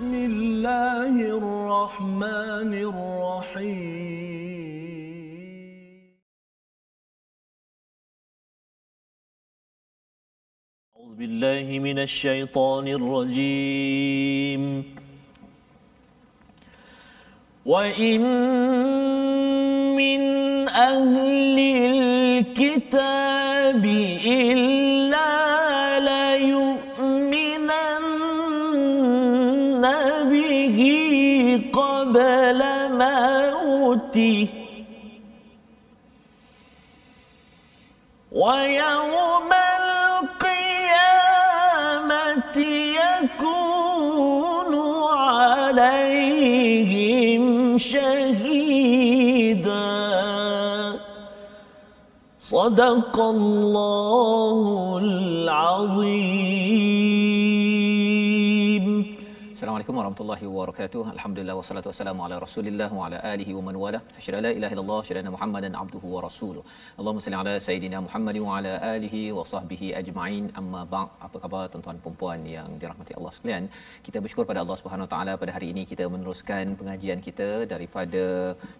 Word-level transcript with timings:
بسم 0.00 0.14
الله 0.14 1.12
الرحمن 1.36 2.72
الرحيم. 2.72 3.90
أعوذ 10.96 11.12
بالله 11.20 11.78
من 11.84 11.98
الشيطان 11.98 12.88
الرجيم. 12.88 14.62
وإن 17.66 18.20
من 20.00 20.20
أهل 20.68 21.58
الكتاب 22.48 23.84
إلا 24.24 24.69
ويوم 38.32 39.50
القيامة 40.30 41.06
يكون 43.02 44.72
عليهم 45.18 46.24
شهيدا. 47.78 48.90
صدق 52.38 53.20
الله 53.20 54.98
العظيم. 55.02 56.30
Assalamualaikum 59.90 60.16
warahmatullahi 60.22 60.48
wabarakatuh. 60.56 61.00
Alhamdulillah 61.12 61.54
wassalatu 61.58 61.88
wassalamu 61.90 62.20
ala 62.24 62.36
Rasulillah 62.44 62.86
wa 62.98 63.06
ala 63.06 63.18
alihi 63.30 63.52
wa 63.56 63.62
man 63.68 63.76
wala. 63.84 63.98
Asyhadu 64.18 64.36
an 64.40 64.44
la 64.46 64.52
ilaha 64.58 64.72
illallah, 64.74 64.98
asyhadu 65.04 65.20
anna 65.20 65.32
Muhammadan 65.34 65.72
abduhu 65.80 66.12
wa 66.14 66.20
rasuluh. 66.26 66.62
Allahumma 67.00 67.22
salli 67.24 67.38
ala 67.40 67.54
sayidina 67.66 67.98
Muhammad 68.04 68.36
wa 68.44 68.52
ala 68.58 68.72
alihi 68.90 69.22
wa 69.38 69.44
sahbihi 69.52 69.88
ajma'in. 70.00 70.44
Amma 70.60 70.82
ba'd. 70.92 71.08
Apa 71.26 71.36
khabar 71.44 71.62
tuan-tuan 71.72 71.98
dan 72.04 72.14
puan 72.20 72.44
yang 72.52 72.68
dirahmati 72.82 73.16
Allah 73.18 73.32
sekalian? 73.36 73.66
Kita 74.06 74.22
bersyukur 74.26 74.46
pada 74.50 74.62
Allah 74.64 74.76
Subhanahu 74.82 75.08
wa 75.08 75.12
taala 75.14 75.34
pada 75.42 75.54
hari 75.56 75.70
ini 75.74 75.84
kita 75.92 76.06
meneruskan 76.14 76.76
pengajian 76.82 77.18
kita 77.26 77.48
daripada 77.74 78.24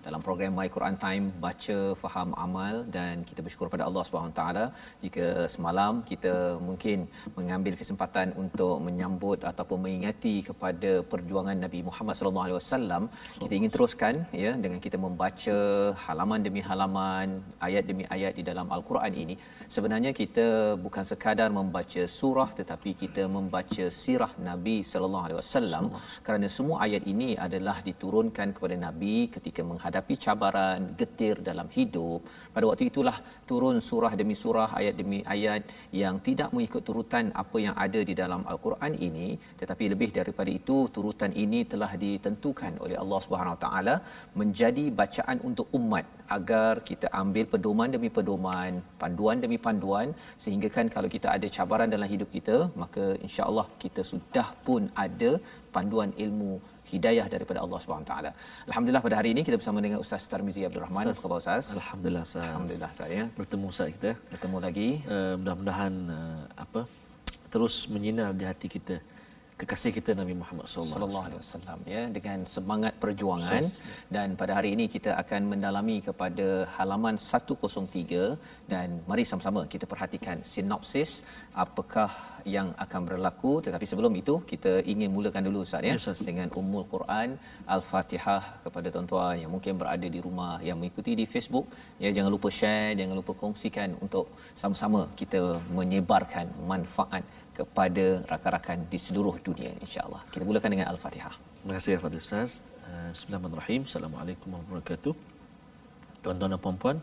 dalam 0.07 0.23
program 0.29 0.55
My 0.61 0.69
Quran 0.77 0.99
Time 1.07 1.27
baca 1.47 1.79
faham 2.05 2.31
amal 2.47 2.87
dan 2.99 3.27
kita 3.33 3.43
bersyukur 3.49 3.71
pada 3.75 3.87
Allah 3.89 4.07
Subhanahu 4.11 4.35
wa 4.35 4.39
taala 4.41 4.65
jika 5.03 5.27
semalam 5.57 6.05
kita 6.13 6.37
mungkin 6.71 7.11
mengambil 7.41 7.75
kesempatan 7.83 8.31
untuk 8.45 8.79
menyambut 8.89 9.51
ataupun 9.53 9.79
mengingati 9.89 10.37
kepada 10.51 11.00
perjuangan 11.13 11.57
Nabi 11.65 11.81
Muhammad 11.89 12.15
sallallahu 12.19 12.47
alaihi 12.47 12.59
wasallam 12.61 13.03
kita 13.43 13.53
ingin 13.59 13.73
teruskan 13.75 14.15
ya 14.45 14.53
dengan 14.65 14.81
kita 14.87 14.99
membaca 15.07 15.57
halaman 16.05 16.41
demi 16.47 16.61
halaman 16.69 17.29
ayat 17.67 17.85
demi 17.91 18.05
ayat 18.17 18.33
di 18.39 18.43
dalam 18.51 18.67
al-Quran 18.77 19.13
ini. 19.23 19.35
Sebenarnya 19.75 20.13
kita 20.21 20.47
bukan 20.85 21.05
sekadar 21.11 21.49
membaca 21.59 22.03
surah 22.19 22.49
tetapi 22.61 22.91
kita 23.03 23.23
membaca 23.37 23.85
sirah 24.03 24.33
Nabi 24.49 24.77
sallallahu 24.91 25.25
alaihi 25.27 25.39
wasallam. 25.43 25.85
Kerana 26.27 26.47
semua 26.57 26.77
ayat 26.87 27.05
ini 27.13 27.31
adalah 27.47 27.77
diturunkan 27.89 28.49
kepada 28.57 28.77
Nabi 28.87 29.17
ketika 29.37 29.63
menghadapi 29.71 30.15
cabaran 30.25 30.81
getir 31.01 31.37
dalam 31.51 31.69
hidup. 31.77 32.21
Pada 32.55 32.65
waktu 32.71 32.91
itulah 32.93 33.17
turun 33.51 33.79
surah 33.89 34.13
demi 34.21 34.37
surah 34.43 34.69
ayat 34.81 34.95
demi 35.01 35.21
ayat 35.35 35.63
yang 36.03 36.17
tidak 36.29 36.51
mengikut 36.55 36.83
turutan 36.89 37.27
apa 37.43 37.57
yang 37.67 37.75
ada 37.87 38.01
di 38.11 38.15
dalam 38.23 38.43
al-Quran 38.53 38.93
ini. 39.09 39.29
Tetapi 39.61 39.85
lebih 39.95 40.11
daripada 40.19 40.51
itu 40.61 40.77
turutan 40.97 41.33
ini 41.45 41.61
telah 41.73 41.91
ditentukan 42.05 42.73
oleh 42.85 42.97
Allah 43.03 43.21
Subhanahu 43.25 43.55
Wa 43.57 43.61
Taala 43.65 43.95
menjadi 44.41 44.85
bacaan 45.01 45.39
untuk 45.49 45.67
umat 45.79 46.07
agar 46.37 46.73
kita 46.91 47.07
ambil 47.23 47.45
pedoman 47.53 47.91
demi 47.95 48.11
pedoman 48.17 48.73
panduan 49.03 49.39
demi 49.45 49.59
panduan 49.67 50.09
sehingga 50.45 50.69
kan 50.77 50.89
kalau 50.97 51.09
kita 51.15 51.29
ada 51.37 51.47
cabaran 51.57 51.91
dalam 51.95 52.09
hidup 52.15 52.29
kita 52.37 52.57
maka 52.83 53.05
insya-Allah 53.27 53.67
kita 53.85 54.05
sudah 54.13 54.47
pun 54.67 54.85
ada 55.05 55.33
panduan 55.77 56.13
ilmu 56.25 56.53
hidayah 56.93 57.27
daripada 57.35 57.59
Allah 57.65 57.79
Subhanahu 57.83 58.09
taala. 58.13 58.31
Alhamdulillah 58.69 59.05
pada 59.07 59.17
hari 59.21 59.31
ini 59.35 59.43
kita 59.49 59.57
bersama 59.61 59.79
dengan 59.87 59.99
Ustaz 60.05 60.25
Tarmizi 60.33 60.63
Abdul 60.69 60.85
Rahman. 60.87 61.05
Apa 61.11 61.23
khabar 61.25 61.39
Ustaz? 61.45 61.67
Alhamdulillah 61.79 62.25
Ustaz. 62.31 62.49
Alhamdulillah 62.49 62.93
saya. 63.03 63.23
Bertemu 63.39 63.67
Ustaz 63.75 63.91
kita. 63.97 64.11
Bertemu 64.33 64.59
lagi. 64.67 64.89
Uh, 65.15 65.35
mudah-mudahan 65.41 65.95
uh, 66.19 66.43
apa 66.65 66.83
terus 67.53 67.75
menyinar 67.95 68.31
di 68.41 68.45
hati 68.51 68.69
kita 68.77 68.97
kekasih 69.61 69.93
kita 69.97 70.11
Nabi 70.21 70.35
Muhammad 70.41 70.67
sallallahu 70.73 71.25
alaihi 71.29 71.41
wasallam 71.43 71.79
ya 71.95 72.03
dengan 72.17 72.39
semangat 72.55 72.93
perjuangan. 73.03 73.65
Dan 74.15 74.29
pada 74.41 74.53
hari 74.59 74.71
ini 74.77 74.85
kita 74.95 75.11
akan 75.23 75.41
mendalami 75.53 75.97
kepada 76.09 76.47
halaman 76.77 77.17
103 77.21 78.71
dan 78.73 78.89
mari 79.11 79.25
sama-sama 79.31 79.63
kita 79.75 79.85
perhatikan 79.93 80.39
sinopsis 80.53 81.11
apakah 81.65 82.11
yang 82.57 82.69
akan 82.85 83.01
berlaku. 83.11 83.53
Tetapi 83.67 83.87
sebelum 83.91 84.15
itu 84.23 84.35
kita 84.53 84.73
ingin 84.93 85.11
mulakan 85.17 85.45
dulu 85.49 85.61
Ustaz 85.67 85.85
ya 85.91 85.97
yes, 85.97 86.25
dengan 86.31 86.49
Ummul 86.61 86.87
Quran 86.95 87.37
Al-Fatihah 87.77 88.43
kepada 88.65 88.89
tuan-tuan 88.95 89.37
yang 89.43 89.53
mungkin 89.57 89.77
berada 89.83 90.09
di 90.17 90.23
rumah 90.27 90.53
yang 90.69 90.79
mengikuti 90.81 91.13
di 91.21 91.27
Facebook. 91.35 91.69
Ya 92.05 92.11
jangan 92.17 92.33
lupa 92.37 92.49
share 92.61 92.97
jangan 93.01 93.15
lupa 93.21 93.33
kongsikan 93.43 93.91
untuk 94.05 94.27
sama-sama 94.63 95.03
kita 95.21 95.43
menyebarkan 95.79 96.49
manfaat 96.73 97.25
kepada 97.61 98.05
rakan-rakan 98.33 98.79
di 98.93 98.99
seluruh 99.07 99.37
dunia 99.47 99.73
insyaallah. 99.85 100.23
Kita 100.33 100.45
mulakan 100.49 100.71
dengan 100.75 100.87
Al-Fatihah. 100.93 101.35
Terima 101.61 101.73
kasih 101.77 101.93
kepada 102.01 102.17
Ustaz. 102.17 102.51
Eh, 102.89 103.09
Bismillahirrahmanirrahim. 103.13 103.81
Assalamualaikum 103.89 104.49
warahmatullahi 104.49 104.81
wabarakatuh. 104.81 105.13
Tuan-tuan 106.25 106.51
dan 106.53 106.61
puan-puan, 106.65 106.97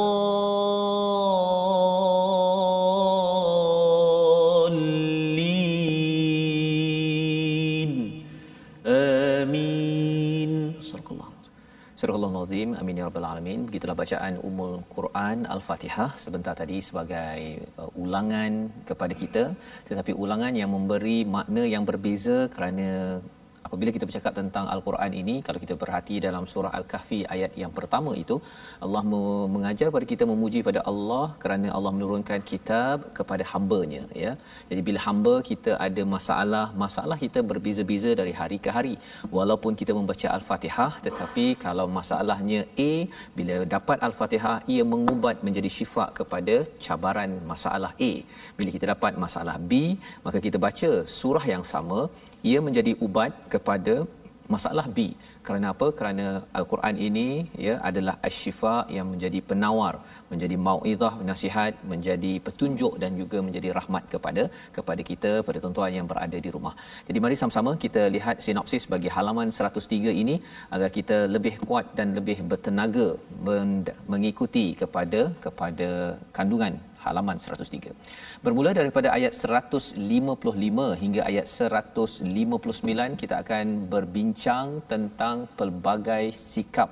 آمين 8.86 10.52
صدق 10.80 11.08
الله 11.12 11.28
Surah 12.02 12.18
Al-Nazim, 12.18 12.74
amin 12.82 12.98
ya 12.98 13.06
rabbal 13.06 13.22
alamin. 13.22 13.62
Begitulah 13.70 13.94
bacaan 13.94 14.34
Ummul 14.42 14.82
Quran 14.90 15.46
Al-Fatihah 15.46 16.10
sebentar 16.18 16.50
tadi 16.58 16.82
sebagai 16.82 17.62
uh, 17.78 17.86
ulangan 17.94 18.74
kepada 18.82 19.14
kita, 19.14 19.54
tetapi 19.86 20.10
ulangan 20.10 20.50
yang 20.50 20.74
memberi 20.74 21.22
makna 21.22 21.62
yang 21.62 21.86
berbeza 21.86 22.50
kerana 22.50 23.22
apabila 23.67 23.89
kita 23.95 24.05
bercakap 24.09 24.33
tentang 24.39 24.65
al-Quran 24.73 25.11
ini 25.21 25.35
kalau 25.47 25.59
kita 25.63 25.75
perhati 25.81 26.15
dalam 26.25 26.43
surah 26.51 26.71
al-kahfi 26.79 27.19
ayat 27.35 27.51
yang 27.63 27.71
pertama 27.77 28.11
itu 28.23 28.35
Allah 28.85 29.03
mengajar 29.55 29.87
pada 29.95 30.05
kita 30.11 30.23
memuji 30.31 30.59
pada 30.69 30.81
Allah 30.91 31.25
kerana 31.43 31.67
Allah 31.77 31.91
menurunkan 31.97 32.41
kitab 32.51 32.97
kepada 33.19 33.43
hamba-Nya 33.51 34.03
ya. 34.23 34.31
Jadi 34.69 34.81
bila 34.87 34.99
hamba 35.07 35.33
kita 35.49 35.71
ada 35.87 36.03
masalah 36.15 36.65
masalah 36.83 37.17
kita 37.25 37.41
berbeza-beza 37.51 38.11
dari 38.21 38.33
hari 38.39 38.59
ke 38.65 38.71
hari. 38.77 38.95
Walaupun 39.37 39.73
kita 39.81 39.93
membaca 39.99 40.27
al-Fatihah 40.37 40.91
tetapi 41.07 41.45
kalau 41.65 41.87
masalahnya 41.99 42.61
A 42.89 42.91
bila 43.39 43.57
dapat 43.75 43.97
al-Fatihah 44.09 44.57
ia 44.75 44.85
mengubat 44.93 45.37
menjadi 45.47 45.71
syifa 45.77 46.07
kepada 46.19 46.55
cabaran 46.85 47.33
masalah 47.51 47.91
A. 48.09 48.11
Bila 48.59 48.69
kita 48.77 48.87
dapat 48.93 49.13
masalah 49.25 49.57
B 49.69 49.73
maka 50.25 50.39
kita 50.47 50.57
baca 50.67 50.91
surah 51.19 51.45
yang 51.53 51.65
sama 51.73 52.01
ia 52.49 52.59
menjadi 52.65 52.91
ubat 53.05 53.31
kepada 53.57 53.95
masalah 54.53 54.85
B 54.95 54.99
kerana 55.47 55.67
apa 55.73 55.87
kerana 55.99 56.25
al-Quran 56.59 56.95
ini 57.07 57.27
ya 57.65 57.73
adalah 57.89 58.15
asy-syifa 58.27 58.75
yang 58.97 59.07
menjadi 59.13 59.39
penawar 59.49 59.93
menjadi 60.31 60.55
mauizah 60.67 61.13
nasihat 61.29 61.73
menjadi 61.91 62.31
petunjuk 62.47 62.93
dan 63.03 63.11
juga 63.21 63.39
menjadi 63.47 63.69
rahmat 63.77 64.03
kepada 64.13 64.43
kepada 64.77 65.01
kita 65.09 65.31
pada 65.47 65.57
tuan-tuan 65.63 65.93
yang 65.99 66.07
berada 66.11 66.37
di 66.45 66.49
rumah. 66.55 66.73
Jadi 67.07 67.17
mari 67.23 67.37
sama-sama 67.41 67.73
kita 67.85 68.03
lihat 68.15 68.37
sinopsis 68.47 68.85
bagi 68.93 69.11
halaman 69.15 69.49
103 69.59 70.21
ini 70.23 70.35
agar 70.75 70.89
kita 70.97 71.17
lebih 71.35 71.55
kuat 71.67 71.87
dan 71.99 72.15
lebih 72.19 72.37
bertenaga 72.51 73.07
mengikuti 74.13 74.67
kepada 74.83 75.21
kepada 75.47 75.89
kandungan 76.37 76.75
halaman 77.05 77.37
103. 77.45 77.95
Bermula 78.45 78.71
daripada 78.79 79.07
ayat 79.17 79.33
155 79.41 81.01
hingga 81.03 81.21
ayat 81.29 81.47
159 81.71 83.21
kita 83.21 83.35
akan 83.43 83.65
berbincang 83.93 84.67
tentang 84.93 85.45
pelbagai 85.59 86.25
sikap 86.53 86.89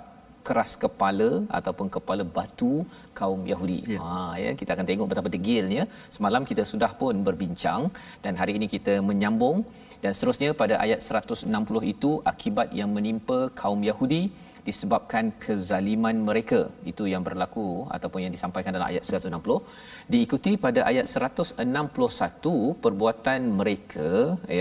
keras 0.47 0.71
kepala 0.83 1.29
ataupun 1.57 1.87
kepala 1.95 2.23
batu 2.35 2.73
kaum 3.19 3.41
Yahudi. 3.51 3.79
Ya. 3.93 3.99
Ha 4.03 4.33
ya 4.43 4.51
kita 4.59 4.71
akan 4.75 4.85
tengok 4.89 5.09
betapa 5.11 5.29
degilnya. 5.35 5.83
Semalam 6.15 6.43
kita 6.49 6.63
sudah 6.71 6.91
pun 7.01 7.25
berbincang 7.27 7.81
dan 8.25 8.33
hari 8.41 8.53
ini 8.59 8.67
kita 8.75 8.95
menyambung 9.09 9.57
dan 10.03 10.13
seterusnya 10.15 10.49
pada 10.61 10.75
ayat 10.85 10.99
160 11.01 11.93
itu 11.93 12.11
akibat 12.31 12.69
yang 12.79 12.89
menimpa 12.97 13.39
kaum 13.61 13.81
Yahudi 13.89 14.23
disebabkan 14.67 15.25
kezaliman 15.43 16.17
mereka. 16.29 16.59
Itu 16.91 17.03
yang 17.13 17.23
berlaku 17.27 17.67
ataupun 17.95 18.19
yang 18.25 18.33
disampaikan 18.35 18.73
dalam 18.77 18.89
ayat 18.91 19.03
160 19.09 20.11
diikuti 20.13 20.51
pada 20.65 20.81
ayat 20.91 21.05
161 21.13 22.83
perbuatan 22.85 23.41
mereka 23.59 24.09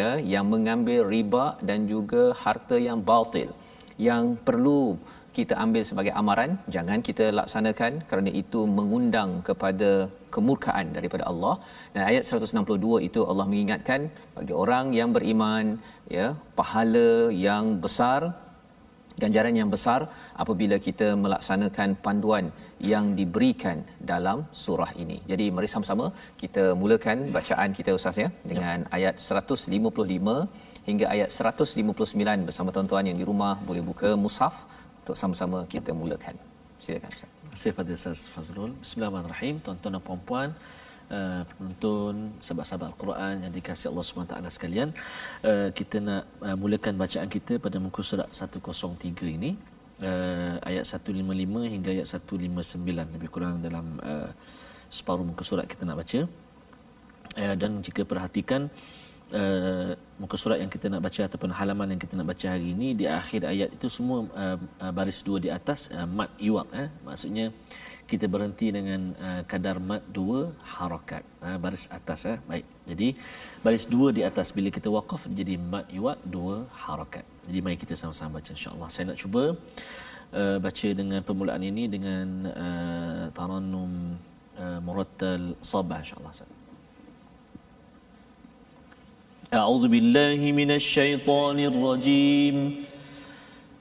ya 0.01 0.11
yang 0.35 0.47
mengambil 0.55 1.01
riba 1.15 1.47
dan 1.69 1.81
juga 1.95 2.25
harta 2.45 2.79
yang 2.89 3.01
batil. 3.11 3.51
Yang 4.09 4.25
perlu 4.47 4.83
kita 5.37 5.55
ambil 5.63 5.83
sebagai 5.89 6.13
amaran 6.21 6.51
jangan 6.75 6.99
kita 7.09 7.25
laksanakan 7.39 7.93
kerana 8.11 8.31
itu 8.43 8.61
mengundang 8.77 9.31
kepada 9.49 9.91
kemurkaan 10.35 10.87
daripada 10.97 11.25
Allah. 11.31 11.55
Dan 11.95 12.03
ayat 12.11 12.23
162 12.29 13.07
itu 13.09 13.21
Allah 13.31 13.47
mengingatkan 13.51 14.01
bagi 14.37 14.55
orang 14.63 14.87
yang 14.99 15.11
beriman 15.17 15.67
ya 16.17 16.29
pahala 16.59 17.11
yang 17.49 17.67
besar 17.85 18.21
ganjaran 19.23 19.55
yang 19.61 19.71
besar 19.75 20.01
apabila 20.43 20.77
kita 20.87 21.09
melaksanakan 21.25 21.91
panduan 22.05 22.47
yang 22.93 23.07
diberikan 23.19 23.79
dalam 24.13 24.39
surah 24.65 24.91
ini. 25.03 25.19
Jadi 25.31 25.47
mari 25.57 25.69
sama-sama 25.75 26.07
kita 26.43 26.65
mulakan 26.83 27.19
bacaan 27.37 27.71
kita 27.79 27.93
ustaz 27.99 28.19
ya 28.25 28.29
dengan 28.53 28.79
ya. 28.85 28.95
ayat 28.99 29.15
155 29.27 30.89
hingga 30.89 31.07
ayat 31.15 31.31
159 31.33 32.49
bersama 32.49 32.69
tuan-tuan 32.77 33.05
yang 33.11 33.19
di 33.21 33.27
rumah 33.31 33.55
boleh 33.69 33.85
buka 33.91 34.11
mushaf 34.25 34.57
untuk 35.01 35.17
sama-sama 35.23 35.61
kita 35.75 35.93
mulakan. 36.03 36.37
Silakan 36.85 37.11
ustaz. 37.17 37.31
Terima 37.35 37.53
kasih 37.55 37.73
Fadil 37.77 37.97
Ustaz 38.01 38.21
Fazrul. 38.35 38.71
Bismillahirrahmanirrahim. 38.83 39.57
Tuan-tuan 39.65 39.93
dan 39.97 40.03
puan-puan, 40.07 40.49
uh, 41.11 41.43
penonton 41.49 42.37
sahabat-sahabat 42.41 42.95
Al-Quran 42.95 43.35
yang 43.45 43.53
dikasihi 43.53 43.89
Allah 43.93 44.05
SWT 44.05 44.35
sekalian 44.53 44.89
uh, 45.45 45.69
kita 45.75 45.97
nak 46.01 46.23
uh, 46.41 46.57
mulakan 46.57 46.95
bacaan 46.97 47.29
kita 47.29 47.59
pada 47.59 47.77
muka 47.83 48.01
surat 48.01 48.29
103 48.31 48.61
ini 49.25 49.57
uh, 50.01 50.57
ayat 50.65 50.85
155 50.87 51.75
hingga 51.75 51.91
ayat 52.01 52.07
159 52.09 53.15
lebih 53.17 53.29
kurang 53.29 53.61
dalam 53.61 53.99
uh, 54.01 54.31
separuh 54.89 55.27
muka 55.27 55.43
surat 55.43 55.67
kita 55.67 55.83
nak 55.83 56.01
baca. 56.01 56.21
Uh, 57.35 57.55
dan 57.59 57.83
jika 57.83 58.07
perhatikan 58.07 58.71
uh, 58.71 59.05
muka 60.21 60.37
surat 60.39 60.59
yang 60.63 60.71
kita 60.75 60.87
nak 60.93 61.03
baca 61.07 61.21
ataupun 61.27 61.51
halaman 61.59 61.89
yang 61.93 62.01
kita 62.05 62.15
nak 62.19 62.29
baca 62.33 62.47
hari 62.55 62.71
ini 62.75 62.89
di 63.01 63.07
akhir 63.21 63.43
ayat 63.53 63.69
itu 63.77 63.89
semua 63.97 64.19
uh, 64.43 64.59
uh, 64.85 64.93
baris 64.95 65.19
dua 65.27 65.39
di 65.43 65.51
atas 65.51 65.91
uh, 65.97 66.07
mat 66.07 66.31
iwak 66.39 66.69
eh. 66.83 66.89
Maksudnya 67.09 67.47
kita 68.07 68.29
berhenti 68.35 68.69
dengan 68.69 69.17
uh, 69.27 69.43
kadar 69.51 69.77
mat 69.91 70.03
dua 70.19 70.53
harakat 70.77 71.25
uh, 71.43 71.59
baris 71.59 71.85
atas 71.99 72.21
eh. 72.33 72.39
Baik. 72.51 72.67
Jadi 72.91 73.09
baris 73.65 73.85
dua 73.95 74.09
di 74.15 74.23
atas 74.31 74.55
bila 74.57 74.71
kita 74.71 74.89
waqaf 74.97 75.27
jadi 75.41 75.55
mat 75.59 75.89
iwak 75.99 76.19
dua 76.37 76.69
harakat. 76.87 77.25
Jadi 77.49 77.59
mari 77.65 77.77
kita 77.85 77.97
sama-sama 77.99 78.39
baca 78.39 78.51
insyaallah. 78.57 78.89
Saya 78.93 79.05
nak 79.11 79.19
cuba 79.23 79.45
uh, 80.41 80.59
baca 80.67 80.89
dengan 81.01 81.21
permulaan 81.27 81.65
ini 81.65 81.85
dengan 81.91 82.27
uh, 82.65 83.25
tarannum 83.35 84.21
uh, 84.63 84.79
murattal 84.85 85.59
sabah 85.73 86.01
insyaallah 86.05 86.64
أعوذ 89.55 89.89
بالله 89.89 90.53
من 90.53 90.71
الشيطان 90.71 91.59
الرجيم. 91.61 92.75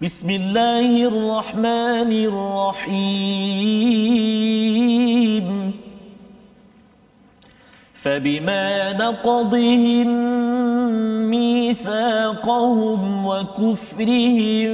بسم 0.02 0.30
الله 0.30 1.08
الرحمن 1.08 2.12
الرحيم. 2.30 3.34
فبما 7.94 8.94
نقضهم 8.94 10.08
ميثاقهم 11.32 13.02
وكفرهم 13.26 14.72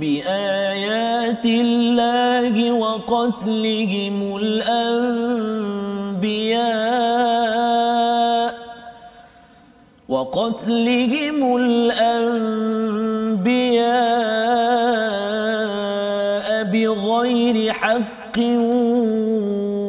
بآيات 0.00 1.44
الله 1.46 2.72
وقتلهم 2.72 4.36
الأنبياء 4.36 5.56
وقتلهم 10.16 11.56
الأنبياء 11.56 12.16
بغير 16.64 17.72
حق 17.72 18.38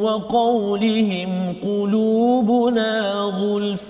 وقولهم 0.04 1.56
قلوبنا 1.64 3.12
غلف 3.14 3.84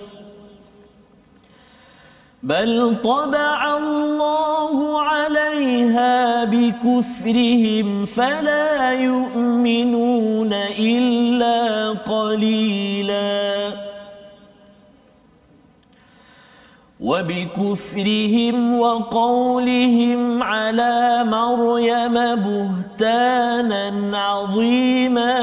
بل 2.44 2.96
طبع 3.04 3.78
الله 3.78 5.02
عليها 5.02 6.44
بكفرهم 6.44 8.06
فلا 8.06 8.92
يؤمنون 8.92 10.54
إلا 10.80 11.90
قليلاً 11.90 13.87
وبكفرهم 17.08 18.80
وقولهم 18.80 20.44
على 20.44 21.24
مريم 21.24 22.14
بهتانا 22.46 24.18
عظيما. 24.18 25.38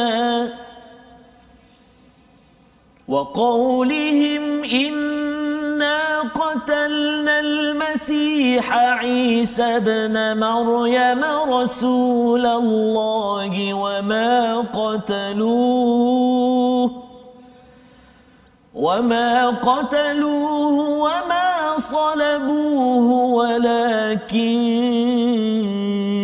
وقولهم 3.09 4.65
إنا 4.65 6.21
قتلنا 6.21 7.41
المسيح 7.41 8.73
عيسى 8.73 9.63
ابن 9.63 10.41
مريم 10.41 11.25
رسول 11.53 12.47
الله 12.47 13.75
وما 13.75 14.57
قتلوه 14.75 16.05
وما 18.75 19.51
قتلوه 19.51 20.79
وما 21.05 21.54
صلبوه 21.79 23.13
ولكن 23.35 24.45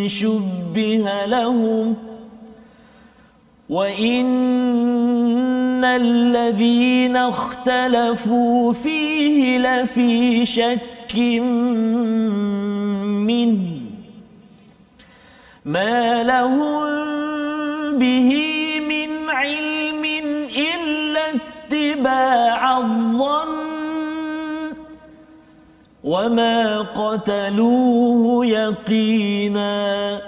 شبه 0.09 1.27
لهم 1.27 1.95
وإن 3.71 4.31
الذين 5.85 7.17
اختلفوا 7.17 8.73
فيه 8.73 9.59
لفي 9.59 10.45
شك 10.45 11.17
منه 13.29 13.59
ما 15.65 16.23
لهم 16.23 16.85
به 17.99 18.31
من 18.89 19.31
علم 19.31 20.05
إلا 20.57 21.21
اتباع 21.35 22.79
الظن 22.79 23.70
وما 26.05 26.81
قتلوه 26.81 28.47
يقينا 28.47 30.21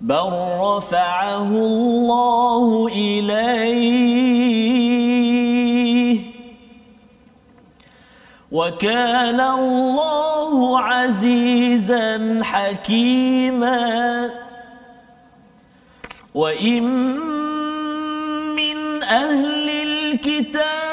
بل 0.00 0.30
رفعه 0.60 1.48
الله 1.50 2.88
إليه 2.88 4.34
وكان 8.52 9.40
الله 9.40 10.80
عزيزا 10.80 12.40
حكيما 12.42 14.30
وإن 16.34 17.04
أهل 19.02 19.70
الكتاب 19.70 20.83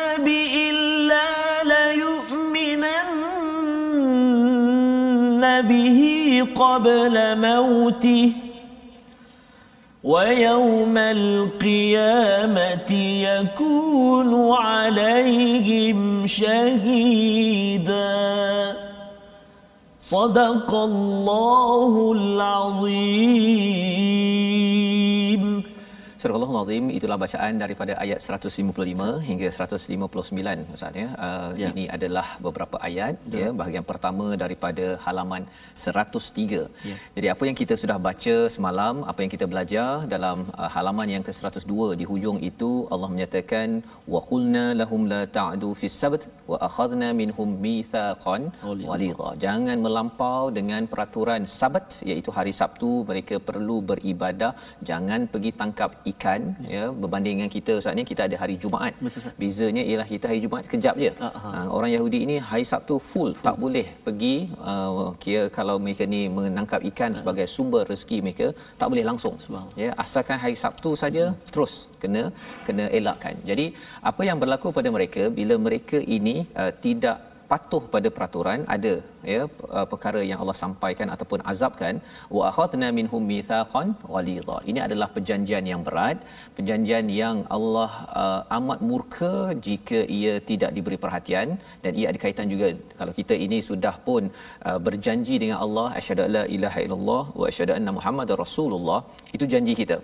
به 5.72 6.00
قبل 6.56 7.16
موته 7.38 8.32
ويوم 10.04 10.98
القيامة 10.98 12.92
يكون 13.32 14.52
عليهم 14.52 16.28
شهيدا. 16.28 18.02
صدق 20.00 20.76
الله 20.76 22.12
العظيم. 22.18 23.72
Surah 26.22 26.38
Al-Azim 26.38 26.86
itulah 26.98 27.16
bacaan 27.22 27.54
daripada 27.62 27.94
ayat 28.04 28.20
155 28.26 29.06
hingga 29.28 29.48
159 29.56 30.74
Ustaz 30.76 30.98
ya. 31.02 31.08
Uh, 31.28 31.50
ya. 31.62 31.70
Ini 31.70 31.84
adalah 31.96 32.26
beberapa 32.46 32.78
ayat 32.88 33.16
ya. 33.36 33.40
ya 33.42 33.48
bahagian 33.60 33.86
pertama 33.92 34.26
daripada 34.44 34.86
halaman 35.06 35.44
103. 35.86 36.60
Ya. 36.90 36.96
Jadi 37.16 37.28
apa 37.34 37.44
yang 37.50 37.58
kita 37.62 37.76
sudah 37.84 37.98
baca 38.08 38.36
semalam, 38.56 38.98
apa 39.12 39.20
yang 39.24 39.32
kita 39.36 39.48
belajar 39.54 39.90
dalam 40.14 40.38
uh, 40.62 40.70
halaman 40.76 41.10
yang 41.16 41.24
ke-102 41.30 41.98
di 42.02 42.08
hujung 42.12 42.38
itu 42.50 42.70
Allah 42.94 43.10
menyatakan 43.14 43.82
wa 44.16 44.22
qulna 44.30 44.66
lahum 44.82 45.10
la 45.14 45.22
ta'du 45.40 45.72
fis 45.82 45.98
sabt 46.04 46.30
wa 46.52 46.60
akhadna 46.70 47.10
minhum 47.22 47.50
mithaqan 47.66 48.46
walidha. 48.92 49.32
Jangan 49.48 49.78
melampau 49.88 50.54
dengan 50.60 50.86
peraturan 50.94 51.50
Sabat 51.58 51.90
iaitu 52.12 52.30
hari 52.38 52.54
Sabtu 52.62 52.92
mereka 53.10 53.36
perlu 53.50 53.80
beribadah, 53.92 54.54
jangan 54.92 55.22
pergi 55.34 55.54
tangkap 55.64 55.92
ikan 56.12 56.42
ya. 56.76 56.84
berbanding 57.02 57.36
dengan 57.38 57.52
kita 57.56 57.72
Ustaz 57.80 57.96
ni 58.00 58.04
kita 58.12 58.22
ada 58.28 58.38
hari 58.44 58.56
Jumaat. 58.64 58.94
Betul, 59.06 59.32
Bezanya 59.42 59.84
ialah 59.90 60.08
kita 60.14 60.26
hari 60.32 60.40
Jumaat 60.46 60.64
sekejap 60.68 60.96
je. 61.06 61.12
Uh-huh. 61.28 61.68
orang 61.78 61.92
Yahudi 61.96 62.20
ini 62.26 62.36
hari 62.52 62.66
Sabtu 62.72 62.96
full, 63.10 63.32
full. 63.34 63.46
tak 63.48 63.56
boleh 63.64 63.88
pergi 64.06 64.36
uh, 64.72 65.12
kira 65.24 65.44
kalau 65.58 65.76
mereka 65.86 66.06
ni 66.14 66.22
menangkap 66.38 66.82
ikan 66.92 67.10
uh-huh. 67.10 67.20
sebagai 67.20 67.48
sumber 67.56 67.84
rezeki 67.92 68.20
mereka 68.28 68.48
tak 68.82 68.88
boleh 68.94 69.06
langsung. 69.10 69.36
Ya 69.84 69.90
asalkan 70.04 70.38
hari 70.44 70.56
Sabtu 70.64 70.94
saja 71.04 71.24
uh-huh. 71.32 71.50
terus 71.54 71.74
kena 72.04 72.24
kena 72.68 72.86
elakkan. 73.00 73.36
Jadi 73.50 73.68
apa 74.12 74.22
yang 74.30 74.38
berlaku 74.44 74.70
pada 74.80 74.92
mereka 74.98 75.26
bila 75.42 75.58
mereka 75.68 76.00
ini 76.18 76.38
uh, 76.62 76.72
tidak 76.86 77.31
patuh 77.52 77.84
pada 77.94 78.10
peraturan 78.16 78.60
ada 78.76 78.94
ya 79.34 79.42
uh, 79.78 79.86
perkara 79.92 80.22
yang 80.30 80.40
Allah 80.44 80.58
sampaikan 80.64 81.08
ataupun 81.16 81.40
azabkan 81.52 81.96
wa 82.36 82.44
akhadna 82.50 82.90
minhum 83.00 83.24
mithaqan 83.32 83.90
walidha 84.14 84.58
ini 84.72 84.80
adalah 84.88 85.08
perjanjian 85.16 85.66
yang 85.72 85.82
berat 85.88 86.18
perjanjian 86.58 87.08
yang 87.22 87.40
Allah 87.58 87.92
uh, 88.22 88.42
amat 88.58 88.80
murka 88.92 89.34
jika 89.68 90.00
ia 90.20 90.34
tidak 90.52 90.72
diberi 90.78 91.00
perhatian 91.04 91.48
dan 91.84 91.92
ia 92.00 92.08
ada 92.12 92.20
kaitan 92.24 92.48
juga. 92.54 92.70
Kalau 93.00 93.14
kita 93.20 93.36
ini 93.46 93.58
sudah 93.70 93.96
pun 94.08 94.24
uh, 94.70 94.80
berjanji 94.88 95.36
dengan 95.44 95.58
Allah 95.66 95.88
asyhadu 96.00 96.24
alla 96.28 96.44
ilaha 96.56 96.80
illallah 96.86 97.24
wa 97.42 97.46
asyhadu 97.52 97.74
anna 97.78 97.94
muhammadar 98.00 98.38
rasulullah 98.46 99.00
itu 99.38 99.48
janji 99.54 99.76
kita. 99.82 100.00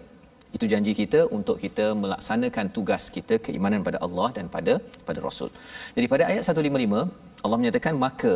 Itu 0.56 0.66
janji 0.74 0.94
kita 1.00 1.22
untuk 1.38 1.58
kita 1.64 1.86
melaksanakan 2.04 2.66
tugas 2.76 3.04
kita 3.16 3.36
keimanan 3.46 3.82
pada 3.88 4.00
Allah 4.06 4.28
dan 4.38 4.46
pada 4.54 4.74
pada 5.08 5.20
Rasul. 5.28 5.50
Jadi 5.96 6.06
pada 6.14 6.24
ayat 6.32 6.44
155 6.52 7.27
Allah 7.46 7.58
menyatakan 7.62 7.94
maka 8.06 8.36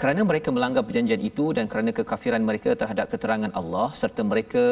kerana 0.00 0.20
mereka 0.30 0.48
melanggar 0.56 0.82
perjanjian 0.88 1.22
itu 1.30 1.46
dan 1.56 1.66
kerana 1.72 1.90
kekafiran 1.98 2.42
mereka 2.50 2.72
terhadap 2.80 3.06
keterangan 3.12 3.52
Allah 3.60 3.86
serta 4.00 4.22
mereka 4.32 4.64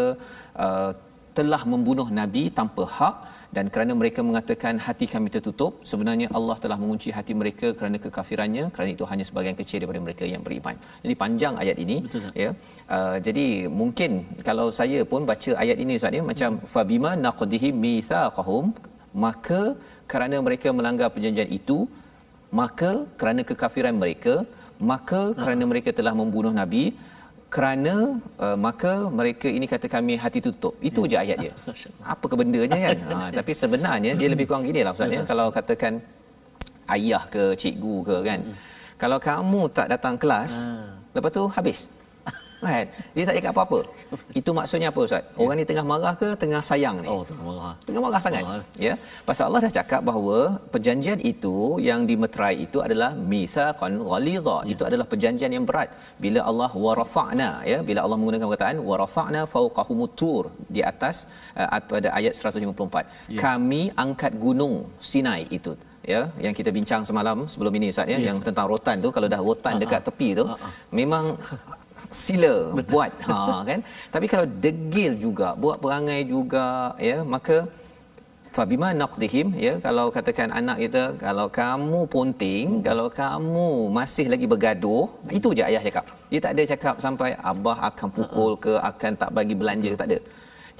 uh, 0.64 0.90
telah 1.38 1.60
membunuh 1.72 2.06
nabi 2.18 2.42
tanpa 2.58 2.84
hak 2.96 3.14
dan 3.56 3.66
kerana 3.74 3.92
mereka 4.00 4.20
mengatakan 4.28 4.74
hati 4.86 5.06
kami 5.12 5.28
tertutup 5.34 5.72
sebenarnya 5.90 6.26
Allah 6.38 6.56
telah 6.64 6.78
mengunci 6.82 7.08
hati 7.18 7.32
mereka 7.42 7.68
kerana 7.78 7.96
kekafirannya 8.04 8.64
kerana 8.74 8.90
itu 8.94 9.04
hanya 9.10 9.24
sebahagian 9.28 9.56
kecil 9.60 9.78
daripada 9.80 10.02
mereka 10.06 10.24
yang 10.34 10.42
beriman. 10.46 10.76
Jadi 11.04 11.14
panjang 11.22 11.54
ayat 11.62 11.76
ini 11.84 11.96
Betul, 12.06 12.28
ya. 12.44 12.50
Uh, 12.96 13.16
jadi 13.26 13.46
mungkin 13.80 14.10
kalau 14.48 14.66
saya 14.80 15.00
pun 15.12 15.24
baca 15.32 15.52
ayat 15.64 15.78
ini 15.84 15.94
Ustaz 16.00 16.18
ya 16.18 16.24
macam 16.32 16.50
hmm. 16.60 16.70
fabima 16.74 17.12
naqdihi 17.26 17.70
mitsaqahum 17.84 18.66
maka 19.24 19.62
kerana 20.12 20.36
mereka 20.46 20.68
melanggar 20.78 21.08
perjanjian 21.14 21.50
itu 21.58 21.78
maka 22.60 22.92
kerana 23.20 23.40
kekafiran 23.50 23.96
mereka 24.02 24.34
maka 24.92 25.22
kerana 25.40 25.64
mereka 25.72 25.90
telah 25.98 26.12
membunuh 26.20 26.52
nabi 26.60 26.84
kerana 27.54 27.94
uh, 28.44 28.56
maka 28.66 28.92
mereka 29.18 29.48
ini 29.56 29.66
kata 29.72 29.86
kami 29.94 30.16
hati 30.22 30.40
tutup. 30.46 30.72
Itu 30.88 31.04
ya. 31.04 31.10
je 31.10 31.16
ayat 31.22 31.36
dia. 31.44 31.52
Apa 32.12 32.24
kebendanya 32.32 32.78
kan? 32.86 32.98
Ha, 33.08 33.16
tapi 33.38 33.52
sebenarnya 33.62 34.12
dia 34.20 34.28
lebih 34.32 34.48
kurang 34.48 34.64
gini 34.68 34.80
lah 34.86 34.92
ustaz 34.96 35.12
ya. 35.16 35.20
Kalau 35.32 35.46
katakan 35.56 36.00
ayah 36.94 37.22
ke 37.34 37.42
cikgu 37.60 37.96
ke 38.08 38.16
kan. 38.28 38.40
Hmm. 38.42 38.56
kalau 39.02 39.18
kamu 39.18 39.60
tak 39.76 39.86
datang 39.92 40.14
kelas 40.22 40.52
ha. 40.70 40.94
lepas 41.14 41.30
tu 41.34 41.44
habis 41.56 41.78
kan? 42.64 42.86
Dia 43.14 43.24
tak 43.28 43.34
cakap 43.38 43.52
apa-apa. 43.54 43.78
Itu 44.40 44.50
maksudnya 44.58 44.88
apa 44.92 45.00
ustaz? 45.06 45.22
Ya. 45.22 45.40
orang 45.42 45.56
ni 45.60 45.64
tengah 45.70 45.84
marah 45.92 46.14
ke 46.22 46.28
tengah 46.42 46.62
sayang 46.70 46.96
ni? 47.04 47.08
Oh 47.12 47.22
tengah 47.28 47.44
marah. 47.50 47.74
Tengah 47.86 48.02
marah 48.04 48.20
sangat. 48.26 48.42
Marah. 48.48 48.66
ya. 48.86 48.94
Pasal 49.28 49.44
Allah 49.48 49.62
dah 49.66 49.72
cakap 49.78 50.00
bahawa 50.08 50.38
perjanjian 50.74 51.20
itu 51.32 51.56
yang 51.88 52.00
dimeterai 52.10 52.54
itu 52.66 52.80
adalah 52.86 53.10
mitsaqan 53.32 53.94
ghalidha. 54.10 54.56
Ya. 54.62 54.70
itu 54.74 54.82
adalah 54.88 55.06
perjanjian 55.12 55.52
yang 55.56 55.66
berat. 55.70 55.88
Bila 56.24 56.40
Allah 56.50 56.70
warafa'na 56.86 57.50
ya. 57.72 57.78
Bila 57.88 58.00
Allah 58.06 58.18
menggunakan 58.20 58.46
perkataan 58.48 58.80
warafa'na 58.90 59.42
fawqahum 59.54 60.00
tur 60.20 60.44
di 60.76 60.82
atas 60.92 61.16
uh, 61.60 61.68
pada 61.94 62.10
ayat 62.18 62.32
154 62.34 63.34
ya. 63.36 63.38
kami 63.44 63.82
angkat 64.04 64.32
gunung 64.44 64.76
Sinai 65.10 65.42
itu 65.58 65.74
ya. 66.12 66.20
Yang 66.44 66.54
kita 66.60 66.70
bincang 66.78 67.02
semalam 67.08 67.38
sebelum 67.52 67.72
ini 67.78 67.88
ustaz 67.94 68.12
ya. 68.12 68.18
Yes, 68.18 68.26
yang 68.28 68.38
tentang 68.46 68.66
rotan 68.72 68.96
tu 69.04 69.10
kalau 69.16 69.28
dah 69.34 69.40
rotan 69.48 69.74
uh-huh. 69.74 69.82
dekat 69.82 70.00
tepi 70.08 70.28
tu 70.40 70.44
uh-huh. 70.46 70.70
memang 71.00 71.24
sila 72.24 72.54
Betul. 72.78 72.90
buat 72.92 73.12
ha 73.28 73.60
kan? 73.70 73.80
Tapi 74.14 74.26
kalau 74.32 74.46
degil 74.64 75.12
juga 75.24 75.48
buat 75.62 75.76
perangai 75.84 76.20
juga 76.34 76.66
ya 77.08 77.18
maka 77.34 77.56
fabima 78.56 78.88
naqdihim 79.00 79.48
ya 79.66 79.74
kalau 79.86 80.06
katakan 80.16 80.48
anak 80.60 80.76
kita 80.84 81.04
kalau 81.24 81.46
kamu 81.60 82.00
ponting 82.14 82.66
kalau 82.88 83.06
kamu 83.22 83.68
masih 83.98 84.26
lagi 84.32 84.46
bergaduh 84.52 85.04
itu 85.38 85.48
je 85.58 85.62
ayah 85.70 85.82
cakap. 85.88 86.04
Dia 86.30 86.40
tak 86.44 86.52
ada 86.54 86.62
cakap 86.72 86.94
sampai 87.06 87.30
abah 87.52 87.78
akan 87.90 88.08
pukul 88.16 88.52
ke 88.64 88.74
akan 88.90 89.12
tak 89.22 89.30
bagi 89.38 89.54
belanja 89.60 89.92
tak 90.02 90.08
ada 90.10 90.20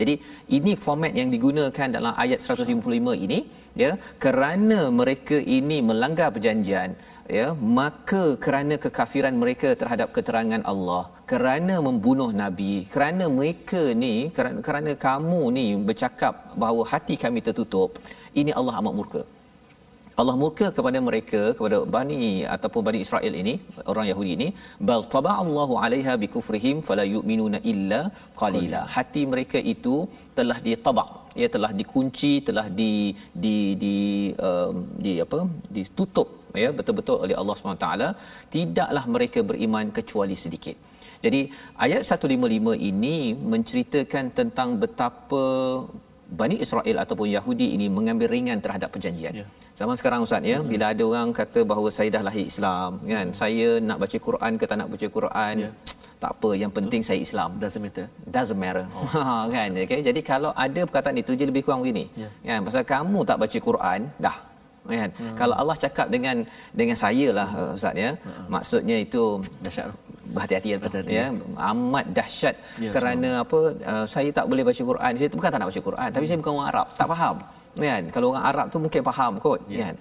jadi 0.00 0.14
ini 0.56 0.72
format 0.84 1.12
yang 1.20 1.28
digunakan 1.34 1.88
dalam 1.96 2.14
ayat 2.24 2.40
155 2.44 3.24
ini 3.26 3.38
ya 3.82 3.90
kerana 4.24 4.78
mereka 5.00 5.36
ini 5.56 5.76
melanggar 5.88 6.28
perjanjian 6.36 6.90
ya 7.38 7.46
maka 7.80 8.22
kerana 8.44 8.74
kekafiran 8.84 9.34
mereka 9.42 9.68
terhadap 9.82 10.08
keterangan 10.16 10.62
Allah 10.72 11.02
kerana 11.32 11.74
membunuh 11.88 12.30
nabi 12.42 12.72
kerana 12.94 13.26
mereka 13.38 13.82
ni 14.02 14.14
kerana, 14.36 14.58
kerana 14.66 14.92
kamu 15.06 15.42
ni 15.56 15.66
bercakap 15.90 16.34
bahawa 16.62 16.82
hati 16.92 17.16
kami 17.24 17.40
tertutup 17.48 17.90
ini 18.40 18.52
Allah 18.60 18.76
amat 18.82 18.96
murka 19.00 19.22
Allah 20.20 20.34
murka 20.42 20.66
kepada 20.76 20.98
mereka 21.08 21.40
kepada 21.56 21.78
bani 21.96 22.20
ataupun 22.54 22.82
bani 22.88 22.98
Israel 23.06 23.34
ini 23.42 23.54
orang 23.92 24.06
Yahudi 24.10 24.32
ini 24.36 24.48
bal 24.88 25.02
taba 25.14 25.32
Allahu 25.44 25.74
alaiha 25.84 26.14
bikufrihim 26.24 26.76
fala 26.88 27.04
yu'minuna 27.14 27.60
illa 27.72 28.00
qalila. 28.42 28.82
Hati 28.96 29.24
mereka 29.32 29.60
itu 29.74 29.96
telah 30.38 30.58
ditabak. 30.68 31.10
Ia 31.40 31.48
telah 31.56 31.70
dikunci 31.80 32.32
telah 32.48 32.66
di 32.80 32.92
di 33.44 33.56
di 33.82 33.96
um, 34.48 34.76
di 35.04 35.12
apa? 35.26 35.40
Ditutup 35.76 36.28
ya 36.62 36.70
betul-betul 36.78 37.16
oleh 37.24 37.36
Allah 37.40 37.54
SWT 37.56 37.88
tidaklah 38.54 39.04
mereka 39.14 39.40
beriman 39.50 39.86
kecuali 39.98 40.36
sedikit. 40.44 40.76
Jadi 41.24 41.40
ayat 41.84 42.02
155 42.02 42.90
ini 42.90 43.16
menceritakan 43.52 44.24
tentang 44.38 44.68
betapa 44.82 45.44
Bani 46.32 46.56
Israel 46.64 46.96
ataupun 47.04 47.28
Yahudi 47.36 47.76
ini 47.76 47.86
mengambil 47.96 48.28
ringan 48.32 48.58
terhadap 48.64 48.88
perjanjian. 48.94 49.32
Ya. 49.40 49.46
Zaman 49.76 49.96
sekarang 50.00 50.24
Ustaz 50.24 50.40
ya, 50.52 50.58
hmm. 50.58 50.68
bila 50.72 50.84
ada 50.92 51.02
orang 51.04 51.28
kata 51.40 51.60
bahawa 51.70 51.88
saya 51.96 52.08
dah 52.16 52.22
lahir 52.28 52.44
Islam, 52.52 52.90
kan? 53.04 53.26
Hmm. 53.28 53.36
Saya 53.36 53.68
nak 53.88 53.98
baca 54.02 54.18
Quran 54.28 54.52
ke 54.60 54.64
tak 54.70 54.76
nak 54.80 54.88
baca 54.92 55.06
Quran, 55.16 55.54
ya. 55.64 55.70
tak 56.22 56.30
apa, 56.36 56.50
yang 56.62 56.72
penting 56.72 57.00
Betul. 57.04 57.10
saya 57.12 57.20
Islam. 57.26 57.50
Doesn't 57.60 57.82
matter. 57.84 58.06
Doesn't 58.24 58.60
matter. 58.64 58.84
Oh. 58.96 59.44
kan? 59.54 59.68
Okay? 59.76 60.00
Jadi 60.08 60.20
kalau 60.24 60.50
ada 60.56 60.80
perkataan 60.88 61.16
itu 61.20 61.36
dia 61.36 61.46
lebih 61.50 61.62
kurang 61.68 61.84
begini. 61.84 62.08
Ya. 62.16 62.28
Kan? 62.48 62.60
Pasal 62.64 62.82
kamu 62.88 63.18
tak 63.28 63.36
baca 63.36 63.58
Quran, 63.68 64.00
dah 64.16 64.36
kan 64.82 65.08
hmm. 65.14 65.36
kalau 65.38 65.54
Allah 65.54 65.76
cakap 65.78 66.06
dengan 66.10 66.36
dengan 66.74 66.96
saya 66.98 67.26
lah 67.30 67.48
ustaz 67.78 67.94
ya 67.94 68.10
hmm. 68.18 68.46
maksudnya 68.50 68.96
itu 68.98 69.38
dahsyat 69.62 69.94
berhati-hati 70.34 70.68
ya, 70.74 70.78
ya. 71.10 71.26
Amat 71.70 72.06
dahsyat. 72.16 72.54
Ya, 72.78 72.90
kerana 72.94 73.30
semua. 73.42 73.44
apa 73.44 73.58
uh, 73.92 74.06
saya 74.06 74.30
tak 74.30 74.46
boleh 74.50 74.62
baca 74.68 74.82
Quran. 74.90 75.12
Saya 75.18 75.28
bukan 75.34 75.50
tak 75.50 75.58
nak 75.58 75.68
baca 75.70 75.82
Quran 75.88 76.08
hmm. 76.08 76.14
tapi 76.14 76.24
saya 76.28 76.38
bukan 76.40 76.52
orang 76.56 76.68
Arab. 76.72 76.86
Tak 76.94 77.08
faham 77.12 77.36
kan? 77.76 78.02
Kalau 78.14 78.26
orang 78.32 78.44
Arab 78.50 78.66
tu 78.72 78.78
mungkin 78.84 79.00
faham 79.10 79.32
kot 79.40 79.60
ya. 79.68 79.80
kan? 79.88 79.96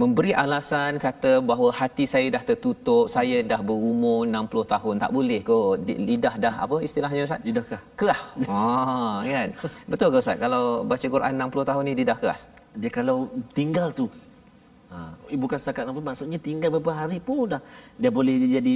Memberi 0.00 0.32
alasan 0.32 0.96
kata 0.96 1.44
bahawa 1.44 1.70
hati 1.76 2.04
saya 2.08 2.26
dah 2.32 2.40
tertutup 2.40 3.04
saya 3.10 3.42
dah 3.44 3.60
berumur 3.60 4.24
60 4.24 4.72
tahun. 4.72 4.94
Tak 5.02 5.10
boleh 5.12 5.40
kot. 5.44 5.76
Lidah 5.84 6.34
dah 6.44 6.54
apa 6.64 6.76
istilahnya 6.80 7.26
ustaz? 7.28 7.42
Lidah 7.44 7.64
kerah 7.68 7.82
kerah 8.00 8.20
ah 8.54 9.20
kan? 9.26 9.48
Betul 9.90 10.08
ke 10.14 10.18
ustaz? 10.24 10.38
Kalau 10.44 10.64
baca 10.88 11.06
Quran 11.14 11.32
60 11.36 11.70
tahun 11.70 11.82
ni 11.84 11.92
lidah 12.00 12.18
keras? 12.22 12.42
Dia 12.80 12.90
kalau 12.98 13.26
tinggal 13.52 13.90
tu 13.90 14.06
Ha, 14.90 15.14
bukan 15.38 15.54
setakat 15.54 15.86
apa 15.86 16.02
maksudnya 16.02 16.34
tinggal 16.36 16.66
beberapa 16.68 16.98
hari 16.98 17.22
pun 17.22 17.46
dah 17.46 17.62
dia 17.94 18.10
boleh 18.10 18.42
dia 18.42 18.58
jadi 18.58 18.72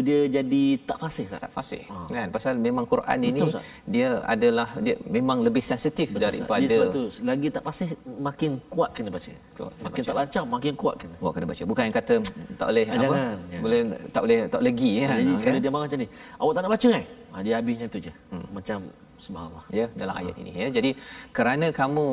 dia, 0.00 0.18
jadi 0.40 0.62
tak 0.80 0.96
fasih 0.96 1.28
Ustaz. 1.28 1.40
tak 1.44 1.52
fasih 1.52 1.82
Ah. 1.86 2.08
kan 2.08 2.32
pasal 2.32 2.56
memang 2.56 2.88
Quran 2.88 3.18
ini 3.20 3.44
Ustaz. 3.44 3.60
dia 3.84 4.24
adalah 4.24 4.72
dia 4.80 4.96
memang 5.06 5.44
lebih 5.44 5.60
sensitif 5.60 6.16
Betul, 6.16 6.24
daripada 6.24 6.64
dia 6.64 6.72
sebab 6.72 6.88
tu 6.88 7.02
lagi 7.22 7.48
tak 7.52 7.60
fasih 7.60 7.88
makin 8.18 8.56
kuat 8.66 8.90
kena 8.90 9.12
baca. 9.12 9.28
Kuat 9.52 9.70
kena 9.70 9.84
makin 9.84 10.00
baca. 10.00 10.08
tak 10.08 10.16
lancar 10.16 10.42
makin 10.48 10.72
kuat 10.74 10.94
kena. 10.96 11.14
Wah 11.20 11.30
kena 11.30 11.46
baca. 11.46 11.62
Bukan 11.62 11.82
yang 11.84 11.94
kata 11.94 12.14
tak 12.56 12.66
boleh 12.66 12.84
Ah, 12.84 12.88
apa? 12.88 12.96
jangan, 12.96 13.20
jangan. 13.20 13.60
Boleh 13.60 13.80
tak 14.08 14.20
boleh 14.24 14.38
tak 14.48 14.58
boleh 14.64 14.72
gi 14.72 14.90
kan. 14.98 15.08
Jadi 15.12 15.28
Ah, 15.28 15.36
kalau 15.36 15.52
kan? 15.52 15.60
dia 15.60 15.70
marah 15.70 15.84
macam 15.84 15.98
ni, 16.00 16.08
awak 16.40 16.52
tak 16.56 16.62
nak 16.64 16.72
baca 16.72 16.88
kan? 16.88 17.04
Ha, 17.30 17.36
dia 17.44 17.52
habisnya 17.54 17.86
tu 17.86 17.98
je. 18.00 18.12
Hmm. 18.32 18.46
Macam 18.50 18.78
subhanallah. 19.26 19.64
ya 19.78 19.86
dalam 20.00 20.14
ayat 20.20 20.36
ini 20.42 20.52
ya. 20.62 20.68
Jadi 20.76 20.90
kerana 21.38 21.68
kamu 21.80 22.06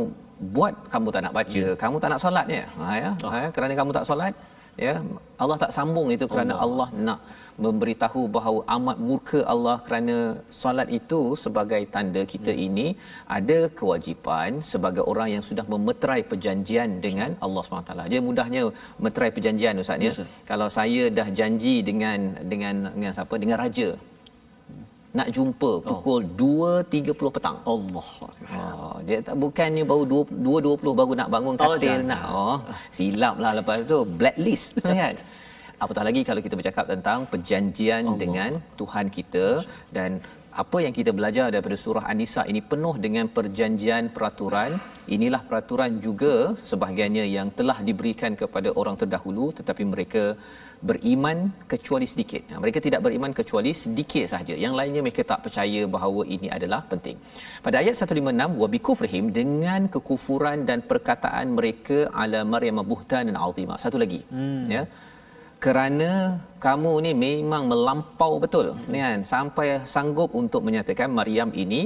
buat 0.57 0.73
kamu 0.93 1.07
tak 1.15 1.21
nak 1.25 1.33
baca, 1.39 1.63
kamu 1.83 1.95
tak 2.03 2.09
nak 2.13 2.21
solat 2.25 2.47
ya. 2.57 2.63
Ha 2.79 2.93
ya. 3.03 3.11
Ha, 3.31 3.37
ya? 3.43 3.49
kerana 3.55 3.73
kamu 3.79 3.91
tak 3.97 4.07
solat 4.09 4.33
ya 4.85 4.93
Allah 5.43 5.57
tak 5.63 5.71
sambung 5.77 6.07
itu 6.15 6.25
kerana 6.33 6.53
Allah, 6.65 6.87
nak 7.07 7.19
memberitahu 7.65 8.21
bahawa 8.35 8.59
amat 8.75 8.97
murka 9.07 9.39
Allah 9.53 9.75
kerana 9.85 10.15
solat 10.61 10.89
itu 10.99 11.21
sebagai 11.43 11.81
tanda 11.95 12.21
kita 12.33 12.51
Hmm. 12.53 12.65
ini 12.67 12.87
ada 13.37 13.59
kewajipan 13.79 14.61
sebagai 14.71 15.03
orang 15.11 15.29
yang 15.35 15.43
sudah 15.49 15.65
memeterai 15.73 16.21
perjanjian 16.31 16.89
dengan 17.05 17.31
Allah 17.45 17.63
SWT. 17.65 17.93
Dia 18.13 18.21
mudahnya 18.27 18.61
meterai 19.05 19.31
perjanjian 19.37 19.81
ustaz 19.83 19.97
ya. 20.05 20.09
Yes, 20.09 20.19
sir. 20.21 20.27
Kalau 20.51 20.67
saya 20.77 21.03
dah 21.19 21.27
janji 21.39 21.75
dengan 21.89 22.19
dengan 22.51 22.75
dengan 22.97 23.11
siapa? 23.17 23.35
Dengan 23.43 23.59
raja. 23.63 23.89
Nak 25.17 25.27
jumpa 25.33 25.71
pukul 25.81 26.21
2.30 26.38 27.36
petang. 27.36 27.57
Allah. 27.65 28.07
Oh, 28.53 28.95
dia 29.01 29.17
tak 29.27 29.36
bukannya 29.43 29.83
baru 29.91 30.03
2.20 30.29 31.00
baru 31.00 31.12
nak 31.19 31.29
bangun 31.36 31.55
Oh, 31.57 31.62
katil 31.74 31.89
jangan. 31.89 32.09
nak. 32.12 32.24
Oh, 32.41 32.57
silap 32.91 33.36
lah 33.43 33.51
lepas 33.59 33.79
tu 33.91 33.97
blacklist 34.19 34.67
kan. 35.01 35.15
Apatah 35.77 36.03
lagi 36.07 36.21
kalau 36.21 36.41
kita 36.41 36.55
bercakap 36.59 36.86
tentang 36.89 37.19
perjanjian 37.31 38.03
Allah. 38.05 38.19
dengan 38.21 38.51
Tuhan 38.79 39.05
kita 39.17 39.45
dan 39.97 40.12
apa 40.57 40.77
yang 40.81 40.93
kita 41.00 41.13
belajar 41.17 41.53
daripada 41.53 41.77
surah 41.77 42.05
An-Nisa 42.12 42.41
ini 42.51 42.62
penuh 42.71 42.95
dengan 42.97 43.25
perjanjian 43.29 44.09
peraturan. 44.15 44.71
Inilah 45.07 45.41
peraturan 45.50 46.01
juga 46.01 46.33
sebahagiannya 46.69 47.25
yang 47.29 47.53
telah 47.53 47.77
diberikan 47.89 48.33
kepada 48.33 48.74
orang 48.74 48.97
terdahulu 49.01 49.53
tetapi 49.53 49.86
mereka 49.86 50.24
beriman 50.89 51.38
kecuali 51.72 52.05
sedikit. 52.13 52.41
Ha, 52.53 52.60
mereka 52.63 52.79
tidak 52.86 53.01
beriman 53.05 53.31
kecuali 53.39 53.72
sedikit 53.84 54.24
sahaja. 54.31 54.53
Yang 54.65 54.74
lainnya 54.79 55.01
mereka 55.05 55.24
tak 55.31 55.41
percaya 55.46 55.81
bahawa 55.96 56.22
ini 56.36 56.48
adalah 56.57 56.81
penting. 56.91 57.17
Pada 57.65 57.81
ayat 57.81 57.96
156 57.98 58.62
wa 58.62 58.67
bikufrihim 58.75 59.25
dengan 59.39 59.89
kekufuran 59.93 60.65
dan 60.69 60.81
perkataan 60.91 61.57
mereka 61.57 61.98
ala 62.24 62.41
maryam 62.53 62.81
buhtanan 62.91 63.38
azima. 63.46 63.77
Satu 63.86 63.98
lagi. 64.03 64.22
Hmm. 64.34 64.65
Ya. 64.75 64.84
Kerana 65.65 66.12
kamu 66.65 66.91
ni 67.05 67.12
memang 67.25 67.63
melampau 67.72 68.34
betul 68.38 68.67
hmm. 68.77 68.93
kan 68.93 69.19
sampai 69.34 69.67
sanggup 69.93 70.29
untuk 70.41 70.62
menyatakan 70.67 71.10
Maryam 71.10 71.50
ini 71.63 71.81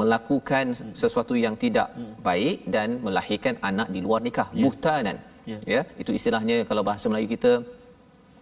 melakukan 0.00 0.76
sesuatu 1.00 1.32
yang 1.44 1.56
tidak 1.62 1.88
baik 2.28 2.68
dan 2.74 3.00
melahirkan 3.00 3.56
anak 3.70 3.88
di 3.94 4.00
luar 4.04 4.20
nikah 4.26 4.48
yeah. 4.52 4.60
buhtanan 4.64 5.16
Ya. 5.50 5.58
ya 5.74 5.80
itu 6.02 6.10
istilahnya 6.18 6.56
kalau 6.70 6.82
bahasa 6.88 7.10
Melayu 7.10 7.28
kita 7.34 7.52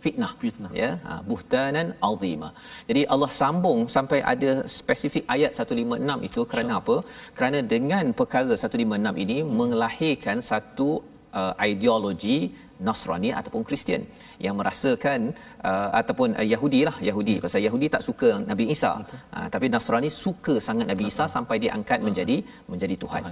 fitnah 0.05 0.33
Fitnah. 0.43 0.71
ya? 0.81 0.91
Ha, 1.07 1.15
buhtanan 1.31 1.87
azima. 2.09 2.51
Jadi 2.89 3.03
Allah 3.13 3.31
sambung 3.41 3.81
sampai 3.97 4.21
ada 4.33 4.53
spesifik 4.79 5.25
ayat 5.37 5.53
156 5.61 6.29
itu 6.29 6.43
kerana 6.53 6.73
apa? 6.81 6.97
Kerana 7.39 7.61
dengan 7.75 8.05
perkara 8.21 8.53
156 8.65 9.25
ini 9.25 9.39
melahirkan 9.61 10.39
satu 10.51 10.91
uh, 11.39 11.55
ideologi 11.71 12.39
Nasrani 12.87 13.31
ataupun 13.39 13.63
Kristian 13.69 14.03
yang 14.45 14.55
merasakan 14.61 15.21
uh, 15.71 15.89
ataupun 16.01 16.29
uh, 16.41 16.47
Yahudi 16.53 16.81
lah. 16.89 16.97
Yahudi 17.09 17.35
pasal 17.45 17.63
Yahudi 17.67 17.87
tak 17.95 18.05
suka 18.09 18.31
Nabi 18.51 18.67
Isa. 18.75 18.93
Uh, 19.37 19.47
tapi 19.55 19.69
Nasrani 19.75 20.11
suka 20.25 20.55
sangat 20.69 20.87
Nabi 20.93 21.07
Isa 21.13 21.27
sampai 21.37 21.59
diangkat 21.65 22.01
menjadi 22.09 22.37
menjadi 22.73 22.97
Tuhan. 23.05 23.25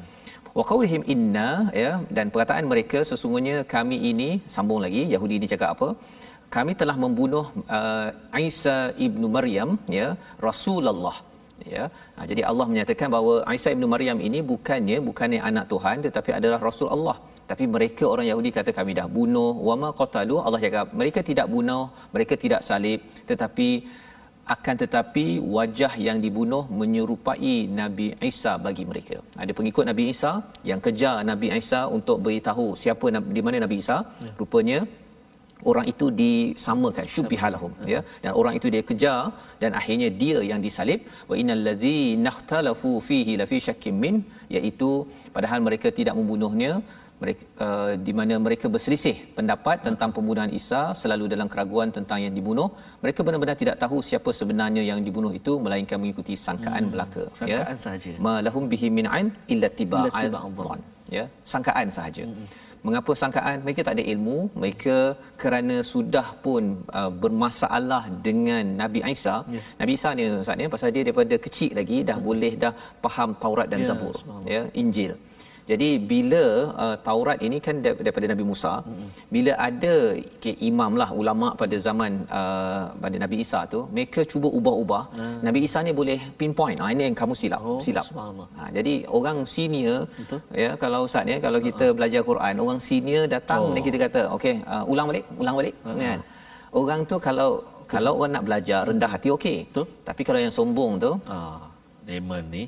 Wa 0.58 0.64
qaulihim 0.70 1.02
inna 1.14 1.50
ya 1.82 1.92
dan 2.16 2.26
perkataan 2.34 2.66
mereka 2.72 3.00
sesungguhnya 3.10 3.56
kami 3.74 3.96
ini 4.10 4.30
sambung 4.54 4.80
lagi 4.84 5.02
Yahudi 5.14 5.34
ini 5.40 5.48
cakap 5.54 5.70
apa 5.76 5.88
kami 6.56 6.72
telah 6.80 6.96
membunuh 7.04 7.46
uh, 7.78 8.08
Isa 8.48 8.76
ibnu 9.06 9.26
Maryam 9.36 9.70
ya 9.98 10.08
Rasulullah 10.48 11.16
ya 11.74 11.84
ha, 12.16 12.26
jadi 12.30 12.42
Allah 12.50 12.66
menyatakan 12.72 13.08
bahawa 13.14 13.34
Isa 13.58 13.68
ibnu 13.76 13.86
Maryam 13.94 14.18
ini 14.28 14.40
bukannya 14.52 14.98
bukannya 15.08 15.40
anak 15.50 15.66
Tuhan 15.72 15.96
tetapi 16.06 16.30
adalah 16.38 16.60
rasul 16.68 16.88
Allah 16.96 17.16
tapi 17.50 17.64
mereka 17.74 18.04
orang 18.14 18.26
Yahudi 18.30 18.50
kata 18.58 18.70
kami 18.78 18.92
dah 18.98 19.06
bunuh 19.18 19.52
wama 19.68 19.90
qatalu 20.00 20.36
Allah 20.46 20.60
cakap 20.66 20.86
mereka 21.00 21.22
tidak 21.30 21.46
bunuh 21.54 21.84
mereka 22.14 22.34
tidak 22.44 22.62
salib 22.68 23.00
tetapi 23.30 23.68
akan 24.54 24.74
tetapi 24.82 25.24
wajah 25.56 25.92
yang 26.06 26.18
dibunuh 26.24 26.62
menyerupai 26.80 27.54
Nabi 27.80 28.06
Isa 28.30 28.52
bagi 28.66 28.84
mereka. 28.90 29.16
Ada 29.42 29.52
pengikut 29.58 29.84
Nabi 29.90 30.04
Isa 30.12 30.32
yang 30.70 30.80
kejar 30.86 31.16
Nabi 31.30 31.48
Isa 31.60 31.80
untuk 31.96 32.24
beritahu 32.24 32.66
siapa 32.82 33.12
di 33.36 33.42
mana 33.44 33.60
Nabi 33.64 33.76
Isa. 33.84 33.98
Ya. 34.24 34.32
Rupanya 34.40 34.78
orang 35.70 35.86
itu 35.92 36.06
disamakan 36.22 37.06
syubbihalahum 37.14 37.72
ya. 37.92 38.00
Dan 38.24 38.32
orang 38.40 38.54
itu 38.58 38.68
dia 38.74 38.82
kejar 38.90 39.20
dan 39.62 39.72
akhirnya 39.80 40.08
dia 40.22 40.38
yang 40.50 40.60
disalib. 40.66 41.02
Wa 41.30 41.34
innal 41.40 41.62
ladzina 41.68 42.30
ikhtalafu 42.34 42.92
fihi 43.08 43.34
la 43.40 43.46
fi 43.50 43.58
syakkin 43.68 43.96
min 44.04 44.16
iaitu 44.56 44.90
padahal 45.36 45.60
mereka 45.68 45.90
tidak 46.00 46.16
membunuhnya 46.20 46.72
mereka 47.22 47.44
uh, 47.66 47.92
di 48.06 48.12
mana 48.18 48.34
mereka 48.46 48.66
berselisih 48.74 49.16
pendapat 49.38 49.76
tentang 49.86 50.10
pembunuhan 50.16 50.50
Isa 50.58 50.82
selalu 51.00 51.24
dalam 51.34 51.48
keraguan 51.52 51.90
tentang 51.96 52.18
yang 52.24 52.34
dibunuh. 52.38 52.68
Mereka 53.04 53.26
benar-benar 53.26 53.56
tidak 53.62 53.76
tahu 53.82 53.98
siapa 54.10 54.30
sebenarnya 54.40 54.82
yang 54.90 55.02
dibunuh 55.08 55.32
itu 55.40 55.54
melainkan 55.64 55.98
mengikuti 56.02 56.36
sangkaan 56.46 56.84
hmm, 56.86 56.92
belaka 56.94 57.24
sangkaan 57.40 57.78
sahaja. 57.86 58.14
ma 58.26 58.34
lahum 58.46 58.70
bihi 58.72 58.88
min 58.98 59.08
ain 59.16 59.28
illa 59.54 59.70
dhann 59.78 60.80
ya. 61.18 61.24
Sangkaan 61.52 61.90
sahaja. 61.98 62.24
Hmm. 62.30 62.46
Mengapa 62.86 63.12
sangkaan? 63.20 63.58
Mereka 63.66 63.80
tak 63.86 63.94
ada 63.98 64.04
ilmu. 64.12 64.38
Mereka 64.62 64.96
kerana 65.42 65.76
sudah 65.92 66.26
pun 66.44 66.62
uh, 66.98 67.10
bermasalah 67.22 68.04
dengan 68.28 68.64
Nabi 68.82 69.00
Isa. 69.14 69.36
Ya. 69.56 69.60
Nabi 69.80 69.92
Isa 69.98 70.08
ni 70.18 70.22
Ustaz 70.44 70.56
ni 70.60 70.70
pasal 70.76 70.88
dia 70.94 71.02
daripada 71.08 71.34
kecil 71.46 71.72
lagi 71.80 71.98
dah 72.10 72.18
boleh 72.28 72.52
dah 72.64 72.72
faham 73.04 73.32
Taurat 73.42 73.66
dan 73.72 73.80
Ya, 73.82 73.86
Zabur 73.94 74.16
ya 74.54 74.62
Injil 74.82 75.12
jadi 75.70 75.88
bila 76.12 76.44
uh, 76.84 76.96
Taurat 77.06 77.38
ini 77.46 77.58
kan 77.66 77.76
dar- 77.84 77.98
daripada 78.04 78.26
Nabi 78.32 78.44
Musa, 78.50 78.72
mm-hmm. 78.80 79.08
bila 79.34 79.52
ada 79.68 79.94
okay, 80.16 80.54
imam 80.70 80.92
lah 81.00 81.08
ulama 81.20 81.48
pada 81.60 81.76
zaman 81.86 82.24
uh, 82.40 82.82
pada 83.04 83.16
Nabi 83.24 83.36
Isa 83.44 83.60
tu, 83.72 83.80
mereka 83.94 84.20
cuba 84.32 84.48
ubah-ubah. 84.58 85.02
Mm. 85.20 85.38
Nabi 85.46 85.58
Isa 85.68 85.78
ni 85.86 85.92
boleh 86.00 86.18
pinpoint, 86.40 86.78
ah 86.84 86.88
ini 86.94 87.02
yang 87.08 87.16
kamu 87.20 87.34
silap, 87.42 87.60
Oh, 87.68 87.76
silap. 87.86 88.06
Ha, 88.58 88.62
jadi 88.76 88.94
orang 89.18 89.38
senior 89.54 89.98
Betul. 90.18 90.40
ya 90.62 90.70
kalau 90.82 91.00
ustaz 91.08 91.28
ya 91.32 91.36
kalau 91.46 91.60
kita 91.68 91.84
uh-huh. 91.86 91.96
belajar 91.98 92.20
Quran, 92.30 92.54
orang 92.64 92.80
senior 92.88 93.24
datang 93.36 93.60
Oh. 93.68 93.72
dan 93.74 93.82
kita 93.88 93.98
kata, 94.06 94.20
okey, 94.36 94.54
uh, 94.72 94.84
ulang 94.92 95.06
balik, 95.10 95.24
ulang 95.42 95.54
balik 95.60 95.74
uh-huh. 95.84 96.00
kan. 96.00 96.18
Orang 96.80 97.00
tu 97.10 97.16
kalau 97.28 97.50
kalau 97.92 98.12
orang 98.20 98.32
nak 98.36 98.44
belajar 98.48 98.80
rendah 98.88 99.10
hati 99.14 99.28
okey. 99.36 99.58
Tapi 100.08 100.22
kalau 100.28 100.40
yang 100.44 100.52
sombong 100.52 100.92
tu 101.04 101.12
Ah, 101.28 101.60
Raymond 102.08 102.46
ni 102.52 102.64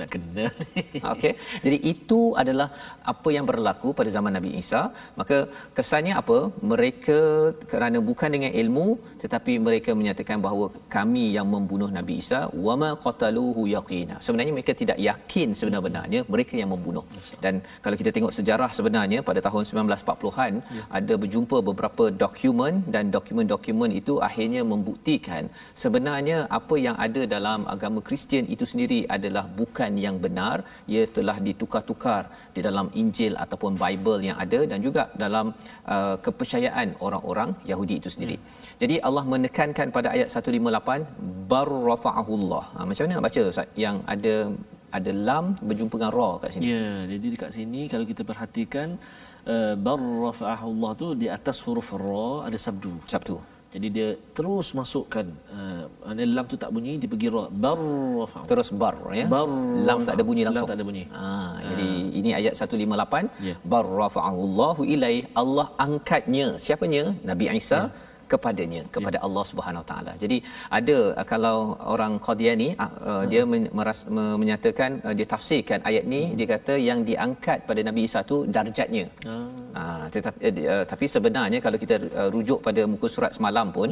nak 0.00 0.10
kena 0.14 0.46
ni. 0.60 0.82
Okey. 1.12 1.32
Jadi 1.64 1.78
itu 1.92 2.20
adalah 2.42 2.68
apa 3.12 3.28
yang 3.36 3.46
berlaku 3.50 3.88
pada 3.98 4.10
zaman 4.16 4.34
Nabi 4.38 4.50
Isa. 4.62 4.82
Maka 5.20 5.38
kesannya 5.78 6.14
apa? 6.22 6.38
Mereka 6.72 7.20
kerana 7.72 7.98
bukan 8.10 8.30
dengan 8.36 8.52
ilmu 8.62 8.86
tetapi 9.22 9.52
mereka 9.66 9.90
menyatakan 10.00 10.38
bahawa 10.46 10.66
kami 10.96 11.24
yang 11.36 11.48
membunuh 11.54 11.90
Nabi 11.98 12.14
Isa 12.22 12.40
wama 12.66 12.90
qataluhu 13.04 13.64
yaqina. 13.76 14.16
Sebenarnya 14.26 14.54
mereka 14.56 14.74
tidak 14.82 14.98
yakin 15.08 15.48
sebenar-benarnya 15.60 16.20
mereka 16.34 16.54
yang 16.62 16.70
membunuh. 16.74 17.04
Dan 17.44 17.54
kalau 17.84 17.96
kita 18.00 18.10
tengok 18.16 18.34
sejarah 18.38 18.70
sebenarnya 18.78 19.20
pada 19.28 19.40
tahun 19.46 19.64
1940-an 19.70 20.52
ya. 20.78 20.84
ada 20.98 21.14
berjumpa 21.22 21.56
beberapa 21.68 22.04
dokumen 22.22 22.74
dan 22.94 23.04
dokumen-dokumen 23.16 23.90
itu 24.00 24.14
akhirnya 24.28 24.62
membuktikan 24.72 25.44
sebenarnya 25.82 26.38
apa 26.58 26.76
yang 26.86 26.96
ada 27.06 27.22
dalam 27.34 27.60
agama 27.74 28.00
Kristian 28.08 28.46
itu 28.54 28.64
sendiri 28.72 29.00
adalah 29.16 29.44
bukan 29.60 29.89
yang 30.04 30.16
benar 30.24 30.56
ia 30.94 31.02
telah 31.18 31.36
ditukar-tukar 31.46 32.22
di 32.56 32.60
dalam 32.68 32.86
Injil 33.02 33.34
ataupun 33.44 33.72
Bible 33.82 34.20
yang 34.28 34.38
ada 34.44 34.60
dan 34.70 34.78
juga 34.86 35.04
dalam 35.24 35.46
uh, 35.94 36.16
kepercayaan 36.26 36.88
orang-orang 37.06 37.52
Yahudi 37.70 37.96
itu 38.00 38.10
sendiri. 38.14 38.36
Hmm. 38.38 38.76
Jadi 38.82 38.96
Allah 39.08 39.24
menekankan 39.34 39.88
pada 39.96 40.08
ayat 40.16 40.28
158 40.32 41.48
barrafa'ahullah. 41.52 42.64
Ha, 42.74 42.84
macam 42.88 43.02
mana 43.04 43.16
nak 43.18 43.26
baca 43.28 43.40
Ustaz 43.52 43.68
yang 43.84 43.96
ada 44.14 44.34
ada 44.98 45.10
lam 45.28 45.44
berjumpa 45.68 45.96
dengan 45.98 46.12
ra 46.18 46.30
kat 46.42 46.50
sini. 46.54 46.64
Ya, 46.72 46.88
jadi 47.12 47.26
dekat 47.34 47.50
sini 47.56 47.82
kalau 47.92 48.06
kita 48.10 48.22
perhatikan 48.30 48.88
uh, 49.54 49.74
barrafa'ahullah 49.86 50.90
tu 51.02 51.08
di 51.22 51.28
atas 51.38 51.58
huruf 51.64 51.90
ra 52.04 52.30
ada 52.48 52.58
sabdu. 52.66 52.94
Sabtu. 53.14 53.36
Jadi 53.74 53.86
dia 53.96 54.08
terus 54.36 54.68
masukkan 54.78 55.26
uh, 55.54 55.82
lam 56.36 56.46
tu 56.52 56.56
tak 56.62 56.70
bunyi 56.74 56.92
dia 57.02 57.08
pergi 57.12 57.28
ra 57.34 57.42
barrafa'u. 57.64 58.44
Terus 58.50 58.68
bar 58.82 58.96
ya. 59.14 59.26
Bar 59.34 59.46
lam 59.88 59.98
tak 60.08 60.14
ada 60.18 60.24
bunyi 60.28 60.42
langsung. 60.46 60.66
Lam 60.66 60.70
tak 60.72 60.78
ada 60.78 60.84
bunyi. 60.88 61.04
Ha, 61.14 61.26
jadi 61.70 61.88
ini 62.20 62.30
ayat 62.40 62.54
158 62.58 63.30
Ya. 63.48 63.54
bar 63.72 63.86
rafa'ahu 64.02 64.38
Allahu 64.46 64.82
ilai 64.94 65.14
Allah 65.42 65.66
angkatnya 65.86 66.46
siapanya 66.64 67.04
Nabi 67.30 67.46
Isa 67.60 67.80
Ya. 67.80 68.09
Kepadanya 68.32 68.82
kepada 68.94 69.18
Allah 69.26 69.44
Subhanahu 69.50 69.84
Taala. 69.90 70.12
Jadi 70.22 70.36
ada 70.78 70.96
uh, 71.20 71.26
kalau 71.32 71.56
orang 71.94 72.12
Qadiani 72.26 72.68
uh, 72.84 72.90
uh, 73.10 73.22
dia 73.32 73.42
men- 73.52 73.70
meras, 73.78 74.00
me- 74.16 74.36
menyatakan 74.42 74.90
uh, 75.06 75.14
dia 75.18 75.26
tafsirkan 75.34 75.78
ayat 75.90 76.04
ni 76.14 76.22
dia 76.38 76.46
kata 76.54 76.74
yang 76.88 77.00
diangkat 77.10 77.58
pada 77.68 77.80
Nabi 77.88 78.00
Isa 78.08 78.20
tu 78.30 78.36
darjatnya. 78.56 79.04
Ah 79.80 80.04
tetapi 80.14 80.38
uh, 80.48 80.52
di- 80.56 80.66
uh, 80.74 80.84
tapi 80.92 81.04
sebenarnya 81.14 81.58
kalau 81.66 81.78
kita 81.84 81.96
uh, 82.20 82.28
rujuk 82.34 82.58
pada 82.66 82.82
muka 82.92 83.08
surat 83.16 83.32
semalam 83.38 83.66
pun 83.78 83.88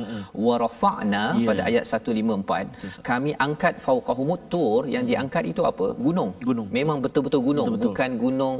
wa 0.46 0.54
rafa'na 0.64 1.24
Ya. 1.38 1.46
pada 1.50 1.62
ayat 1.70 1.84
154 1.86 3.02
kami 3.08 3.30
angkat 3.46 3.74
fauqahumut 3.84 4.40
tur 4.52 4.80
yang 4.94 5.04
diangkat 5.10 5.44
itu 5.52 5.62
apa? 5.70 5.86
Gunung. 6.06 6.30
Gunung. 6.48 6.68
Memang 6.78 6.98
betul-betul 7.04 7.40
gunung 7.48 7.66
Betul-betul. 7.66 7.90
bukan 7.94 8.10
gunung 8.24 8.56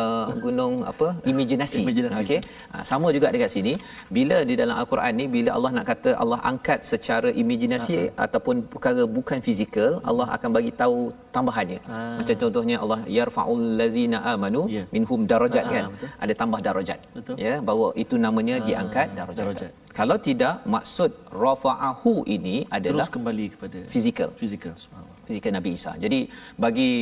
uh, 0.00 0.26
gunung 0.44 0.74
apa 0.90 1.08
imajinasi 1.30 1.80
Imajinasi. 1.84 2.20
okey 2.22 2.40
ha, 2.72 2.82
sama 2.90 3.08
juga 3.16 3.30
dekat 3.34 3.50
sini 3.56 3.72
bila 4.16 4.38
di 4.50 4.54
dalam 4.60 4.74
al-Quran 4.82 5.12
ni 5.20 5.26
bila 5.36 5.50
Allah 5.56 5.70
nak 5.78 5.86
kata 5.90 6.10
Allah 6.22 6.38
angkat 6.50 6.80
secara 6.92 7.30
imajinasi 7.42 7.96
Ha. 7.96 8.26
ataupun 8.26 8.56
perkara 8.72 9.02
bukan 9.18 9.38
fizikal 9.46 9.92
Allah 10.10 10.26
akan 10.36 10.50
bagi 10.56 10.72
tahu 10.82 10.98
tambahannya 11.36 11.80
Ha. 11.90 11.98
macam 12.20 12.36
contohnya 12.42 12.76
Allah 12.84 13.00
yarfa'ul 13.18 13.64
ladzina 13.80 14.18
amanu 14.34 14.62
Ya. 14.76 14.84
minhum 14.94 15.20
darajat 15.32 15.64
Ha, 15.66 15.72
kan 15.74 15.84
betul. 15.94 16.08
ada 16.24 16.32
tambah 16.40 16.60
darajat 16.68 16.98
Betul. 17.16 17.34
ya 17.46 17.54
bahawa 17.68 17.88
itu 18.04 18.14
namanya 18.26 18.56
diangkat 18.68 19.08
darajat. 19.20 19.44
darajat. 19.44 19.70
kalau 19.98 20.16
tidak 20.28 20.54
maksud 20.76 21.10
rafa'ahu 21.44 22.12
ini 22.28 22.56
adalah 22.78 23.06
Terus 23.06 23.14
kembali 23.16 23.44
kepada 23.54 23.78
fizikal 23.94 24.30
fizikal 24.42 24.74
subhanallah. 24.84 25.15
Fizikal 25.26 25.54
Nabi 25.58 25.70
Isa. 25.78 25.92
Jadi 26.04 26.18
bagi 26.64 26.92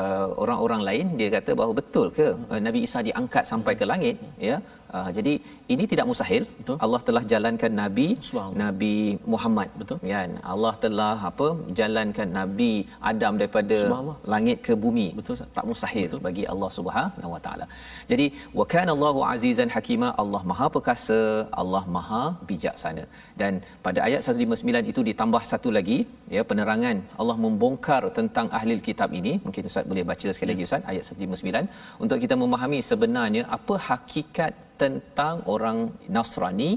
uh, 0.00 0.26
orang-orang 0.42 0.82
lain 0.88 1.06
dia 1.18 1.28
kata 1.36 1.52
bahawa 1.60 1.74
betul 1.80 2.06
ke 2.18 2.26
uh, 2.52 2.60
Nabi 2.66 2.80
Isa 2.86 3.00
diangkat 3.08 3.44
sampai 3.52 3.74
ke 3.80 3.84
langit 3.92 4.16
ya. 4.50 4.58
Uh, 4.96 5.10
jadi 5.16 5.32
ini 5.74 5.84
tidak 5.92 6.06
mustahil. 6.10 6.42
Betul. 6.58 6.76
Allah 6.84 7.00
telah 7.08 7.22
jalankan 7.32 7.72
Nabi. 7.82 8.06
Nabi 8.62 8.94
Muhammad. 9.32 9.68
Betul. 9.80 9.98
Kan? 10.12 10.32
Allah 10.52 10.72
telah 10.84 11.16
apa 11.30 11.48
jalankan 11.80 12.28
Nabi 12.38 12.72
Adam 13.10 13.34
daripada 13.40 13.78
langit 14.34 14.58
ke 14.66 14.74
bumi. 14.84 15.08
Betul. 15.18 15.36
Tak 15.58 15.64
mustahil 15.70 16.08
Betul. 16.08 16.22
bagi 16.26 16.44
Allah 16.52 16.70
Subhanahu 16.78 17.32
Wa 17.34 17.40
Taala. 17.46 17.66
Jadi 18.12 18.26
wa 18.60 18.66
kana 18.74 18.92
Allahu 18.96 19.22
azizan 19.32 19.72
hakima. 19.76 20.10
Allah 20.22 20.42
Maha 20.50 20.66
perkasa, 20.76 21.20
Allah 21.62 21.84
Maha 21.96 22.22
bijaksana. 22.50 23.04
Dan 23.40 23.52
pada 23.86 24.00
ayat 24.08 24.20
159 24.28 24.92
itu 24.92 25.02
ditambah 25.10 25.42
satu 25.52 25.70
lagi 25.78 25.98
ya 26.36 26.42
penerangan 26.50 26.96
Allah 27.20 27.36
membongkar 27.44 28.02
tentang 28.18 28.46
ahli 28.58 28.76
kitab 28.88 29.10
ini. 29.20 29.34
Mungkin 29.46 29.70
Ustaz 29.70 29.84
boleh 29.92 30.04
baca 30.12 30.28
sekali 30.36 30.50
lagi 30.52 30.66
Ustaz 30.68 30.82
ayat 30.92 31.04
159 31.10 32.02
untuk 32.04 32.18
kita 32.24 32.34
memahami 32.42 32.80
sebenarnya 32.90 33.42
apa 33.58 33.74
hakikat 33.88 34.52
tentang 34.82 35.42
orang 35.54 35.78
Nasrani 36.14 36.70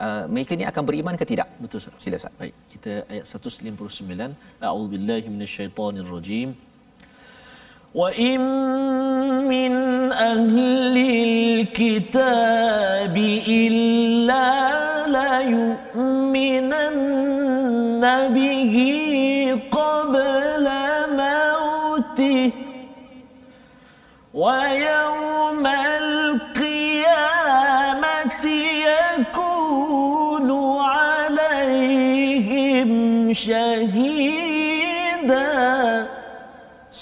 uh, 0.00 0.24
mereka 0.34 0.52
ni 0.58 0.64
akan 0.70 0.82
beriman 0.88 1.14
ke 1.20 1.24
tidak 1.32 1.48
betul 1.62 1.80
sah. 1.84 1.94
sila 2.04 2.18
sah. 2.24 2.32
baik 2.40 2.54
kita 2.72 2.92
ayat 3.12 3.24
159 3.28 4.64
a'udzubillahi 4.66 5.26
minasyaitonirrajim 5.34 6.48
wa 8.00 8.08
in 8.30 8.42
min 9.52 9.72
ahli 10.10 11.06
alkitab 11.30 13.14
illa 13.14 14.46
la 15.16 15.32
yu'minan 15.54 16.96
nabihi 18.06 18.90
qabla 19.76 20.82
mautih 21.20 22.50
wa 24.42 24.58
شهيدا 33.45 35.47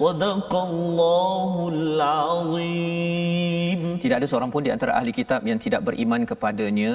صدق 0.02 0.52
الله 0.70 1.52
العظيم 1.76 3.80
Tidak 4.04 4.18
ada 4.20 4.28
seorang 4.32 4.50
pun 4.54 4.62
di 4.68 4.72
antara 4.76 4.92
ahli 5.00 5.12
kitab 5.20 5.42
yang 5.50 5.60
tidak 5.66 5.82
beriman 5.88 6.22
kepadanya 6.32 6.94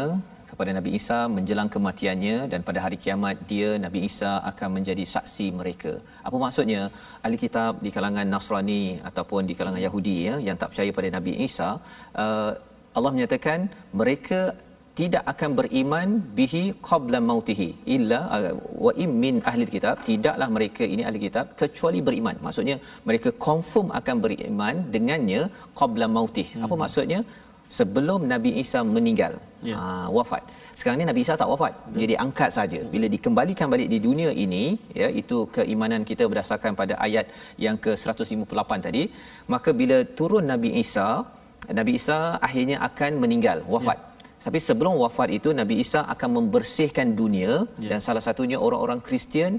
kepada 0.53 0.71
Nabi 0.79 0.91
Isa 0.99 1.19
menjelang 1.37 1.69
kematiannya 1.75 2.37
dan 2.53 2.61
pada 2.69 2.79
hari 2.85 2.97
kiamat 3.05 3.37
dia 3.51 3.71
Nabi 3.85 4.01
Isa 4.09 4.33
akan 4.51 4.69
menjadi 4.77 5.05
saksi 5.15 5.47
mereka. 5.61 5.93
Apa 6.27 6.37
maksudnya? 6.45 6.81
Ahli 7.25 7.37
kitab 7.45 7.73
di 7.85 7.91
kalangan 7.97 8.27
Nasrani 8.35 8.85
ataupun 9.11 9.43
di 9.51 9.55
kalangan 9.59 9.83
Yahudi 9.87 10.17
ya 10.29 10.35
yang 10.47 10.57
tak 10.61 10.69
percaya 10.73 10.91
pada 10.99 11.09
Nabi 11.17 11.33
Isa, 11.47 11.71
uh, 12.25 12.53
Allah 12.97 13.13
menyatakan 13.17 13.59
mereka 14.01 14.41
tidak 15.00 15.24
akan 15.32 15.52
beriman 15.60 16.08
bihi 16.38 16.62
qabla 16.90 17.20
mautihi. 17.30 17.70
Illa 17.96 18.20
uh, 18.36 18.54
wa 18.86 18.92
im 19.04 19.12
min 19.24 19.36
ahli 19.50 19.66
kitab 19.74 19.98
tidaklah 20.10 20.48
mereka 20.58 20.84
ini 20.94 21.04
ahli 21.10 21.20
kitab 21.26 21.46
kecuali 21.62 22.00
beriman. 22.08 22.38
Maksudnya 22.46 22.78
mereka 23.10 23.32
confirm 23.48 23.90
akan 24.00 24.16
beriman 24.24 24.78
dengannya 24.96 25.42
qabla 25.82 26.08
mautih 26.16 26.48
apa 26.68 26.78
maksudnya? 26.84 27.22
Sebelum 27.78 28.22
Nabi 28.32 28.52
Isa 28.64 28.80
meninggal. 28.96 29.34
Ya. 29.70 29.76
ha, 29.78 29.86
wafat. 30.18 30.44
Sekarang 30.78 30.98
ni 31.00 31.06
Nabi 31.10 31.22
Isa 31.26 31.34
tak 31.42 31.50
wafat. 31.54 31.74
Dia 31.98 32.08
diangkat 32.12 32.50
saja. 32.58 32.80
Bila 32.94 33.08
dikembalikan 33.16 33.68
balik 33.74 33.90
di 33.94 34.00
dunia 34.08 34.30
ini 34.46 34.64
ya 35.02 35.08
itu 35.22 35.38
keimanan 35.58 36.08
kita 36.12 36.24
berdasarkan 36.32 36.80
pada 36.82 36.96
ayat 37.08 37.28
yang 37.66 37.78
ke 37.86 37.92
158 38.04 38.86
tadi 38.88 39.04
maka 39.54 39.72
bila 39.82 39.98
turun 40.20 40.48
Nabi 40.54 40.72
Isa 40.84 41.10
Nabi 41.80 41.94
Isa 42.00 42.20
akhirnya 42.48 42.78
akan 42.88 43.12
meninggal 43.24 43.60
wafat 43.74 44.07
tapi 44.46 44.60
sebelum 44.68 44.94
wafat 45.04 45.30
itu 45.38 45.50
Nabi 45.60 45.76
Isa 45.84 46.02
akan 46.14 46.30
membersihkan 46.38 47.08
dunia 47.20 47.52
Ya. 47.84 47.90
dan 47.92 48.00
salah 48.08 48.24
satunya 48.28 48.58
orang-orang 48.66 49.00
Kristian 49.08 49.54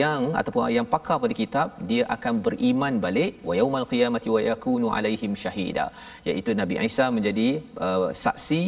yang 0.00 0.22
ataupun 0.40 0.70
yang 0.78 0.86
pakar 0.94 1.16
pada 1.24 1.34
kitab 1.42 1.68
dia 1.90 2.04
akan 2.16 2.34
beriman 2.46 2.96
balik 3.06 3.32
wa 3.48 3.54
yaumal 3.60 3.86
qiyamati 3.92 4.28
wa 4.36 4.40
yakunu 4.50 4.88
alaihim 4.96 5.34
syahida 5.44 5.86
iaitu 6.30 6.50
Nabi 6.60 6.76
Isa 6.90 7.06
menjadi 7.16 7.48
uh, 7.86 8.08
saksi 8.24 8.62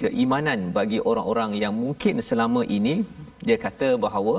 keimanan 0.00 0.60
bagi 0.78 0.98
orang-orang 1.10 1.50
yang 1.62 1.74
mungkin 1.84 2.16
selama 2.30 2.62
ini 2.78 2.94
dia 3.46 3.56
kata 3.66 3.88
bahawa 4.04 4.34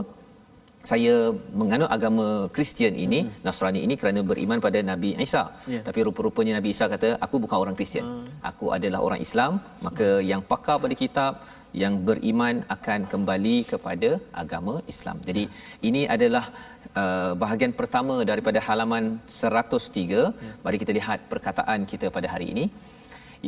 saya 0.92 1.14
menganut 1.60 1.90
agama 1.96 2.26
Kristian 2.56 2.96
ini 3.06 3.20
hmm. 3.24 3.34
Nasrani 3.46 3.80
ini 3.86 3.96
kerana 4.02 4.22
beriman 4.30 4.60
pada 4.66 4.80
Nabi 4.90 5.10
Isa. 5.26 5.44
Ya. 5.74 5.82
Tapi 5.88 6.00
rupa-rupanya 6.08 6.54
Nabi 6.58 6.70
Isa 6.76 6.86
kata 6.94 7.10
aku 7.26 7.36
bukan 7.44 7.58
orang 7.64 7.76
Kristian. 7.80 8.06
Hmm. 8.10 8.26
Aku 8.50 8.66
adalah 8.78 9.00
orang 9.08 9.22
Islam, 9.28 9.54
maka 9.86 10.10
yang 10.32 10.42
pakar 10.52 10.78
pada 10.84 10.98
kitab 11.04 11.34
yang 11.82 11.94
beriman 12.10 12.56
akan 12.76 13.00
kembali 13.14 13.56
kepada 13.72 14.10
agama 14.44 14.76
Islam. 14.94 15.18
Jadi 15.30 15.44
ini 15.90 16.02
adalah 16.16 16.46
uh, 17.02 17.32
bahagian 17.44 17.74
pertama 17.80 18.16
daripada 18.32 18.62
halaman 18.68 19.06
103. 19.40 20.22
Mari 20.66 20.78
kita 20.84 20.94
lihat 21.00 21.20
perkataan 21.34 21.82
kita 21.92 22.10
pada 22.18 22.30
hari 22.36 22.48
ini 22.56 22.66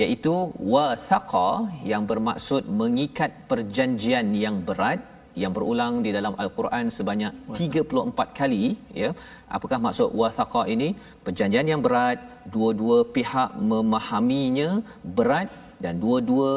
iaitu 0.02 0.34
wathaqa 0.74 1.50
yang 1.92 2.04
bermaksud 2.12 2.64
mengikat 2.82 3.32
perjanjian 3.52 4.28
yang 4.44 4.58
berat 4.68 5.00
yang 5.44 5.54
berulang 5.58 5.94
di 6.06 6.12
dalam 6.18 6.34
al-Quran 6.44 6.86
sebanyak 6.98 7.34
34 7.60 8.40
kali 8.40 8.66
ya. 9.02 9.10
Apakah 9.58 9.80
maksud 9.86 10.10
wathaqa 10.22 10.64
ini? 10.76 10.90
Perjanjian 11.26 11.70
yang 11.72 11.82
berat 11.88 12.20
dua-dua 12.56 12.98
pihak 13.18 13.52
memahaminya 13.72 14.70
berat 15.18 15.50
dan 15.84 15.96
dua-dua 16.04 16.54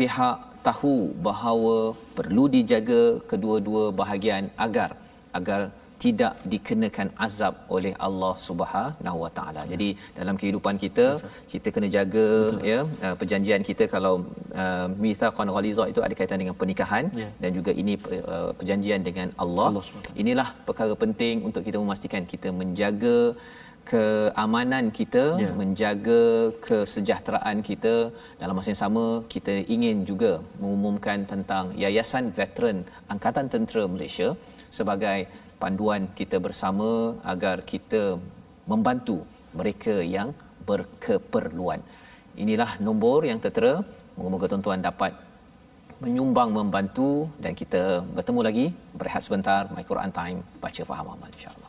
pihak 0.00 0.36
tahu 0.68 0.96
bahawa 1.26 1.76
perlu 2.18 2.44
dijaga 2.54 3.02
kedua-dua 3.30 3.84
bahagian 4.00 4.44
agar 4.66 4.90
agar 5.38 5.60
tidak 6.04 6.32
dikenakan 6.52 7.08
azab 7.26 7.54
oleh 7.76 7.92
Allah 8.06 8.34
Subhanahu 8.46 9.18
Wa 9.24 9.30
Taala. 9.38 9.62
Jadi 9.72 9.88
dalam 10.18 10.34
kehidupan 10.40 10.74
kita 10.84 11.06
kita 11.52 11.68
kena 11.74 11.88
jaga 11.96 12.26
Betul. 12.48 12.60
ya 12.72 12.80
uh, 13.06 13.14
perjanjian 13.20 13.62
kita 13.70 13.86
kalau 13.94 14.14
uh, 14.62 14.86
mitsaqan 15.04 15.50
ghaliza 15.56 15.84
itu 15.92 16.00
ada 16.06 16.14
kaitan 16.20 16.40
dengan 16.42 16.56
pernikahan 16.60 17.04
Ya. 17.22 17.28
dan 17.42 17.50
juga 17.58 17.72
ini 17.82 17.94
uh, 18.32 18.50
perjanjian 18.58 19.00
dengan 19.08 19.28
Allah. 19.44 19.68
Allah. 19.72 19.84
Inilah 20.22 20.48
perkara 20.68 20.94
penting 21.04 21.36
untuk 21.48 21.62
kita 21.68 21.78
memastikan 21.84 22.22
kita 22.32 22.48
menjaga 22.60 23.16
keamanan 23.90 24.84
kita, 24.98 25.24
Ya. 25.44 25.50
menjaga 25.60 26.20
kesejahteraan 26.66 27.58
kita. 27.68 27.94
Dalam 28.42 28.54
masa 28.58 28.70
yang 28.72 28.82
sama, 28.84 29.04
kita 29.34 29.54
ingin 29.74 29.96
juga 30.10 30.32
mengumumkan 30.60 31.18
tentang 31.32 31.64
Yayasan 31.82 32.26
Veteran 32.38 32.78
Angkatan 33.14 33.48
Tentera 33.52 33.84
Malaysia 33.94 34.28
sebagai 34.78 35.18
panduan 35.62 36.08
kita 36.18 36.38
bersama 36.46 37.18
agar 37.32 37.66
kita 37.72 38.16
membantu 38.70 39.26
mereka 39.52 39.94
yang 40.16 40.30
berkeperluan. 40.68 41.80
Inilah 42.38 42.78
nombor 42.86 43.26
yang 43.30 43.42
tertera. 43.42 43.82
Moga-moga 44.14 44.46
tuan-tuan 44.50 44.82
dapat 44.82 45.12
menyumbang 45.98 46.50
membantu 46.54 47.26
dan 47.42 47.52
kita 47.58 48.06
bertemu 48.16 48.40
lagi 48.48 48.66
berehat 48.94 49.22
sebentar 49.26 49.66
my 49.74 49.82
Quran 49.82 50.14
time 50.14 50.38
baca 50.62 50.82
faham 50.86 51.06
amal 51.14 51.26
insyaallah 51.26 51.67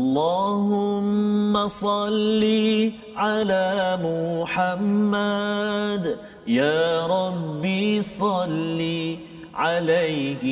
اللهم 0.00 1.52
صل 1.68 2.44
على 3.16 3.68
محمد. 4.08 6.04
يا 6.48 7.06
ربي 7.06 8.02
صل 8.02 8.80
عليه 9.54 10.44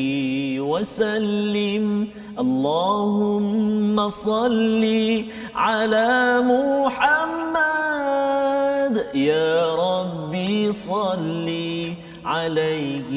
وسلم. 0.61 1.85
اللهم 2.39 3.97
صل 4.09 4.85
على 5.55 6.13
محمد. 6.53 7.57
يا 9.17 9.75
ربي 9.75 10.73
صل 10.73 11.49
عليه 12.25 13.13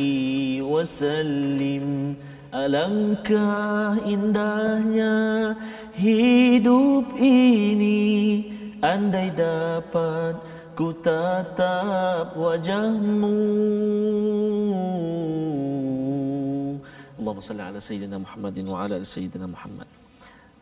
وسلم. 0.64 2.16
Alangkah 2.52 3.96
indahnya 4.04 5.56
hidup 5.96 7.16
ini 7.20 8.02
andai 8.82 9.30
dapat 9.32 10.40
ku 10.76 10.96
tatap 11.00 12.34
wajahmu. 12.36 13.38
Allahumma 17.22 17.44
salli 17.44 17.62
ala 17.62 17.78
sayyidina 17.78 18.18
Muhammadin 18.18 18.66
wa 18.66 18.78
ala 18.84 18.98
sayyidina 19.06 19.46
Muhammad 19.46 20.01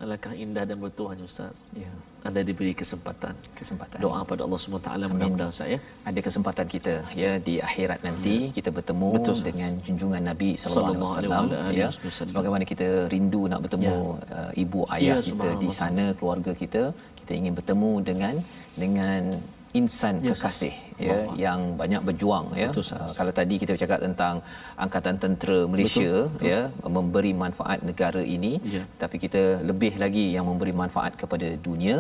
Alangkah 0.04 0.32
indah 0.44 0.64
dan 0.70 0.78
bertuhan 0.84 1.20
Ustaz. 1.28 1.56
Ya. 1.76 1.92
Anda 2.28 2.42
diberi 2.50 2.72
kesempatan. 2.82 3.34
Kesempatan. 3.60 4.00
Doa 4.06 4.20
pada 4.30 4.42
Allah 4.46 4.60
SWT 4.64 4.90
mudah-mudahan 5.14 5.56
saya. 5.60 5.78
Ada 6.10 6.20
kesempatan 6.28 6.66
kita 6.74 6.94
ya 7.22 7.32
di 7.48 7.56
akhirat 7.68 8.00
nanti 8.08 8.36
ya. 8.48 8.54
kita 8.58 8.70
bertemu 8.78 9.10
Betul, 9.20 9.38
dengan 9.50 9.72
junjungan 9.88 10.24
Nabi 10.32 10.50
sallallahu 10.62 10.96
alaihi 10.96 11.04
wasallam 11.04 11.46
ya. 11.82 11.88
Sebagaimana 12.32 12.64
kita 12.72 12.88
rindu 13.14 13.42
nak 13.52 13.60
bertemu 13.68 13.96
ya. 14.24 14.40
uh, 14.40 14.52
ibu 14.64 14.82
ayah 14.96 15.20
ya, 15.20 15.28
kita 15.30 15.50
di 15.64 15.70
sana 15.80 16.06
keluarga 16.20 16.52
kita, 16.64 16.84
kita 17.20 17.32
ingin 17.40 17.54
bertemu 17.60 17.92
dengan 18.10 18.36
dengan 18.84 19.22
insan 19.76 20.16
yes, 20.24 20.40
kekasih 20.40 20.76
ya 21.08 21.16
Allah. 21.16 21.36
yang 21.44 21.60
banyak 21.82 22.02
berjuang 22.08 22.46
ya 22.62 22.70
betul, 22.72 22.86
uh, 22.98 23.12
kalau 23.20 23.32
tadi 23.40 23.56
kita 23.62 23.72
bercakap 23.76 24.00
tentang 24.08 24.36
angkatan 24.86 25.16
tentera 25.24 25.60
Malaysia 25.74 26.12
betul, 26.16 26.34
betul. 26.36 26.52
ya 26.52 26.62
memberi 26.98 27.32
manfaat 27.44 27.80
negara 27.90 28.24
ini 28.36 28.54
ya. 28.76 28.84
tapi 29.04 29.16
kita 29.24 29.44
lebih 29.70 29.94
lagi 30.04 30.26
yang 30.36 30.46
memberi 30.52 30.74
manfaat 30.84 31.16
kepada 31.22 31.50
dunia 31.68 31.98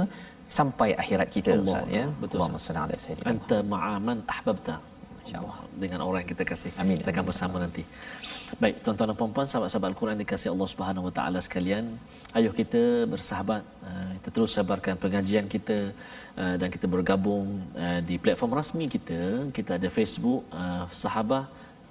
sampai 0.57 0.89
akhirat 1.01 1.27
kita 1.37 1.51
Allah. 1.55 1.65
Ustaz 1.65 1.97
ya 1.97 2.05
betul 2.21 2.37
Allahumma 2.39 2.65
salli 2.67 2.81
ala 2.85 2.95
sayyidina 3.05 3.29
anta 3.33 3.57
ma'aman 3.73 4.17
ahbabta 4.35 4.75
insyaallah. 5.29 5.57
Dengan 5.83 5.99
orang 6.07 6.25
yang 6.25 6.31
kita 6.33 6.43
kasih. 6.51 6.71
Amin. 6.81 6.97
Kita 7.01 7.13
akan 7.13 7.25
bersama 7.29 7.55
nanti. 7.61 7.85
Baik 8.57 8.81
tuan-tuan 8.81 9.13
dan 9.13 9.17
puan-puan 9.19 9.45
sahabat-sahabat 9.45 9.93
Al-Quran 9.93 10.17
dikasihi 10.25 10.49
Allah 10.49 10.69
Subhanahu 10.73 11.05
wa 11.07 11.13
taala 11.17 11.39
sekalian. 11.47 11.85
Ayuh 12.37 12.53
kita 12.59 12.81
bersahabat 13.13 13.61
uh, 13.85 14.09
kita 14.17 14.29
terus 14.33 14.51
sabarkan 14.57 14.97
pengajian 15.03 15.45
kita 15.55 15.77
uh, 16.41 16.55
dan 16.57 16.73
kita 16.75 16.89
bergabung 16.95 17.61
uh, 17.77 18.01
di 18.09 18.17
platform 18.17 18.57
rasmi 18.57 18.89
kita. 18.95 19.21
Kita 19.57 19.77
ada 19.77 19.89
Facebook 19.93 20.41
sahabat 21.03 21.45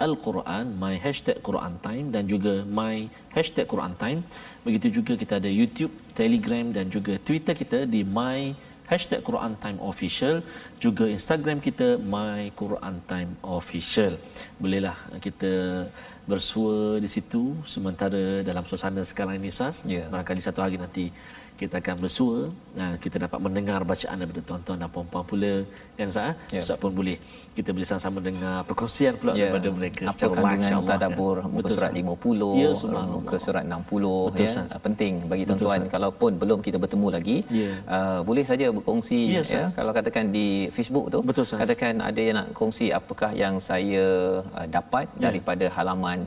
Al-Quran 0.06 0.66
my 0.82 0.94
hashtag 1.04 1.38
Quran 1.46 1.74
Time 1.86 2.06
dan 2.14 2.26
juga 2.32 2.66
my 2.80 3.06
hashtag 3.36 3.66
Quran 3.70 3.94
Time. 4.02 4.20
Begitu 4.66 4.98
juga 4.98 5.14
kita 5.22 5.38
ada 5.38 5.50
YouTube 5.60 5.94
Telegram 6.20 6.66
dan 6.74 6.90
juga 6.90 7.14
Twitter 7.28 7.54
kita 7.62 7.78
di 7.94 8.02
my 8.18 8.67
hashtag 8.90 9.20
Quran 9.28 9.52
Time 9.62 9.78
Official. 9.90 10.36
Juga 10.84 11.04
Instagram 11.16 11.60
kita 11.60 12.00
My 12.00 12.48
Quran 12.60 12.96
Time 13.10 13.32
Official. 13.44 14.16
Bolehlah 14.56 14.96
kita 15.20 15.52
bersua 16.24 17.00
di 17.04 17.08
situ. 17.08 17.56
Sementara 17.74 18.40
dalam 18.40 18.64
suasana 18.68 19.04
sekarang 19.04 19.36
ini 19.40 19.52
Sas 19.52 19.84
yeah. 19.84 20.08
barangkali 20.12 20.40
satu 20.40 20.60
hari 20.64 20.76
nanti 20.80 21.12
kita 21.60 21.74
akan 21.82 21.96
bersua. 22.04 22.38
Uh, 22.78 22.94
kita 23.02 23.16
dapat 23.24 23.38
mendengar 23.42 23.80
bacaan 23.90 24.16
daripada 24.20 24.42
tuan-tuan 24.48 24.78
dan 24.82 24.88
puan-puan 24.94 25.24
pula. 25.30 25.54
Yang 26.00 26.10
sah 26.16 26.30
yeah. 26.54 26.62
Ustaz 26.62 26.76
pun 26.82 26.92
boleh. 26.98 27.18
Kita 27.56 27.74
boleh 27.74 27.86
sama-sama 27.90 28.18
dengar 28.28 28.56
perkongsian 28.68 29.18
pula 29.20 29.32
yeah. 29.34 29.50
daripada 29.50 29.68
mereka 29.78 30.02
apa 30.06 30.14
secara 30.14 30.38
kandungan 30.38 30.82
tadabbur 30.90 31.36
ya. 31.42 31.50
muka 31.54 31.68
surat 31.74 31.92
50 31.98 32.62
ya, 32.62 32.70
muka 33.16 33.36
surat 33.46 33.64
60 33.66 33.74
Betul, 33.74 34.46
ya. 34.46 34.48
Sahas. 34.54 34.78
penting 34.86 35.12
bagi 35.30 35.44
tuan-tuan. 35.48 35.80
Kalaupun 35.94 36.30
belum 36.42 36.58
kita 36.66 36.78
bertemu 36.78 37.08
lagi 37.16 37.36
yeah. 37.50 37.74
uh, 37.90 38.20
boleh 38.28 38.44
saja 38.46 38.70
berkongsi 38.70 39.20
yeah, 39.34 39.44
ya. 39.58 39.64
Kalau 39.74 39.90
katakan 39.90 40.30
di 40.30 40.70
Facebook 40.70 41.10
tu 41.10 41.18
Betul, 41.26 41.44
katakan 41.58 41.98
ada 41.98 42.20
yang 42.22 42.36
nak 42.38 42.48
kongsi 42.54 42.94
apakah 42.94 43.34
yang 43.34 43.58
saya 43.58 44.06
uh, 44.54 44.66
dapat 44.70 45.10
yeah. 45.18 45.22
daripada 45.26 45.66
halaman 45.74 46.22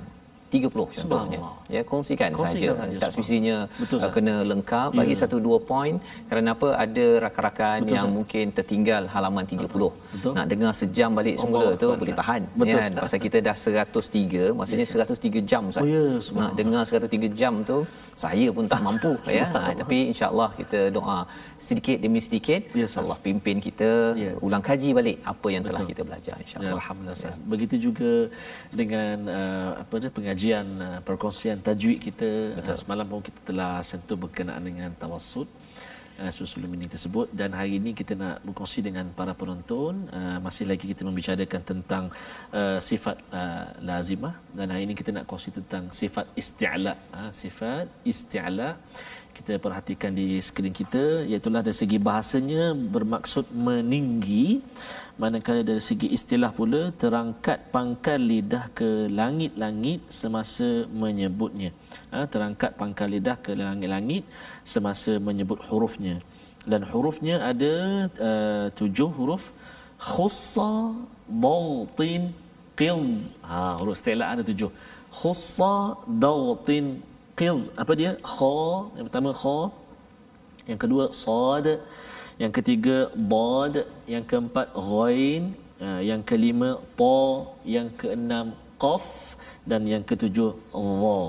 30 0.51 0.67
contohnya 0.67 1.39
ya 1.75 1.81
kongsikan, 1.91 2.29
kongsikan 2.37 2.75
saja. 2.81 2.97
tak 3.03 3.09
semestinya 3.13 3.57
uh, 4.05 4.11
kena 4.15 4.35
lengkap. 4.51 4.89
Ya. 4.93 4.97
bagi 4.99 5.15
satu 5.21 5.37
dua 5.45 5.57
poin 5.71 5.93
kerana 6.29 6.49
apa? 6.55 6.69
Ada 6.85 7.05
rakan-rakan 7.25 7.77
Betul, 7.83 7.95
yang 7.95 8.07
sah. 8.07 8.15
mungkin 8.17 8.45
tertinggal 8.57 9.03
halaman 9.13 9.45
30 9.47 9.67
Betul. 9.71 10.33
nak 10.37 10.45
dengar 10.51 10.71
sejam 10.81 11.09
balik 11.19 11.35
oh, 11.37 11.41
semula 11.43 11.67
tu 11.83 11.89
boleh 12.01 12.15
tahan. 12.21 12.41
Betul, 12.59 12.79
ya 12.83 13.01
pasal 13.03 13.19
kita 13.25 13.37
dah 13.47 13.55
103 13.55 14.57
maksudnya 14.57 14.85
yes, 14.85 15.09
103 15.15 15.49
jam 15.51 15.63
Ustaz 15.71 15.83
oh, 15.83 15.87
yes, 15.95 16.25
nak 16.41 16.53
dengar 16.59 16.81
103 16.83 17.39
jam 17.39 17.53
tu 17.71 17.77
saya 18.23 18.47
pun 18.55 18.65
tak 18.73 18.81
mampu 18.87 19.13
ya. 19.39 19.47
Ha, 19.55 19.61
tapi 19.81 19.97
insyaallah 20.11 20.49
kita 20.59 20.79
doa 20.97 21.17
sedikit 21.67 21.97
demi 22.05 22.19
sedikit. 22.27 22.61
Yes, 22.81 22.97
Allah 22.99 23.17
pimpin 23.25 23.57
kita 23.67 23.89
yeah. 24.23 24.35
ulang 24.45 24.63
kaji 24.69 24.89
balik 24.99 25.17
apa 25.33 25.47
yang 25.53 25.63
Betul. 25.63 25.73
telah 25.77 25.83
kita 25.91 26.01
belajar 26.07 26.35
insyaallah. 26.43 26.71
Ya, 26.73 26.79
alhamdulillah 26.79 27.17
ya. 27.21 27.33
begitu 27.53 27.75
juga 27.87 28.11
dengan 28.81 29.15
uh, 29.39 29.71
apa 29.83 29.95
dia 30.01 30.11
pengajian 30.17 30.65
uh, 30.87 30.99
perkongsian 31.07 31.57
tajwid 31.67 31.99
kita 32.07 32.29
uh, 32.59 32.77
semalam 32.81 33.05
pun 33.11 33.21
kita 33.27 33.39
telah 33.49 33.73
sentuh 33.89 34.17
berkenaan 34.23 34.63
dengan 34.69 34.89
tawassut 35.01 35.47
uh, 36.21 36.31
sebelum 36.33 36.71
ini 36.77 36.87
tersebut. 36.93 37.27
Dan 37.39 37.55
hari 37.59 37.77
ini 37.79 37.91
kita 37.99 38.13
nak 38.23 38.35
berkongsi 38.47 38.79
dengan 38.87 39.05
para 39.19 39.33
penonton. 39.41 39.93
Uh, 40.17 40.37
masih 40.45 40.65
lagi 40.71 40.85
kita 40.91 41.01
membicarakan 41.07 41.61
tentang 41.71 42.03
uh, 42.59 42.79
sifat 42.89 43.17
uh, 43.39 43.65
lazimah. 43.89 44.35
Dan 44.57 44.67
hari 44.73 44.83
ini 44.87 44.93
kita 44.99 45.09
nak 45.15 45.25
kongsi 45.29 45.49
tentang 45.59 45.87
sifat 46.01 46.25
isti'la 46.41 46.93
uh, 47.17 47.31
sifat 47.41 47.85
isti'la. 48.13 48.69
Kita 49.31 49.55
perhatikan 49.63 50.11
di 50.11 50.43
skrin 50.43 50.75
kita 50.75 51.23
iaitu 51.23 51.47
dari 51.47 51.71
segi 51.71 51.97
bahasanya 52.07 52.75
bermaksud 52.75 53.45
meninggi 53.67 54.59
manakala 55.17 55.61
dari 55.69 55.83
segi 55.83 56.07
istilah 56.17 56.51
pula 56.57 56.81
terangkat 57.01 57.59
pangkal 57.73 58.19
lidah 58.31 58.65
ke 58.79 58.89
langit-langit 59.19 60.01
semasa 60.19 60.85
menyebutnya. 61.03 61.71
Ha, 62.11 62.27
terangkat 62.33 62.71
pangkal 62.79 63.09
lidah 63.15 63.37
ke 63.45 63.51
langit-langit 63.57 64.23
semasa 64.63 65.19
menyebut 65.27 65.59
hurufnya. 65.67 66.15
Dan 66.71 66.85
hurufnya 66.85 67.41
ada 67.51 67.73
uh, 68.29 68.65
tujuh 68.79 69.09
huruf. 69.17 69.43
Khussa 70.01 70.97
dawtin 71.29 72.33
qiz 72.79 73.37
ha 73.45 73.77
huruf 73.79 73.95
istilah 73.99 74.27
ada 74.33 74.41
tujuh. 74.49 74.69
Khussa 75.19 75.97
dawtin 76.23 76.85
qiz 77.39 77.69
apa 77.81 77.93
dia? 77.99 78.11
Kha 78.33 78.57
yang 78.97 79.05
pertama 79.09 79.29
kha. 79.41 79.57
Yang 80.69 80.79
kedua 80.83 81.03
sad 81.21 81.67
yang 82.37 82.51
ketiga 82.57 83.09
dad. 83.31 83.87
Yang 84.13 84.23
keempat 84.29 84.67
ghain 84.75 85.43
uh, 85.81 86.01
yang 86.09 86.21
kelima 86.23 86.69
ta 86.99 87.17
yang 87.75 87.89
keenam 88.01 88.55
qaf. 88.83 89.35
Dan 89.61 89.85
yang 89.85 90.03
ketujuh 90.09 90.51
dha 90.73 91.21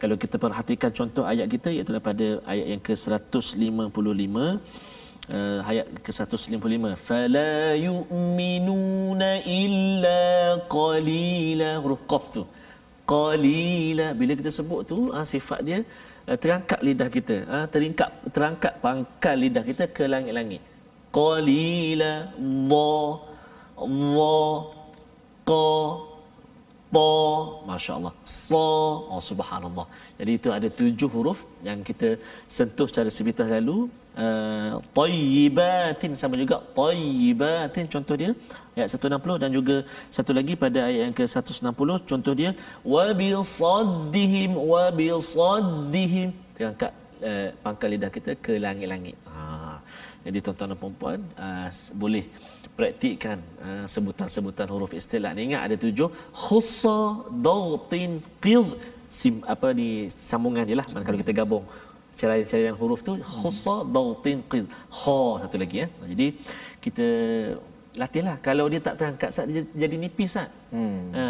kalau 0.00 0.16
kita 0.22 0.36
perhatikan 0.44 0.90
contoh 0.98 1.24
ayat 1.30 1.46
kita 1.54 1.68
iaitu 1.74 1.90
daripada 1.92 2.26
ayat 2.52 2.66
yang 2.72 2.82
ke-155 2.88 4.36
uh, 5.36 5.60
ayat 5.70 5.86
ke-155 6.06 6.86
fala 7.08 7.52
yu'minuna 7.88 9.30
illa 9.62 10.22
qalila 10.76 11.70
huruf 11.82 12.02
qaf 12.12 12.24
tu. 12.36 12.44
Qalila 13.12 14.06
bila 14.20 14.32
kita 14.40 14.50
sebut 14.58 14.80
tu 14.92 14.98
uh, 15.10 15.26
sifat 15.34 15.60
dia 15.68 15.78
uh, 15.82 15.84
terangkat 16.44 16.80
lidah 16.88 17.08
kita. 17.16 17.36
Uh, 17.54 17.66
teringkat 17.74 18.10
terangkat 18.34 18.72
pangkal 18.84 19.36
lidah 19.44 19.64
kita 19.70 19.84
ke 19.96 20.04
langit-langit. 20.14 20.62
Qalila 21.18 22.12
dha 22.70 22.90
dha 24.04 24.36
qa 25.50 25.66
ta 26.94 27.10
masya 27.68 27.92
Allah 27.98 28.14
sa 28.24 28.68
oh 29.14 29.22
subhanallah. 29.30 29.86
Jadi 30.18 30.32
itu 30.38 30.48
ada 30.58 30.68
tujuh 30.78 31.10
huruf 31.14 31.40
yang 31.68 31.80
kita 31.88 32.08
sentuh 32.58 32.86
secara 32.90 33.10
sebitas 33.18 33.46
lalu 33.56 33.78
uh, 34.16 34.82
tayyibatin 34.96 36.12
sama 36.18 36.34
juga 36.42 36.58
tayyibatin 36.78 37.86
contoh 37.94 38.16
dia 38.16 38.30
ayat 38.74 38.88
160 38.96 39.42
dan 39.42 39.50
juga 39.52 39.76
satu 40.08 40.32
lagi 40.38 40.54
pada 40.56 40.88
ayat 40.88 41.00
yang 41.10 41.14
ke 41.14 41.24
160 41.26 42.10
contoh 42.10 42.34
dia 42.40 42.50
wa 42.94 43.04
bi 43.20 43.30
saddihim 43.58 44.54
wa 44.72 44.84
bi 44.98 45.08
saddihim 45.34 46.30
angkat 46.60 46.92
uh, 47.24 47.48
pangkal 47.64 47.88
lidah 47.92 48.10
kita 48.12 48.32
ke 48.46 48.56
langit-langit. 48.64 49.16
Ha. 49.28 49.80
Jadi 50.20 50.38
tuan-tuan 50.44 50.68
dan 50.72 50.78
puan-puan 50.82 51.20
uh, 51.40 51.68
boleh 51.96 52.24
praktikkan 52.76 53.38
uh, 53.64 53.84
sebutan-sebutan 53.88 54.68
huruf 54.72 54.92
istilah 55.00 55.32
ni. 55.32 55.48
Ingat 55.48 55.62
ada 55.68 55.76
tujuh 55.84 56.08
khussa 56.44 57.24
dautin 57.44 58.20
qiz 58.44 58.76
sim 59.10 59.42
apa 59.52 59.68
di 59.74 60.06
sambungan 60.06 60.62
dia 60.68 60.76
lah 60.78 60.86
kalau 60.86 61.18
kita 61.18 61.34
gabung 61.34 61.64
cara-cara 62.20 62.70
huruf 62.80 63.00
tu 63.08 63.12
khussa 63.40 63.76
dautin 63.94 64.38
qiz. 64.50 64.66
Kha 65.00 65.18
satu 65.42 65.56
lagi 65.62 65.76
ya 65.82 65.86
jadi 66.12 66.26
kita 66.84 67.06
latihlah 68.00 68.36
kalau 68.46 68.64
dia 68.72 68.80
tak 68.86 68.94
terangkat 68.98 69.30
sat 69.34 69.44
dia 69.50 69.62
jadi 69.82 69.96
nipis 70.02 70.30
sat 70.36 70.48
hmm. 70.70 71.00
ha. 71.16 71.26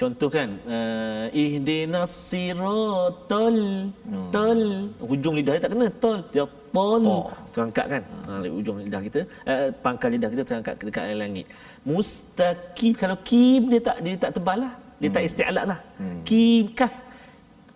Contoh 0.00 0.28
kan 0.36 0.48
uh, 0.76 1.26
ihdinas 1.42 2.12
siratal 2.30 3.58
hmm. 4.06 4.28
tol 4.34 4.62
hujung 5.10 5.34
lidah 5.38 5.52
dia 5.56 5.62
tak 5.64 5.72
kena 5.74 5.88
tol 6.04 6.18
dia 6.30 6.46
tol 6.76 7.04
terangkat 7.54 7.86
kan? 7.92 8.02
Ha 8.28 8.32
ujung 8.58 8.76
lidah 8.86 9.00
kita 9.08 9.20
uh, 9.50 9.68
pangkal 9.84 10.10
lidah 10.14 10.30
kita 10.34 10.42
terangkat 10.48 10.74
dekat 10.88 11.04
langit. 11.22 11.46
Mustaqim 11.88 12.92
kalau 13.02 13.18
kim 13.28 13.62
dia 13.72 13.80
tak 13.88 13.98
dia 14.04 14.14
tak 14.24 14.32
tebal 14.38 14.58
lah. 14.64 14.72
Dia 15.00 15.08
hmm. 15.10 15.16
tak 15.16 15.22
isti'la 15.28 15.62
lah. 15.70 15.80
Hmm. 15.98 16.20
kim 16.28 16.64
kaf 16.78 16.94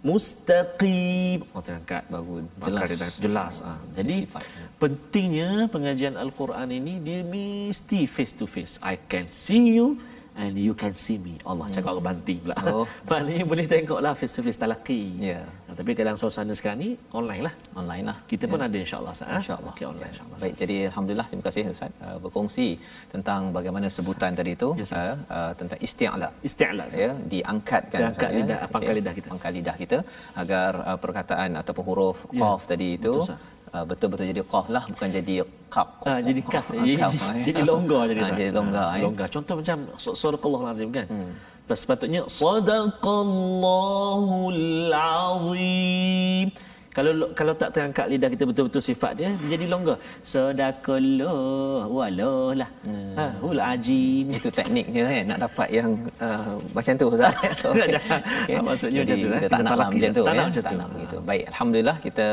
mustaqim. 0.01 1.45
Oh 1.53 1.61
terangkat 1.61 2.09
bagus 2.09 2.45
jelas. 2.61 3.21
jelas 3.21 3.55
ha. 3.61 3.77
jadi 3.93 4.25
Sifat. 4.25 4.43
pentingnya 4.81 5.69
pengajian 5.69 6.17
al-Quran 6.17 6.69
ini 6.73 7.01
dia 7.05 7.21
mesti 7.21 8.09
face 8.09 8.33
to 8.33 8.49
face. 8.49 8.81
I 8.81 8.97
can 8.97 9.29
see 9.29 9.77
you 9.77 10.01
and 10.43 10.53
you 10.67 10.75
can 10.81 10.93
see 11.05 11.19
me. 11.27 11.35
Allah 11.51 11.67
hmm. 11.69 11.75
cakap 11.77 11.91
orang 11.95 12.07
banting 12.09 12.39
pula. 12.45 12.57
Oh. 12.73 12.85
Maknanya 13.11 13.45
boleh 13.53 13.65
tengoklah 13.73 14.13
face 14.21 14.35
to 14.37 14.41
face 14.47 14.59
talaqi. 14.63 15.03
Ya. 15.21 15.31
Yeah. 15.33 15.45
Tapi 15.79 15.91
kadang 15.99 16.17
suasana 16.23 16.55
sekarang 16.59 16.79
ni 16.85 16.91
online 17.21 17.43
lah. 17.47 17.55
Online 17.81 18.05
lah. 18.11 18.17
Kita 18.31 18.45
pun 18.53 18.59
yeah. 18.61 18.69
ada 18.69 18.79
insya-Allah 18.85 19.15
sah. 19.19 19.29
Insya-Allah. 19.41 19.73
Okay, 19.77 19.87
online 19.93 20.11
insya-Allah. 20.15 20.39
Baik, 20.43 20.55
jadi 20.63 20.77
alhamdulillah 20.91 21.27
terima 21.31 21.45
kasih 21.49 21.63
Ustaz 21.75 21.93
uh, 22.07 22.19
berkongsi 22.25 22.69
tentang 23.15 23.41
bagaimana 23.59 23.87
sebutan 23.97 24.33
tadi 24.41 24.53
itu 24.59 24.71
yes, 24.81 24.93
uh, 25.01 25.15
uh, 25.37 25.53
tentang 25.61 25.79
isti'la. 25.87 26.29
Isti'la 26.49 26.85
ya, 27.05 27.13
diangkatkan 27.33 28.01
diangkat 28.01 28.31
lidah 28.39 28.61
ya. 28.65 28.73
pangkal 28.75 28.95
lidah 29.01 29.15
kita. 29.19 29.29
Pangkal 29.33 29.53
lidah 29.59 29.77
kita 29.83 29.99
agar 30.43 30.73
uh, 30.89 30.99
perkataan 31.05 31.51
ataupun 31.63 31.85
huruf 31.91 32.19
yeah. 32.27 32.41
qaf 32.43 32.63
tadi 32.73 32.89
itu 32.99 33.15
Betul, 33.21 33.37
uh, 33.75 33.85
betul-betul 33.87 34.27
jadi 34.31 34.43
qaf 34.47 34.69
lah 34.71 34.85
bukan 34.91 35.11
jadi 35.11 35.45
qaf. 35.71 35.87
Ah 36.07 36.19
jadi 36.19 36.43
kaf. 36.43 36.71
Jadi, 36.75 36.97
jadi 37.47 37.63
longgar 37.67 38.09
jadi. 38.11 38.21
Ah, 38.23 38.31
jadi 38.35 38.53
longgar. 38.55 38.85
Ah, 38.91 38.99
longgar. 38.99 39.29
Contoh 39.31 39.55
macam 39.63 39.87
surah 39.97 40.61
lazim 40.67 40.91
kan. 40.91 41.07
Hmm. 41.07 41.33
Sepatutnya 41.71 42.27
sadaqallahul 42.27 44.91
azim 44.91 46.51
kalau 46.97 47.11
kalau 47.39 47.55
tak 47.55 47.71
terangkat 47.75 48.07
lidah 48.11 48.29
kita 48.35 48.45
betul-betul 48.51 48.83
sifat 48.83 49.13
dia 49.19 49.31
dia 49.39 49.49
jadi 49.55 49.65
longgar 49.71 49.97
walah 51.97 52.51
lah 52.61 52.71
hmm. 52.87 53.15
ha 53.19 53.25
ul 53.47 53.61
ajim 53.73 54.27
itu 54.39 54.51
teknik 54.59 54.87
je 54.95 55.03
kan 55.07 55.25
nak 55.31 55.41
dapat 55.47 55.69
yang 55.79 55.91
uh, 56.27 56.55
macam 56.77 56.93
tu 57.01 57.07
ustaz 57.15 57.35
okay. 57.71 57.95
okay. 58.43 58.59
maksudnya 58.69 59.03
jadi, 59.07 59.07
macam 59.07 59.17
tu 59.23 59.29
kita 59.31 59.47
eh. 59.47 59.51
tak 59.55 59.63
nak 59.67 59.77
lah 59.81 59.89
macam 59.95 60.11
tu 60.19 60.23
ya 60.27 60.63
tak 60.67 60.75
nak 60.81 60.89
begitu 60.95 61.17
baik 61.31 61.45
alhamdulillah 61.53 61.97
kita 62.07 62.27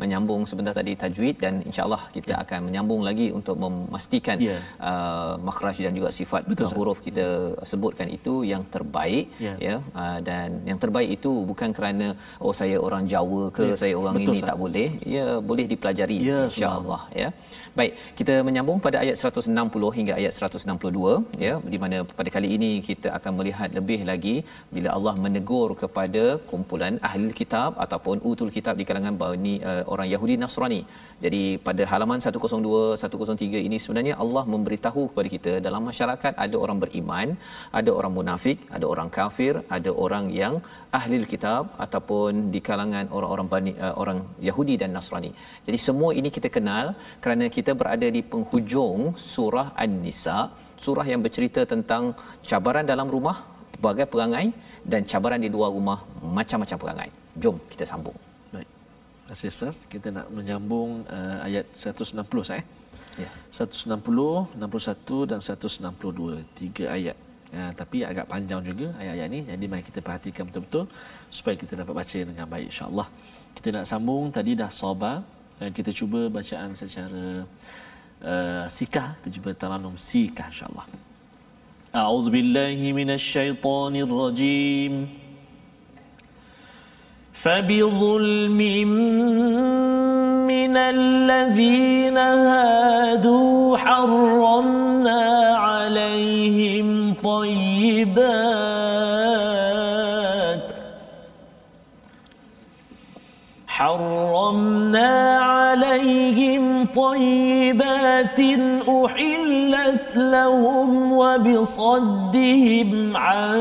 menyambung 0.00 0.42
sebentar 0.50 0.72
tadi 0.80 0.92
tajwid 1.02 1.36
dan 1.44 1.54
insyaallah 1.68 2.02
kita 2.16 2.32
yeah. 2.32 2.42
akan 2.44 2.60
menyambung 2.68 3.02
lagi 3.08 3.28
untuk 3.38 3.56
memastikan 3.64 4.38
yeah. 4.48 4.60
uh, 4.90 5.32
makhraj 5.48 5.76
dan 5.86 5.92
juga 5.98 6.08
sifat 6.20 6.48
betul, 6.48 6.72
huruf 6.78 6.98
kita 7.04 7.26
sebutkan 7.70 8.08
itu 8.18 8.34
yang 8.52 8.64
terbaik 8.74 9.26
yeah. 9.46 9.56
ya 9.66 9.76
uh, 10.00 10.18
dan 10.28 10.48
yang 10.70 10.80
terbaik 10.80 11.10
itu 11.18 11.32
bukan 11.50 11.70
kerana 11.76 12.16
oh 12.44 12.54
saya 12.60 12.76
orang 12.88 13.04
Jawa 13.12 13.42
ke 13.58 13.66
yeah. 13.68 13.78
saya 13.82 13.94
orang 14.00 14.14
Betul, 14.16 14.34
ini 14.34 14.40
sah. 14.42 14.48
tak 14.50 14.56
boleh 14.62 14.88
ya 15.16 15.26
boleh 15.42 15.64
dipelajari 15.72 16.16
ya, 16.22 16.38
insyaallah 16.48 17.02
ya 17.22 17.28
baik 17.80 17.92
kita 18.18 18.34
menyambung 18.48 18.78
pada 18.86 18.96
ayat 19.04 19.16
160 19.30 19.90
hingga 19.98 20.14
ayat 20.20 20.32
162 20.48 21.42
ya 21.44 21.52
di 21.72 21.78
mana 21.82 21.98
pada 22.18 22.30
kali 22.36 22.48
ini 22.56 22.70
kita 22.88 23.08
akan 23.18 23.32
melihat 23.38 23.70
lebih 23.78 24.00
lagi 24.10 24.36
bila 24.76 24.88
Allah 24.96 25.14
menegur 25.24 25.68
kepada 25.82 26.24
kumpulan 26.50 26.96
ahli 27.08 27.32
kitab 27.40 27.70
ataupun 27.84 28.16
utul 28.30 28.52
kitab 28.56 28.74
di 28.80 28.86
kalangan 28.90 29.16
Bani 29.22 29.54
uh, 29.70 29.82
orang 29.92 30.08
Yahudi 30.14 30.36
Nasrani 30.42 30.80
jadi 31.24 31.42
pada 31.68 31.84
halaman 31.92 32.20
102 32.26 32.80
103 33.04 33.66
ini 33.68 33.78
sebenarnya 33.84 34.16
Allah 34.24 34.44
memberitahu 34.54 35.04
kepada 35.12 35.28
kita 35.36 35.54
dalam 35.68 35.84
masyarakat 35.90 36.32
ada 36.46 36.56
orang 36.64 36.80
beriman 36.84 37.28
ada 37.80 37.90
orang 37.98 38.14
munafik 38.18 38.58
ada 38.78 38.86
orang 38.92 39.10
kafir 39.18 39.54
ada 39.76 39.90
orang 40.06 40.26
yang 40.40 40.56
ahli 40.98 41.16
kitab 41.32 41.62
ataupun 41.84 42.48
di 42.54 42.60
kalangan 42.68 43.06
orang-orang 43.16 43.48
Bani 43.52 43.72
uh, 43.84 43.94
orang 44.02 44.18
Yahudi 44.48 44.74
dan 44.82 44.90
Nasrani. 44.96 45.30
Jadi 45.66 45.78
semua 45.86 46.10
ini 46.20 46.30
kita 46.36 46.48
kenal 46.56 46.86
kerana 47.24 47.44
kita 47.56 47.67
berada 47.80 48.06
di 48.16 48.22
penghujung 48.22 49.16
surah 49.16 49.74
An-Nisa, 49.82 50.38
surah 50.84 51.06
yang 51.12 51.20
bercerita 51.26 51.64
tentang 51.72 52.14
cabaran 52.50 52.84
dalam 52.86 53.08
rumah, 53.14 53.36
pelbagai 53.74 54.06
perangai 54.12 54.46
dan 54.82 55.02
cabaran 55.10 55.40
di 55.40 55.50
luar 55.50 55.70
rumah, 55.76 55.98
macam-macam 56.22 56.78
perangai. 56.82 57.10
Jom 57.42 57.56
kita 57.72 57.84
sambung. 57.84 58.18
Baik. 58.54 58.68
Terima 58.68 59.28
kasih 59.30 59.48
Ustaz. 59.54 59.76
Kita 59.92 60.08
nak 60.16 60.26
menyambung 60.32 61.06
uh, 61.06 61.46
ayat 61.46 61.66
160 61.74 62.58
eh. 62.58 62.64
Ya. 63.18 63.30
160, 63.50 63.94
61 64.54 65.30
dan 65.30 65.40
162. 65.42 66.44
Tiga 66.58 66.86
ayat. 66.96 67.16
Ya, 67.48 67.72
tapi 67.72 68.04
agak 68.04 68.28
panjang 68.28 68.60
juga 68.60 68.86
ayat-ayat 69.00 69.28
ini. 69.32 69.40
Jadi 69.48 69.64
mari 69.70 69.84
kita 69.90 70.00
perhatikan 70.04 70.44
betul-betul 70.48 70.84
supaya 71.32 71.56
kita 71.56 71.72
dapat 71.80 71.94
baca 72.00 72.18
dengan 72.30 72.46
baik 72.52 72.66
insya-Allah. 72.72 73.08
Kita 73.56 73.68
nak 73.76 73.86
sambung 73.88 74.28
tadi 74.28 74.52
dah 74.52 74.68
sabar 74.68 75.16
dan 75.59 75.69
kita 75.71 75.91
cuba 75.95 76.27
bacaan 76.27 76.75
secara 76.75 77.45
uh, 78.21 78.65
sikah, 78.67 79.15
kita 79.21 79.29
cuba 79.39 79.49
taranum 79.55 79.95
sikah 79.95 80.47
insya-Allah. 80.51 80.85
A'udzu 81.93 82.29
billahi 82.33 82.89
minasyaitonir 82.93 84.09
rajim. 84.09 85.23
فبظلم 87.43 88.59
من 90.47 90.77
الذين 90.77 92.17
هادوا 92.17 93.77
حرمنا 93.77 95.23
عليهم 95.55 97.13
طيبات 97.13 98.23
حرمنا 103.67 105.36
عليهم 105.84 106.86
طيبات 106.86 108.40
أحلت 108.88 110.16
لهم 110.16 111.12
وبصدهم 111.12 112.88
عن 113.16 113.58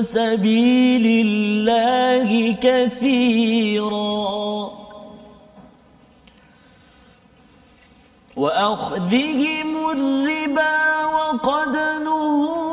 سبيل 0.00 1.26
الله 1.26 2.56
كثيرا. 2.60 4.16
وأخذهم 8.36 9.90
الربا 9.90 11.04
وقد 11.04 11.76
نهوا 12.04 12.65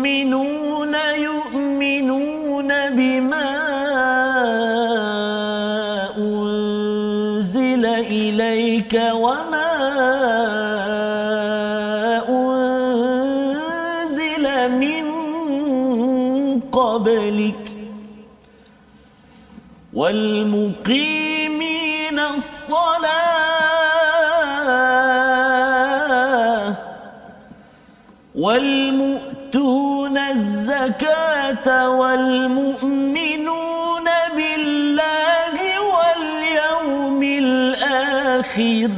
والمقيمين 20.02 22.18
الصلاة 22.20 23.12
والمؤتون 28.36 30.18
الزكاة 30.18 31.90
والمؤمنون 31.90 34.08
بالله 34.36 35.58
واليوم 35.94 37.24
الآخر 37.24 38.90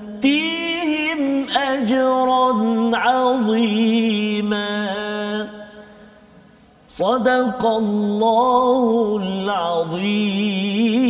صدق 6.94 7.62
الله 7.66 9.16
العظيم 9.22 11.00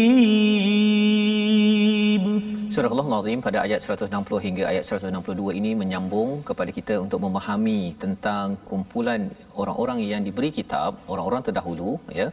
Surah 2.71 2.84
Allah 3.04 3.36
pada 3.46 3.58
ayat 3.66 3.80
160 3.86 4.46
hingga 4.46 4.64
ayat 4.72 4.84
162 4.88 5.58
ini 5.60 5.72
menyambung 5.82 6.30
kepada 6.50 6.72
kita 6.78 6.96
untuk 7.06 7.20
memahami 7.26 7.82
tentang 8.04 8.56
kumpulan 8.70 9.22
orang-orang 9.62 10.00
yang 10.12 10.22
diberi 10.28 10.52
kitab, 10.60 10.92
orang-orang 11.14 11.42
terdahulu 11.48 11.92
ya 12.20 12.28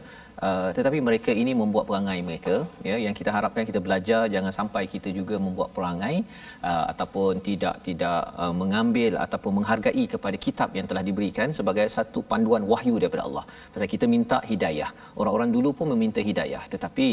Uh, 0.45 0.69
tetapi 0.77 0.97
mereka 1.07 1.31
ini 1.41 1.51
membuat 1.59 1.85
perangai 1.89 2.19
mereka 2.27 2.55
ya 2.87 2.95
yang 3.03 3.13
kita 3.19 3.31
harapkan 3.35 3.63
kita 3.69 3.79
belajar 3.85 4.21
jangan 4.33 4.53
sampai 4.57 4.81
kita 4.93 5.09
juga 5.17 5.35
membuat 5.45 5.69
perangai 5.75 6.15
uh, 6.69 6.85
ataupun 6.91 7.39
tidak 7.47 7.75
tidak 7.87 8.19
uh, 8.43 8.53
mengambil 8.61 9.11
ataupun 9.25 9.51
menghargai 9.57 10.03
kepada 10.13 10.37
kitab 10.45 10.69
yang 10.77 10.87
telah 10.89 11.03
diberikan 11.09 11.53
sebagai 11.59 11.85
satu 11.97 12.25
panduan 12.31 12.65
wahyu 12.71 12.95
daripada 13.03 13.23
Allah. 13.27 13.45
Pasal 13.75 13.89
kita 13.93 14.07
minta 14.15 14.39
hidayah. 14.51 14.89
Orang-orang 15.21 15.51
dulu 15.55 15.71
pun 15.77 15.87
meminta 15.93 16.23
hidayah 16.29 16.63
tetapi 16.73 17.07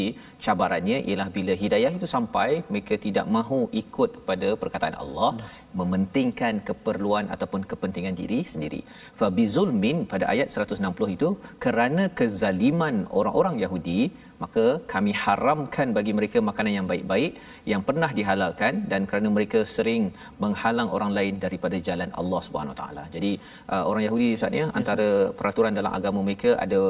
cabarannya 0.45 0.97
ialah 1.11 1.29
bila 1.37 1.55
hidayah 1.63 1.93
itu 1.99 2.09
sampai 2.15 2.49
mereka 2.73 2.97
tidak 3.05 3.27
mahu 3.41 3.59
ikut 3.81 4.11
pada 4.29 4.49
perkataan 4.63 4.95
Allah 5.03 5.31
hmm. 5.35 5.45
mementingkan 5.79 6.53
keperluan 6.69 7.27
ataupun 7.35 7.63
kepentingan 7.71 8.17
diri 8.21 8.39
sendiri. 8.53 8.81
Fa 9.21 9.29
bizulmin 9.39 9.99
pada 10.13 10.27
ayat 10.33 10.49
160 10.65 11.15
itu 11.17 11.29
kerana 11.65 12.05
kezaliman 12.19 12.97
orang-orang 13.19 13.57
Yahudi 13.65 14.01
maka 14.43 14.65
kami 14.93 15.11
haramkan 15.23 15.87
bagi 15.97 16.13
mereka 16.17 16.37
makanan 16.49 16.73
yang 16.77 16.87
baik-baik 16.91 17.31
yang 17.71 17.81
pernah 17.87 18.09
dihalalkan 18.19 18.73
dan 18.91 19.01
kerana 19.09 19.29
mereka 19.37 19.59
sering 19.75 20.03
menghalang 20.43 20.89
orang 20.97 21.11
lain 21.17 21.35
daripada 21.45 21.77
jalan 21.87 22.09
Allah 22.21 22.41
Subhanahu 22.47 22.77
taala. 22.81 23.03
Jadi 23.15 23.31
uh, 23.73 23.83
orang 23.89 24.03
Yahudi 24.07 24.27
Ustaz 24.37 24.59
ya 24.61 24.65
antara 24.79 25.07
peraturan 25.39 25.79
dalam 25.79 25.93
agama 25.99 26.21
mereka 26.27 26.51
ada 26.65 26.81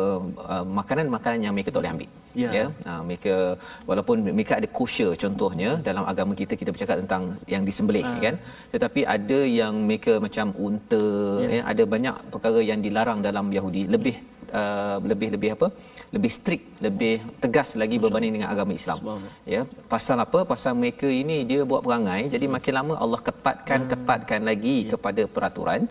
uh, 0.54 0.66
makanan-makanan 0.80 1.40
yang 1.48 1.56
mereka 1.58 1.72
tak 1.74 1.82
boleh 1.82 1.94
ambil. 1.96 2.10
Ya. 2.42 2.50
ya. 2.58 2.66
Uh, 2.90 3.02
mereka 3.08 3.36
walaupun 3.90 4.18
mereka 4.38 4.54
ada 4.60 4.68
kosher 4.80 5.12
contohnya 5.24 5.72
dalam 5.90 6.04
agama 6.12 6.34
kita 6.42 6.56
kita 6.62 6.72
bercakap 6.76 6.98
tentang 7.04 7.24
yang 7.54 7.64
disembelih 7.70 8.06
uh. 8.10 8.20
kan. 8.26 8.36
Tetapi 8.74 9.02
ada 9.16 9.40
yang 9.62 9.76
mereka 9.90 10.14
macam 10.28 10.48
unta 10.68 11.06
ya. 11.46 11.50
ya 11.58 11.62
ada 11.72 11.86
banyak 11.96 12.16
perkara 12.36 12.62
yang 12.72 12.80
dilarang 12.88 13.20
dalam 13.30 13.48
Yahudi 13.58 13.84
lebih 13.96 14.16
uh, 14.60 14.98
lebih 15.12 15.30
lebih 15.36 15.52
apa? 15.58 15.70
Lebih 16.16 16.32
strict, 16.38 16.66
lebih 16.86 17.14
tegas 17.44 17.70
lagi 17.82 17.98
berbanding 18.04 18.34
dengan 18.36 18.50
agama 18.54 18.72
Islam. 18.80 18.98
Ya, 19.54 19.62
pasal 19.94 20.18
apa? 20.26 20.40
Pasal 20.52 20.74
mereka 20.82 21.08
ini 21.22 21.38
dia 21.50 21.62
buat 21.72 21.82
perangai, 21.86 22.22
jadi 22.34 22.46
makin 22.56 22.74
lama 22.80 22.94
Allah 23.04 23.20
ketatkan 23.28 23.80
hmm. 23.84 23.92
ketatkan 23.94 24.42
lagi 24.50 24.76
ya. 24.84 24.90
kepada 24.94 25.24
peraturan 25.36 25.82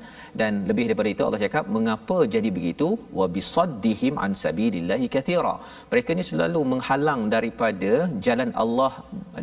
dan 0.40 0.52
lebih 0.70 0.84
daripada 0.88 1.10
itu 1.14 1.24
Allah 1.26 1.40
cakap 1.44 1.64
mengapa 1.76 2.18
jadi 2.34 2.50
begitu? 2.58 2.88
Wa 3.18 3.28
bisaddihim 3.36 4.16
an 4.24 4.32
sabilillahi 4.44 5.08
kathira. 5.16 5.54
Mereka 5.92 6.10
ni 6.18 6.24
selalu 6.30 6.62
menghalang 6.72 7.22
daripada 7.36 7.92
jalan 8.28 8.52
Allah 8.64 8.92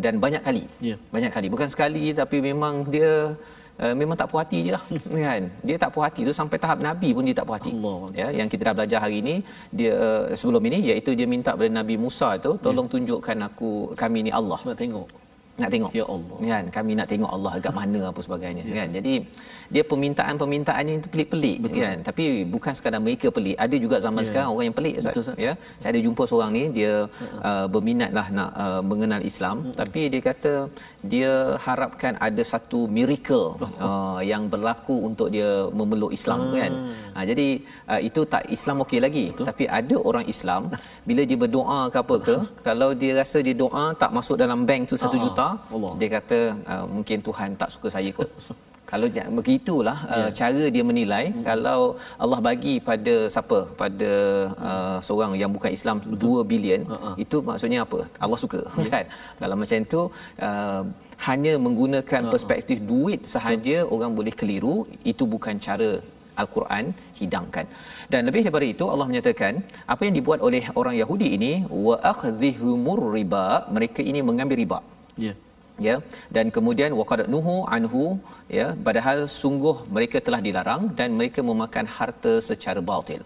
dan 0.05 0.15
banyak 0.25 0.43
kali. 0.47 0.65
Ya. 0.89 0.97
Banyak 1.15 1.33
kali, 1.37 1.49
bukan 1.55 1.71
sekali 1.75 2.05
tapi 2.21 2.37
memang 2.49 2.75
dia 2.93 3.13
uh, 3.83 3.93
memang 4.01 4.17
tak 4.21 4.27
puas 4.31 4.41
hati 4.43 4.59
je 4.65 4.71
lah 4.75 4.83
kan 5.25 5.43
dia 5.67 5.77
tak 5.83 5.91
puas 5.93 6.05
hati 6.07 6.21
tu 6.29 6.33
sampai 6.39 6.57
tahap 6.63 6.79
nabi 6.87 7.09
pun 7.17 7.23
dia 7.29 7.35
tak 7.39 7.47
puas 7.49 7.57
hati 7.59 7.71
Allah. 7.77 7.99
ya 8.21 8.27
yang 8.39 8.49
kita 8.53 8.63
dah 8.69 8.75
belajar 8.79 8.99
hari 9.05 9.17
ini 9.23 9.35
dia 9.79 9.91
uh, 10.07 10.23
sebelum 10.39 10.63
ini 10.69 10.79
iaitu 10.89 11.13
dia 11.19 11.27
minta 11.35 11.53
kepada 11.55 11.71
nabi 11.79 11.97
Musa 12.05 12.29
tu 12.45 12.51
tolong 12.65 12.87
ya. 12.89 12.91
tunjukkan 12.95 13.37
aku 13.49 13.71
kami 14.01 14.19
ni 14.27 14.33
Allah 14.39 14.59
nak 14.67 14.77
tengok 14.83 15.07
nak 15.61 15.69
tengok. 15.73 15.91
Ya 15.99 16.05
Allah. 16.15 16.37
Kan 16.51 16.65
kami 16.77 16.91
nak 16.99 17.07
tengok 17.11 17.31
Allah 17.35 17.51
dekat 17.57 17.73
mana 17.79 17.99
apa 18.11 18.19
sebagainya 18.25 18.63
ya. 18.69 18.73
kan. 18.79 18.89
Jadi 18.97 19.13
dia 19.73 19.83
permintaan-permintaannya 19.91 20.93
itu 21.01 21.09
pelik-pelik 21.13 21.57
Betul. 21.65 21.81
kan. 21.85 21.97
Tapi 22.09 22.25
bukan 22.53 22.73
sekadar 22.77 23.01
mereka 23.07 23.27
pelik 23.37 23.57
ada 23.65 23.75
juga 23.85 23.95
zaman 24.05 24.21
ya. 24.23 24.27
sekarang 24.29 24.49
orang 24.53 24.65
yang 24.69 24.77
pelik 24.79 24.95
Betul, 25.01 25.23
ya. 25.47 25.53
Saya 25.81 25.89
ada 25.93 26.01
jumpa 26.07 26.23
seorang 26.29 26.51
ni 26.57 26.63
dia 26.77 26.93
uh, 27.49 27.65
berminatlah 27.73 28.27
nak 28.37 28.49
uh, 28.65 28.81
mengenal 28.91 29.23
Islam. 29.31 29.57
Uh 29.73 29.75
tapi 29.87 30.01
dia 30.13 30.21
kata 30.29 30.53
dia 31.11 31.31
harapkan 31.65 32.13
ada 32.27 32.43
satu 32.51 32.79
miracle 32.95 33.45
uh, 33.87 34.19
yang 34.31 34.43
berlaku 34.53 34.95
untuk 35.09 35.27
dia 35.35 35.49
memeluk 35.79 36.11
Islam 36.17 36.39
uh. 36.49 36.53
kan. 36.59 36.71
Uh, 37.17 37.25
jadi 37.29 37.47
uh, 37.91 38.01
itu 38.07 38.21
tak 38.33 38.43
Islam 38.57 38.83
okey 38.85 38.99
lagi. 39.05 39.25
Betul. 39.31 39.45
tapi 39.49 39.65
ada 39.79 39.95
orang 40.09 40.25
Islam 40.33 40.61
bila 41.07 41.21
dia 41.29 41.37
berdoa 41.43 41.79
ke 41.93 41.97
apa 42.03 42.15
ke 42.27 42.35
kalau 42.67 42.89
dia 43.01 43.11
rasa 43.21 43.37
dia 43.47 43.55
doa 43.63 43.85
tak 44.01 44.11
masuk 44.17 44.35
dalam 44.43 44.61
bank 44.69 44.83
tu 44.91 44.97
satu 45.03 45.17
uh 45.17 45.23
juta 45.25 45.46
Allah. 45.75 45.93
dia 45.99 46.09
kata 46.17 46.39
uh, 46.73 46.85
mungkin 46.95 47.17
Tuhan 47.27 47.49
tak 47.61 47.69
suka 47.75 47.87
saya 47.95 48.11
kot 48.17 48.29
kalau 48.91 49.07
begitulah 49.39 49.97
yeah. 50.03 50.17
uh, 50.17 50.29
ya. 50.29 50.35
cara 50.39 50.63
dia 50.75 50.83
menilai 50.89 51.23
hmm. 51.29 51.43
kalau 51.47 51.79
Allah 52.23 52.39
bagi 52.49 52.75
pada 52.89 53.15
siapa 53.33 53.59
pada 53.81 54.11
uh, 54.69 54.97
seorang 55.07 55.33
yang 55.41 55.51
bukan 55.55 55.71
Islam 55.77 55.97
Betul. 56.03 56.43
2 56.45 56.51
bilion 56.51 56.81
uh-huh. 56.95 57.15
itu 57.23 57.39
maksudnya 57.49 57.79
apa 57.85 57.99
Allah 58.23 58.39
suka 58.43 58.61
yeah. 58.65 58.91
kan 58.95 59.05
kalau 59.41 59.55
macam 59.61 59.87
itu 59.87 60.01
uh, 60.49 60.83
hanya 61.29 61.53
menggunakan 61.65 62.21
uh-huh. 62.21 62.33
perspektif 62.35 62.79
duit 62.91 63.21
sahaja 63.35 63.77
uh-huh. 63.79 63.95
orang 63.95 64.13
boleh 64.19 64.35
keliru 64.41 64.75
itu 65.13 65.25
bukan 65.35 65.57
cara 65.67 65.91
Al-Quran 66.41 66.85
hidangkan. 67.19 67.65
Dan 68.11 68.29
lebih 68.29 68.41
daripada 68.45 68.67
itu 68.73 68.85
Allah 68.93 69.07
menyatakan 69.11 69.53
apa 69.93 70.01
yang 70.07 70.13
dibuat 70.17 70.39
oleh 70.47 70.63
orang 70.81 70.95
Yahudi 71.01 71.27
ini 71.37 71.51
wa 71.85 71.95
akhdhihumur 72.11 72.99
riba 73.15 73.45
mereka 73.77 74.03
ini 74.11 74.21
mengambil 74.29 74.59
riba. 74.63 74.79
Ya. 75.25 75.33
Ya 75.87 75.95
dan 76.35 76.45
kemudian 76.55 76.91
waqad 76.99 77.19
nuhu 77.33 77.55
anhu 77.75 78.03
ya 78.57 78.67
padahal 78.85 79.19
sungguh 79.39 79.75
mereka 79.95 80.17
telah 80.27 80.41
dilarang 80.47 80.83
dan 80.99 81.13
mereka 81.19 81.39
memakan 81.49 81.85
harta 81.97 82.33
secara 82.49 82.81
batil 82.91 83.21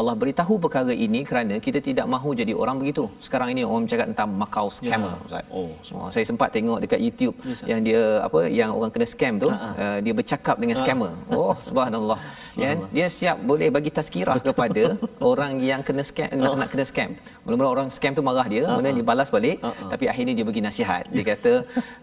Allah 0.00 0.14
beritahu 0.16 0.54
perkara 0.56 0.92
ini 1.06 1.20
kerana 1.30 1.54
kita 1.66 1.78
tidak 1.88 2.06
mahu 2.08 2.32
jadi 2.40 2.52
orang 2.62 2.76
begitu. 2.80 3.04
Sekarang 3.20 3.52
ini 3.52 3.62
orang 3.68 3.84
cakap 3.84 4.06
tentang 4.12 4.30
Macau 4.42 4.66
scammer 4.72 5.12
ya. 5.12 5.24
Ustaz. 5.28 5.44
Oh, 5.52 5.70
oh, 5.98 6.08
saya 6.14 6.24
sempat 6.30 6.48
tengok 6.56 6.78
dekat 6.84 7.00
YouTube 7.04 7.34
yes, 7.44 7.60
ya, 7.60 7.66
yang 7.76 7.80
dia 7.84 8.00
apa 8.26 8.38
yang 8.48 8.70
orang 8.72 8.90
kena 8.94 9.06
scam 9.12 9.34
tu, 9.36 9.48
uh, 9.52 9.98
dia 10.04 10.12
bercakap 10.20 10.56
dengan 10.62 10.76
uh. 10.76 10.80
scammer. 10.80 11.12
Oh, 11.28 11.54
subhanallah. 11.68 12.20
Ya, 12.52 12.76
dia 12.92 13.06
siap 13.08 13.40
boleh 13.48 13.72
bagi 13.72 13.88
tazkirah 13.88 14.36
kepada 14.46 15.00
orang 15.30 15.56
yang 15.56 15.80
kena 15.80 16.04
scam 16.04 16.28
nak, 16.36 16.52
nak 16.60 16.68
kena 16.68 16.84
scam. 16.84 17.10
Mula-mula 17.48 17.68
orang 17.74 17.88
scam 17.88 18.12
tu 18.12 18.20
marah 18.20 18.44
dia, 18.44 18.68
kemudian 18.68 18.92
dia 18.92 19.06
balas 19.10 19.32
balik, 19.32 19.56
tapi 19.88 20.04
akhirnya 20.12 20.36
dia 20.36 20.44
bagi 20.44 20.60
nasihat. 20.60 21.08
Dia 21.08 21.24
kata, 21.32 21.52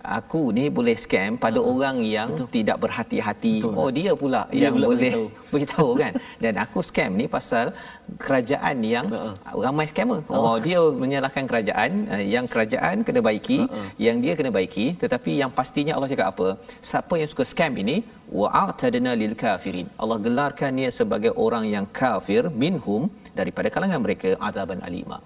"Aku 0.02 0.50
ni 0.58 0.74
boleh 0.74 0.98
scam 0.98 1.38
pada 1.38 1.62
orang 1.62 2.02
yang 2.02 2.34
Betul. 2.34 2.50
tidak 2.50 2.78
berhati-hati." 2.82 3.56
Betul. 3.62 3.78
Oh, 3.78 3.90
dia 3.94 4.12
pula 4.18 4.42
dia 4.50 4.74
yang 4.74 4.82
boleh 4.82 5.30
beritahu 5.54 5.94
kan. 6.02 6.18
Dan 6.42 6.58
aku 6.58 6.82
scam 6.82 7.14
ni 7.14 7.30
pasal 7.30 7.78
kerajaan 8.26 8.78
yang 8.94 9.08
uh-uh. 9.18 9.34
ramai 9.66 9.86
scammer. 9.92 10.20
Oh, 10.32 10.42
oh 10.46 10.56
dia 10.68 10.80
menyalahkan 11.04 11.46
kerajaan 11.52 11.92
uh, 12.14 12.24
yang 12.36 12.46
kerajaan 12.54 13.06
kena 13.08 13.22
baiki, 13.30 13.60
uh-uh. 13.66 13.88
yang 14.06 14.18
dia 14.26 14.36
kena 14.40 14.52
baiki, 14.58 14.86
tetapi 15.04 15.34
yang 15.42 15.52
pastinya 15.60 15.96
Allah 15.98 16.12
cakap 16.14 16.28
apa? 16.34 16.48
Siapa 16.92 17.14
yang 17.22 17.30
suka 17.34 17.46
scam 17.52 17.74
ini 17.84 17.98
wa'atadna 18.42 19.14
lil 19.24 19.36
kafirin. 19.44 19.90
Allah 20.02 20.20
gelarkan 20.28 20.72
dia 20.82 20.92
sebagai 21.00 21.34
orang 21.46 21.66
yang 21.76 21.88
kafir 22.02 22.44
minhum 22.64 23.04
daripada 23.40 23.68
kalangan 23.76 24.02
mereka 24.08 24.32
azaban 24.50 24.82
alima 24.90 25.20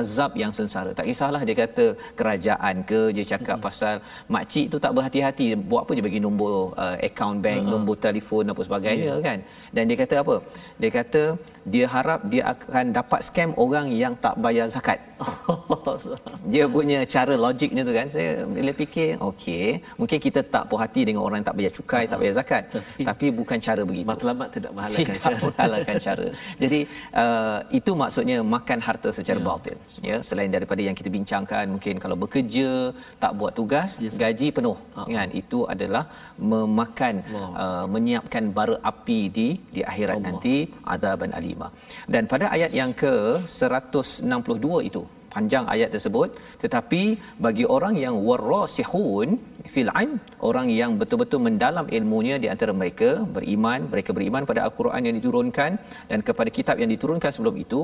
azab 0.00 0.32
yang 0.42 0.52
sengsara. 0.58 0.90
Tak 0.98 1.06
kisahlah 1.10 1.42
dia 1.48 1.56
kata 1.62 1.84
kerajaan 2.18 2.76
ke 2.90 3.00
dia 3.16 3.24
cakap 3.32 3.56
hmm. 3.58 3.66
pasal 3.66 3.94
makcik 4.34 4.66
tu 4.72 4.78
tak 4.84 4.92
berhati-hati 4.96 5.46
buat 5.70 5.82
apa 5.84 5.92
dia 5.96 6.04
bagi 6.08 6.20
nombor 6.26 6.54
uh, 6.84 6.96
account 7.08 7.38
bank, 7.46 7.62
uh-huh. 7.62 7.72
nombor 7.74 7.94
telefon 8.06 8.52
apa 8.52 8.62
sebagainya 8.68 9.12
yeah. 9.14 9.24
kan. 9.26 9.38
Dan 9.74 9.82
dia 9.90 9.98
kata 10.02 10.14
apa? 10.24 10.36
Dia 10.82 10.90
kata 10.98 11.22
dia 11.64 11.86
harap 11.88 12.20
dia 12.28 12.52
akan 12.52 12.92
dapat 12.92 13.20
scam 13.24 13.50
orang 13.56 13.88
yang 13.88 14.12
tak 14.24 14.36
bayar 14.44 14.68
zakat. 14.68 15.00
dia 16.52 16.64
punya 16.68 17.00
cara 17.08 17.34
logiknya 17.40 17.82
tu 17.88 17.92
kan. 17.96 18.06
Saya 18.12 18.44
bila 18.44 18.72
fikir, 18.76 19.16
okey, 19.16 19.80
mungkin 19.96 20.18
kita 20.20 20.40
tak 20.44 20.68
puas 20.68 20.84
hati 20.84 21.08
dengan 21.08 21.24
orang 21.24 21.40
yang 21.40 21.48
tak 21.48 21.56
bayar 21.56 21.72
cukai, 21.72 22.04
tak 22.10 22.18
bayar 22.20 22.34
zakat. 22.36 22.62
Tapi 23.08 23.26
bukan 23.32 23.58
cara 23.66 23.82
begitu. 23.88 24.08
Matlamat 24.12 24.48
tidak 24.56 24.72
menghalalkan 24.76 25.00
tidak 25.00 25.22
cara. 25.24 25.36
menghalalkan 25.40 25.96
cara. 26.06 26.26
Jadi 26.62 26.80
uh, 27.16 27.58
itu 27.78 27.90
maksudnya 28.02 28.36
makan 28.44 28.78
harta 28.84 29.08
secara 29.18 29.40
ya. 29.40 29.46
batil. 29.48 29.78
Ya, 30.04 30.16
selain 30.20 30.52
daripada 30.52 30.80
yang 30.84 30.96
kita 31.00 31.08
bincangkan, 31.08 31.64
mungkin 31.74 31.96
kalau 31.96 32.16
bekerja 32.20 32.92
tak 33.22 33.32
buat 33.40 33.56
tugas, 33.56 33.96
yes. 34.04 34.20
gaji 34.20 34.52
penuh. 34.52 34.76
Uh-huh. 34.76 35.08
Kan? 35.08 35.28
Itu 35.32 35.64
adalah 35.64 36.04
memakan, 36.36 37.24
uh, 37.56 37.86
menyiapkan 37.88 38.52
bara 38.52 38.76
api 38.84 39.20
di 39.32 39.48
di 39.72 39.80
akhirat 39.80 40.20
Allah. 40.20 40.26
nanti, 40.28 40.68
azaban 40.84 41.32
alimah. 41.54 41.72
Dan 42.14 42.24
pada 42.32 42.48
ayat 42.56 42.72
yang 42.80 42.92
ke 43.02 43.14
162 43.58 44.88
itu, 44.90 45.04
panjang 45.34 45.64
ayat 45.74 45.88
tersebut 45.94 46.28
tetapi 46.62 47.02
bagi 47.46 47.64
orang 47.76 47.94
yang 48.04 48.16
warasihun 48.28 49.28
fil 49.72 49.90
ilm 50.02 50.12
orang 50.48 50.66
yang 50.80 50.90
betul-betul 51.00 51.40
mendalam 51.46 51.86
ilmunya 51.98 52.36
di 52.42 52.48
antara 52.52 52.72
mereka 52.80 53.08
beriman 53.36 53.80
mereka 53.92 54.10
beriman 54.18 54.44
pada 54.50 54.60
al-Quran 54.66 55.06
yang 55.08 55.16
diturunkan 55.18 55.70
dan 56.10 56.20
kepada 56.28 56.50
kitab 56.58 56.78
yang 56.82 56.90
diturunkan 56.94 57.32
sebelum 57.36 57.56
itu 57.64 57.80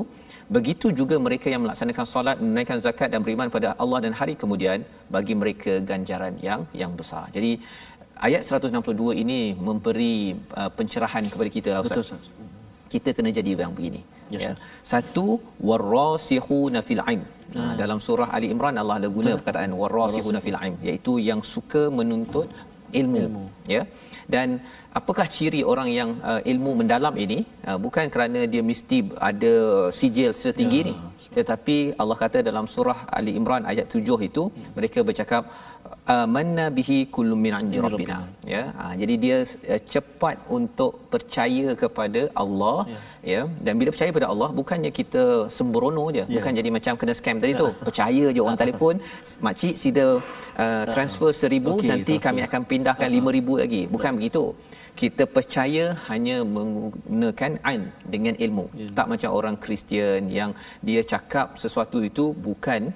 begitu 0.57 0.89
juga 0.99 1.17
mereka 1.27 1.47
yang 1.53 1.63
melaksanakan 1.65 2.07
solat 2.13 2.37
menunaikan 2.43 2.79
zakat 2.85 3.09
dan 3.15 3.21
beriman 3.25 3.51
pada 3.57 3.71
Allah 3.83 3.99
dan 4.05 4.15
hari 4.19 4.35
kemudian 4.43 4.79
bagi 5.15 5.35
mereka 5.41 5.73
ganjaran 5.91 6.35
yang 6.49 6.63
yang 6.83 6.93
besar 7.01 7.25
jadi 7.37 7.51
ayat 8.27 8.41
162 8.47 9.21
ini 9.23 9.39
memberi 9.67 10.15
uh, 10.61 10.71
pencerahan 10.77 11.25
kepada 11.33 11.49
kita 11.57 11.69
lah 11.75 11.81
ustaz. 11.83 11.97
Betul, 11.97 12.05
ustaz. 12.07 12.40
Kita 12.93 13.09
kena 13.17 13.31
jadi 13.39 13.51
yang 13.65 13.75
begini. 13.77 14.01
Yes, 14.33 14.41
ya. 14.43 14.51
satu 14.91 15.25
warasihuna 15.69 16.81
fil 16.89 17.03
ilm 17.13 17.23
Ha, 17.59 17.63
dalam 17.79 17.99
surah 18.05 18.27
Ali 18.35 18.47
Imran 18.53 18.75
Allah 18.81 18.95
ada 18.99 19.09
guna 19.15 19.31
perkataan 19.39 19.71
warasihuna 19.79 20.39
fil 20.45 20.57
ilm 20.65 20.75
iaitu 20.87 21.13
yang 21.29 21.39
suka 21.53 21.81
menuntut 21.97 22.47
ilmu, 22.99 23.19
ilmu. 23.23 23.43
ya. 23.75 23.81
Dan 24.33 24.47
apakah 24.99 25.25
ciri 25.35 25.61
orang 25.71 25.89
yang 25.99 26.09
uh, 26.29 26.41
ilmu 26.51 26.71
mendalam 26.79 27.15
ini? 27.23 27.39
Uh, 27.67 27.77
bukan 27.85 28.05
kerana 28.13 28.41
dia 28.53 28.63
mesti 28.69 28.97
ada 29.29 29.53
sijil 29.99 30.31
setinggi 30.43 30.79
ya. 30.83 30.87
ni. 30.89 30.95
tetapi 31.37 31.75
Allah 32.01 32.17
kata 32.23 32.39
dalam 32.47 32.65
surah 32.73 32.99
Ali 33.17 33.31
Imran 33.39 33.63
ayat 33.71 33.87
7 33.99 34.27
itu 34.29 34.43
mereka 34.77 34.99
bercakap 35.09 35.43
manna 36.35 36.65
bihi 36.77 36.97
kullu 37.15 37.35
min 37.43 37.53
indi 37.59 37.79
rabbina 37.85 38.17
ya 38.53 38.61
ha, 38.77 38.85
jadi 39.01 39.15
dia 39.23 39.37
uh, 39.73 39.81
cepat 39.93 40.37
untuk 40.57 40.93
percaya 41.13 41.67
kepada 41.81 42.21
Allah 42.43 42.77
ya. 42.93 42.99
ya 43.33 43.41
dan 43.65 43.73
bila 43.79 43.89
percaya 43.93 44.09
kepada 44.13 44.29
Allah 44.33 44.49
bukannya 44.59 44.91
kita 44.99 45.23
sembrono 45.57 46.05
je 46.17 46.23
ya. 46.23 46.25
bukan 46.35 46.51
jadi 46.59 46.69
macam 46.77 46.93
kena 47.01 47.15
scam 47.19 47.39
tadi 47.43 47.53
tu 47.61 47.69
ya. 47.69 47.77
percaya 47.87 48.25
je 48.35 48.41
orang 48.45 48.59
telefon 48.63 48.95
makcik 49.47 49.75
sida 49.83 50.07
uh, 50.63 50.83
transfer 50.93 51.31
1000 51.31 51.47
okay, 51.75 51.89
nanti 51.91 52.13
transfer. 52.15 52.25
kami 52.27 52.41
akan 52.47 52.61
pindahkan 52.73 53.09
uh-huh. 53.09 53.33
5000 53.57 53.63
lagi 53.63 53.81
bukan 53.95 54.11
ya. 54.11 54.17
begitu 54.19 54.45
kita 55.01 55.23
percaya 55.35 55.85
hanya 56.09 56.37
menggunakan 56.55 57.51
ain 57.69 57.83
dengan 58.13 58.35
ilmu 58.45 58.65
ya. 58.81 58.89
tak 58.97 59.07
macam 59.11 59.29
orang 59.39 59.55
Kristian 59.63 60.27
yang 60.39 60.51
dia 60.87 61.01
cakap 61.13 61.55
sesuatu 61.63 61.99
itu 62.09 62.25
bukan 62.47 62.91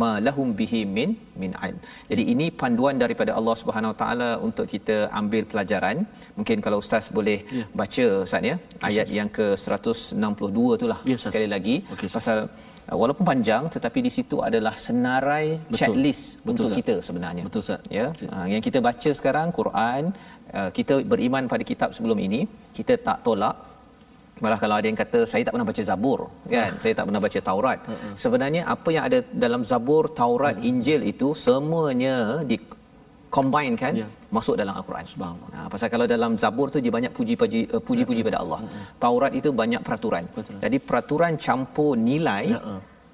ma 0.00 0.10
lahum 0.26 0.48
bihi 0.58 0.80
min 0.96 1.10
min 1.42 1.52
ain. 1.64 1.76
Jadi 2.10 2.22
ini 2.32 2.46
panduan 2.62 2.96
daripada 3.02 3.32
Allah 3.38 3.54
Subhanahu 3.62 3.94
taala 4.00 4.30
untuk 4.48 4.66
kita 4.74 4.96
ambil 5.20 5.44
pelajaran. 5.52 5.98
Mungkin 6.38 6.58
kalau 6.66 6.78
ustaz 6.84 7.06
boleh 7.18 7.38
ya. 7.58 7.64
baca 7.80 8.06
ustaz 8.26 8.50
ya 8.50 8.56
ayat 8.88 9.06
yes, 9.08 9.16
yang 9.18 9.30
ke 9.38 9.46
162 9.56 10.76
itulah 10.78 10.98
yes, 11.10 11.22
sekali 11.26 11.48
lagi 11.54 11.76
okay, 11.94 12.08
pasal 12.16 12.38
uh, 12.90 12.96
walaupun 13.00 13.24
panjang 13.30 13.64
tetapi 13.76 13.98
di 14.06 14.12
situ 14.16 14.36
adalah 14.48 14.74
senarai 14.86 15.46
Betul. 15.56 15.78
checklist 15.80 16.24
Betul, 16.26 16.50
untuk 16.52 16.66
Ustaz. 16.66 16.78
kita 16.80 16.94
sebenarnya. 17.08 17.44
Betul 17.48 17.62
Ustaz. 17.66 17.80
Ya. 17.98 18.06
Uh, 18.36 18.46
yang 18.52 18.62
kita 18.68 18.78
baca 18.88 19.10
sekarang 19.20 19.48
Quran, 19.60 20.02
uh, 20.58 20.70
kita 20.78 20.96
beriman 21.12 21.46
pada 21.54 21.66
kitab 21.72 21.90
sebelum 21.98 22.20
ini, 22.28 22.42
kita 22.78 22.96
tak 23.08 23.20
tolak 23.26 23.69
Malah 24.42 24.58
kalau 24.62 24.74
ada 24.80 24.86
yang 24.90 24.98
kata 25.02 25.18
saya 25.30 25.42
tak 25.46 25.52
pernah 25.54 25.68
baca 25.70 25.82
Zabur 25.90 26.20
kan, 26.54 26.72
saya 26.82 26.92
tak 26.98 27.04
pernah 27.08 27.22
baca 27.26 27.38
Taurat. 27.48 27.78
Sebenarnya 28.22 28.62
apa 28.74 28.88
yang 28.94 29.04
ada 29.08 29.18
dalam 29.44 29.62
Zabur, 29.70 30.04
Taurat, 30.20 30.56
Injil 30.70 31.00
itu 31.12 31.30
semuanya 31.46 32.16
di 32.50 32.56
combine 33.36 33.74
kan 33.82 33.94
ya. 33.94 34.06
masuk 34.36 34.54
dalam 34.60 34.74
al-Quran. 34.78 35.04
Subhanallah. 35.06 35.48
Ha, 35.54 35.68
pasal 35.72 35.88
kalau 35.94 36.06
dalam 36.14 36.32
Zabur 36.42 36.66
tu 36.74 36.78
dia 36.84 36.92
banyak 36.96 37.12
puji-puji 37.18 37.60
uh, 37.74 37.82
puji-puji 37.88 38.20
ya. 38.22 38.26
pada 38.28 38.38
Allah. 38.42 38.60
Ya. 38.66 38.82
Taurat 39.04 39.32
itu 39.40 39.48
banyak 39.62 39.80
peraturan. 39.86 40.24
Betul. 40.38 40.58
Jadi 40.64 40.76
peraturan 40.88 41.32
campur 41.46 41.92
nilai 42.10 42.44
ya 42.50 42.60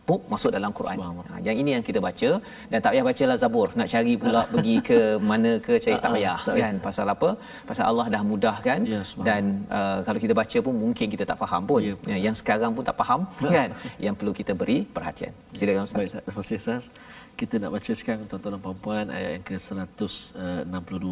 pop 0.08 0.20
masuk 0.32 0.50
dalam 0.56 0.70
Quran. 0.78 0.96
Ha, 1.30 1.34
yang 1.46 1.56
ini 1.62 1.70
yang 1.76 1.84
kita 1.88 2.00
baca 2.06 2.30
dan 2.70 2.78
tak 2.84 2.90
payah 2.92 3.04
bacalah 3.08 3.36
Zabur. 3.42 3.68
Nak 3.80 3.88
cari 3.94 4.14
pula 4.22 4.40
pergi 4.52 4.76
ke 4.88 4.98
mana 5.30 5.52
ke 5.66 5.72
cari 5.84 5.96
tak 6.04 6.12
payah 6.16 6.38
kan. 6.60 6.74
Pasal 6.86 7.06
apa? 7.14 7.30
Pasal 7.70 7.84
Allah 7.90 8.06
dah 8.14 8.22
mudahkan 8.30 8.80
ya, 8.94 9.02
dan 9.28 9.42
uh, 9.78 9.98
kalau 10.06 10.18
kita 10.24 10.34
baca 10.40 10.58
pun 10.66 10.74
mungkin 10.84 11.06
kita 11.14 11.24
tak 11.30 11.38
faham 11.42 11.62
pun. 11.70 11.82
Ya, 11.88 11.94
ya, 12.12 12.18
yang 12.26 12.36
sekarang 12.40 12.70
pun 12.78 12.86
tak 12.90 12.96
faham 13.02 13.20
kan. 13.56 13.70
Yang 14.06 14.14
perlu 14.20 14.32
kita 14.40 14.54
beri 14.62 14.78
perhatian. 14.96 15.32
Silakan 15.58 15.84
Ustaz. 15.88 15.98
Baik, 15.98 16.10
terima 16.26 16.40
kasih 16.42 16.56
Ustaz. 16.62 16.84
Kita 17.40 17.54
nak 17.60 17.70
baca 17.76 17.92
sekarang 18.00 18.22
tuan-tuan 18.30 18.52
dan 18.56 18.60
puan-puan 18.64 19.04
ayat 19.16 19.30
yang 19.36 19.44
ke-162. 19.48 21.04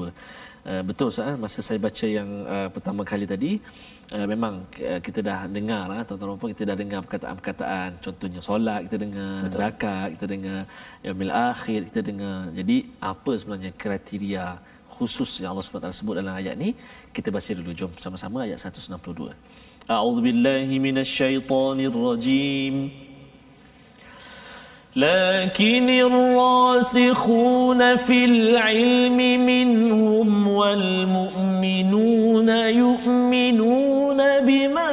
Uh, 0.64 0.82
betul 0.88 1.06
Ustaz, 1.12 1.26
eh? 1.32 1.36
masa 1.36 1.58
saya 1.66 1.78
baca 1.86 2.06
yang 2.08 2.28
uh, 2.48 2.68
pertama 2.72 3.02
kali 3.04 3.26
tadi 3.28 3.60
uh, 4.14 4.26
memang 4.32 4.54
uh, 4.90 5.00
kita 5.06 5.20
dah 5.28 5.40
dengar 5.56 5.82
lah 5.90 6.00
tuan-tuan 6.06 6.38
pun 6.40 6.48
kita 6.54 6.64
dah 6.70 6.76
dengar 6.82 7.00
perkataan-perkataan 7.04 7.90
contohnya 8.04 8.40
solat 8.48 8.80
kita 8.86 8.96
dengar 9.04 9.32
Betul. 9.44 9.58
zakat 9.58 10.06
kita 10.14 10.26
dengar 10.34 10.60
yaumil 11.04 11.32
akhir 11.50 11.80
kita 11.90 12.00
dengar. 12.10 12.38
Jadi 12.58 12.76
apa 13.12 13.30
sebenarnya 13.40 13.72
kriteria 13.82 14.46
khusus 14.94 15.30
yang 15.42 15.50
Allah 15.52 15.64
SWT 15.66 15.90
sebut 15.90 16.14
dalam 16.22 16.34
ayat 16.38 16.54
ni? 16.54 16.70
Kita 17.10 17.28
baca 17.34 17.50
dulu. 17.58 17.70
Jom 17.74 17.90
sama-sama 17.98 18.38
ayat 18.46 18.58
162 18.62 19.34
A'udzubillahi 19.90 20.74
minasyaitonirrajim 20.86 22.74
لكن 24.96 25.90
الراسخون 25.90 27.96
في 27.96 28.24
العلم 28.24 29.46
منهم 29.46 30.48
والمؤمنون 30.48 32.48
يؤمنون 32.48 34.16
بما 34.40 34.90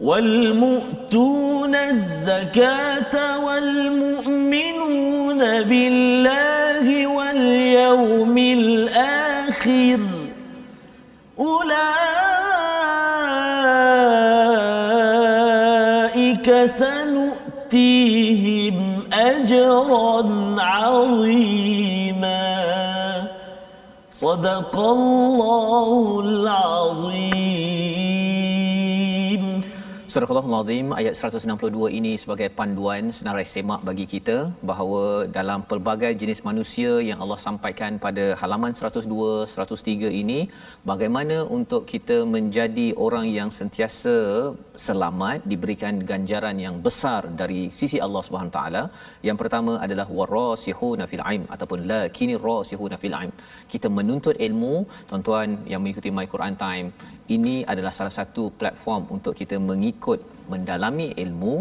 والمؤتون 0.00 1.74
الزكاة 1.74 3.38
والمؤمنون 3.44 5.38
بالله 5.62 7.06
واليوم 7.06 8.38
الآخر 8.38 10.00
أولئك 11.38 11.99
سنؤتيهم 16.66 17.88
أجرا 19.12 20.22
عظيما. 20.58 22.40
صدق 24.12 24.78
الله 24.78 26.20
العظيم. 26.24 27.39
Surah 30.12 30.26
Al-Azim 30.42 30.86
ayat 31.00 31.14
162 31.18 31.88
ini 31.98 32.12
sebagai 32.22 32.46
panduan 32.58 33.02
senarai 33.16 33.44
semak 33.50 33.80
bagi 33.88 34.06
kita 34.12 34.36
bahawa 34.70 35.02
dalam 35.36 35.61
pelbagai 35.70 36.11
jenis 36.22 36.40
manusia 36.48 36.92
yang 37.08 37.18
Allah 37.24 37.38
sampaikan 37.44 37.92
pada 38.04 38.24
halaman 38.40 38.72
102 38.78 39.46
103 39.52 40.11
ini 40.22 40.40
bagaimana 40.90 41.36
untuk 41.58 41.84
kita 41.92 42.16
menjadi 42.34 42.86
orang 43.06 43.26
yang 43.38 43.52
sentiasa 43.58 44.16
selamat 44.86 45.46
diberikan 45.52 46.02
ganjaran 46.11 46.58
yang 46.66 46.76
besar 46.86 47.22
dari 47.42 47.61
sisi 47.78 48.00
Allah 48.06 48.24
Subhanahu 48.26 48.56
taala. 48.58 48.82
Yang 49.28 49.38
pertama 49.44 49.72
adalah 49.86 50.08
warasihuna 50.18 51.06
fil 51.12 51.24
ilm 51.34 51.46
ataupun 51.54 51.86
lakini 51.92 52.34
rasihuna 52.48 52.98
fil 53.04 53.16
ilm. 53.22 53.34
Kita 53.74 53.86
menuntut 54.00 54.34
ilmu, 54.48 54.74
tuan-tuan 55.11 55.50
yang 55.72 55.82
mengikuti 55.84 56.11
My 56.18 56.26
Quran 56.34 56.56
Time, 56.66 56.88
ini 57.36 57.54
adalah 57.72 57.92
salah 57.98 58.14
satu 58.18 58.44
platform 58.60 59.02
untuk 59.16 59.34
kita 59.40 59.56
mengikut 59.70 60.20
mendalami 60.52 61.08
ilmu 61.24 61.54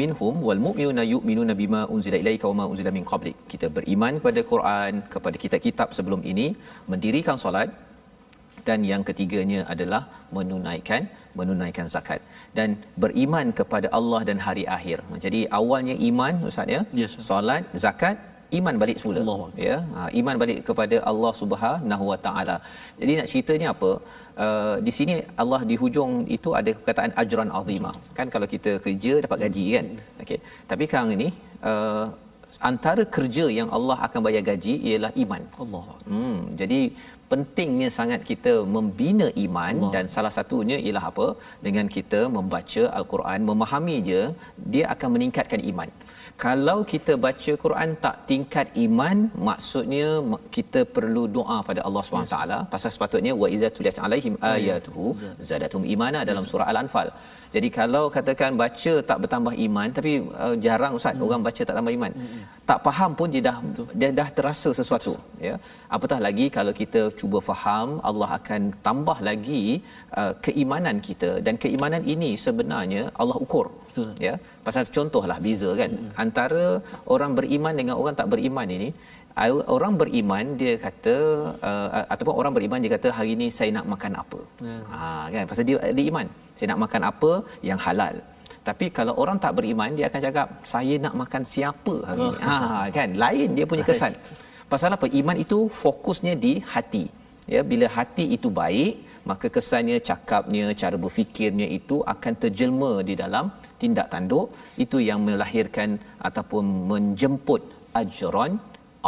minhum 0.00 0.34
wal 0.48 0.60
mu'minuna 0.66 1.02
yu'minuna 1.12 1.54
bima 1.62 1.80
unzila 1.94 2.18
ilaika 2.22 2.46
wa 2.50 2.56
ma 2.60 2.64
unzila 2.72 2.90
min 2.98 3.04
qablik 3.10 3.36
kita 3.52 3.66
beriman 3.76 4.20
kepada 4.20 4.42
Quran 4.52 4.92
kepada 5.14 5.36
kitab-kitab 5.42 5.88
sebelum 5.98 6.20
ini 6.32 6.46
mendirikan 6.92 7.38
solat 7.44 7.70
dan 8.68 8.80
yang 8.90 9.02
ketiganya 9.08 9.60
adalah 9.72 10.02
menunaikan 10.36 11.02
menunaikan 11.38 11.86
zakat 11.94 12.20
dan 12.58 12.68
beriman 13.02 13.46
kepada 13.60 13.88
Allah 13.98 14.20
dan 14.28 14.38
hari 14.46 14.64
akhir. 14.76 14.98
Jadi 15.24 15.40
awalnya 15.58 15.94
iman 16.08 16.34
ustaz 16.50 16.74
ya. 16.74 16.80
Yes, 17.00 17.14
solat, 17.28 17.64
zakat, 17.84 18.16
iman 18.58 18.74
balik 18.82 18.96
semula. 19.00 19.20
Allah. 19.22 19.50
Ya. 19.66 19.76
Ha, 19.94 20.08
iman 20.20 20.36
balik 20.42 20.58
kepada 20.68 20.96
Allah 21.10 21.32
Subhanahu 21.40 22.04
Wa 22.12 22.18
Taala. 22.26 22.56
Jadi 23.00 23.12
nak 23.20 23.28
ceritanya 23.32 23.68
apa? 23.74 23.92
Uh, 24.44 24.76
di 24.86 24.92
sini 24.98 25.14
Allah 25.42 25.60
di 25.70 25.76
hujung 25.82 26.12
itu 26.36 26.50
ada 26.60 26.70
perkataan 26.78 27.12
ajran 27.22 27.50
azima. 27.60 27.92
Kan 28.18 28.28
kalau 28.34 28.48
kita 28.54 28.74
kerja 28.86 29.14
dapat 29.26 29.40
gaji 29.44 29.66
kan. 29.76 29.86
Okey. 30.24 30.40
Tapi 30.72 30.82
sekarang 30.88 31.10
ini 31.18 31.28
uh, 31.70 32.06
antara 32.70 33.02
kerja 33.16 33.44
yang 33.58 33.68
Allah 33.76 33.96
akan 34.06 34.20
bayar 34.26 34.42
gaji 34.50 34.74
ialah 34.90 35.12
iman. 35.24 35.42
Allah. 35.64 35.84
Hmm, 36.12 36.38
jadi 36.60 36.80
pentingnya 37.32 37.88
sangat 37.98 38.20
kita 38.30 38.52
membina 38.74 39.26
iman 39.44 39.74
Allah. 39.76 39.92
dan 39.94 40.04
salah 40.14 40.32
satunya 40.38 40.76
ialah 40.86 41.04
apa? 41.12 41.26
Dengan 41.66 41.86
kita 41.96 42.20
membaca 42.36 42.82
al-Quran, 42.98 43.40
memahami 43.50 43.96
je, 44.10 44.22
dia 44.72 44.84
akan 44.94 45.10
meningkatkan 45.16 45.62
iman 45.72 45.90
kalau 46.44 46.78
kita 46.92 47.12
baca 47.24 47.52
Quran 47.64 47.90
tak 48.04 48.16
tingkat 48.30 48.66
iman 48.84 49.16
maksudnya 49.48 50.08
kita 50.56 50.80
perlu 50.96 51.24
doa 51.36 51.58
pada 51.68 51.80
Allah 51.86 52.02
SWT 52.06 52.36
yes. 52.52 52.62
pasal 52.72 52.90
sepatutnya 52.94 53.32
wa 53.42 53.48
idza 53.54 53.68
tuliyat 53.76 53.98
alaihim 54.06 54.34
oh, 54.38 54.46
ya. 54.46 54.54
ayatuhu 54.56 55.04
zadatum 55.48 55.84
imana 55.94 56.20
dalam 56.30 56.44
surah 56.50 56.68
al-anfal 56.72 57.10
jadi 57.54 57.68
kalau 57.78 58.04
katakan 58.16 58.52
baca 58.62 58.92
tak 59.10 59.18
bertambah 59.22 59.54
iman 59.66 59.88
tapi 59.98 60.12
uh, 60.44 60.54
jarang 60.66 60.94
ustaz 60.98 61.14
hmm. 61.16 61.26
orang 61.26 61.42
baca 61.48 61.62
tak 61.68 61.76
tambah 61.78 61.94
iman 61.98 62.12
hmm. 62.22 62.42
tak 62.70 62.80
faham 62.86 63.12
pun 63.20 63.28
dia 63.34 63.42
dah 63.48 63.56
Betul. 63.66 63.86
dia 64.00 64.10
dah 64.20 64.28
terasa 64.38 64.70
sesuatu 64.80 65.12
Betul. 65.14 65.46
ya 65.48 65.54
apatah 65.96 66.18
lagi 66.26 66.48
kalau 66.56 66.74
kita 66.80 67.02
cuba 67.20 67.40
faham 67.50 67.88
Allah 68.10 68.30
akan 68.38 68.62
tambah 68.88 69.18
lagi 69.30 69.64
uh, 70.20 70.32
keimanan 70.46 70.98
kita 71.08 71.32
dan 71.46 71.56
keimanan 71.64 72.04
ini 72.14 72.32
sebenarnya 72.46 73.04
Allah 73.22 73.38
ukur 73.46 73.68
Betul. 73.92 74.10
ya. 74.26 74.34
Pasal 74.66 74.88
contohlah 74.96 75.38
beza 75.46 75.70
kan. 75.80 75.90
Hmm. 75.92 76.12
antara 76.24 76.64
orang 77.14 77.32
beriman 77.38 77.74
dengan 77.80 77.94
orang 78.00 78.14
tak 78.20 78.28
beriman 78.32 78.68
ini 78.76 78.88
orang 79.76 79.94
beriman 80.00 80.44
dia 80.60 80.72
kata 80.84 81.16
uh, 81.70 81.88
ataupun 82.12 82.34
orang 82.40 82.52
beriman 82.56 82.78
dia 82.84 82.92
kata 82.96 83.08
hari 83.18 83.30
ini 83.36 83.46
saya 83.58 83.70
nak 83.78 83.86
makan 83.94 84.12
apa. 84.22 84.40
Yeah. 84.68 84.82
ha 84.92 85.00
kan? 85.34 85.44
Pasal 85.50 85.64
dia 85.68 85.76
ada 85.92 86.02
iman. 86.10 86.26
Saya 86.56 86.66
nak 86.72 86.80
makan 86.84 87.02
apa 87.12 87.32
yang 87.68 87.80
halal. 87.86 88.16
Tapi 88.68 88.86
kalau 88.96 89.14
orang 89.22 89.38
tak 89.44 89.52
beriman 89.58 89.90
dia 89.98 90.06
akan 90.08 90.20
cakap 90.26 90.48
saya 90.72 90.94
nak 91.04 91.14
makan 91.22 91.42
siapa 91.52 91.94
hari 92.08 92.20
ini 92.28 92.38
oh. 92.38 92.46
ha 92.48 92.56
kan? 92.96 93.08
Lain 93.24 93.48
dia 93.56 93.66
punya 93.72 93.84
kesan 93.90 94.14
pasal 94.72 94.96
apa? 94.96 95.06
Iman 95.20 95.36
itu 95.44 95.58
fokusnya 95.82 96.34
di 96.44 96.52
hati. 96.72 97.04
Ya 97.54 97.60
bila 97.70 97.86
hati 97.96 98.24
itu 98.36 98.48
baik 98.60 98.92
maka 99.30 99.46
kesannya 99.56 99.98
cakapnya 100.08 100.66
cara 100.82 100.96
berfikirnya 101.04 101.66
itu 101.78 101.96
akan 102.14 102.32
terjelma 102.42 102.92
di 103.08 103.14
dalam 103.22 103.46
tindak 103.80 104.08
tanduk 104.12 104.46
itu 104.84 104.98
yang 105.08 105.20
melahirkan 105.28 105.98
ataupun 106.28 106.64
menjemput 106.90 107.62
ajran 108.02 108.52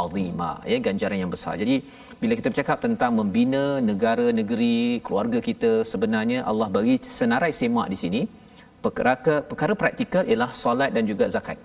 azima 0.03 0.51
ya 0.73 0.79
ganjaran 0.87 1.19
yang 1.23 1.33
besar. 1.35 1.55
Jadi 1.63 1.77
bila 2.23 2.33
kita 2.39 2.49
bercakap 2.53 2.79
tentang 2.87 3.13
membina 3.19 3.65
negara 3.91 4.27
negeri 4.41 4.99
keluarga 5.07 5.39
kita 5.49 5.73
sebenarnya 5.93 6.41
Allah 6.51 6.69
bagi 6.77 6.97
senarai 7.19 7.53
semak 7.61 7.89
di 7.95 7.99
sini 8.05 8.21
perkara 8.85 9.15
perkara 9.51 9.75
praktikal 9.83 10.25
ialah 10.33 10.51
solat 10.63 10.91
dan 10.97 11.07
juga 11.13 11.27
zakat. 11.37 11.59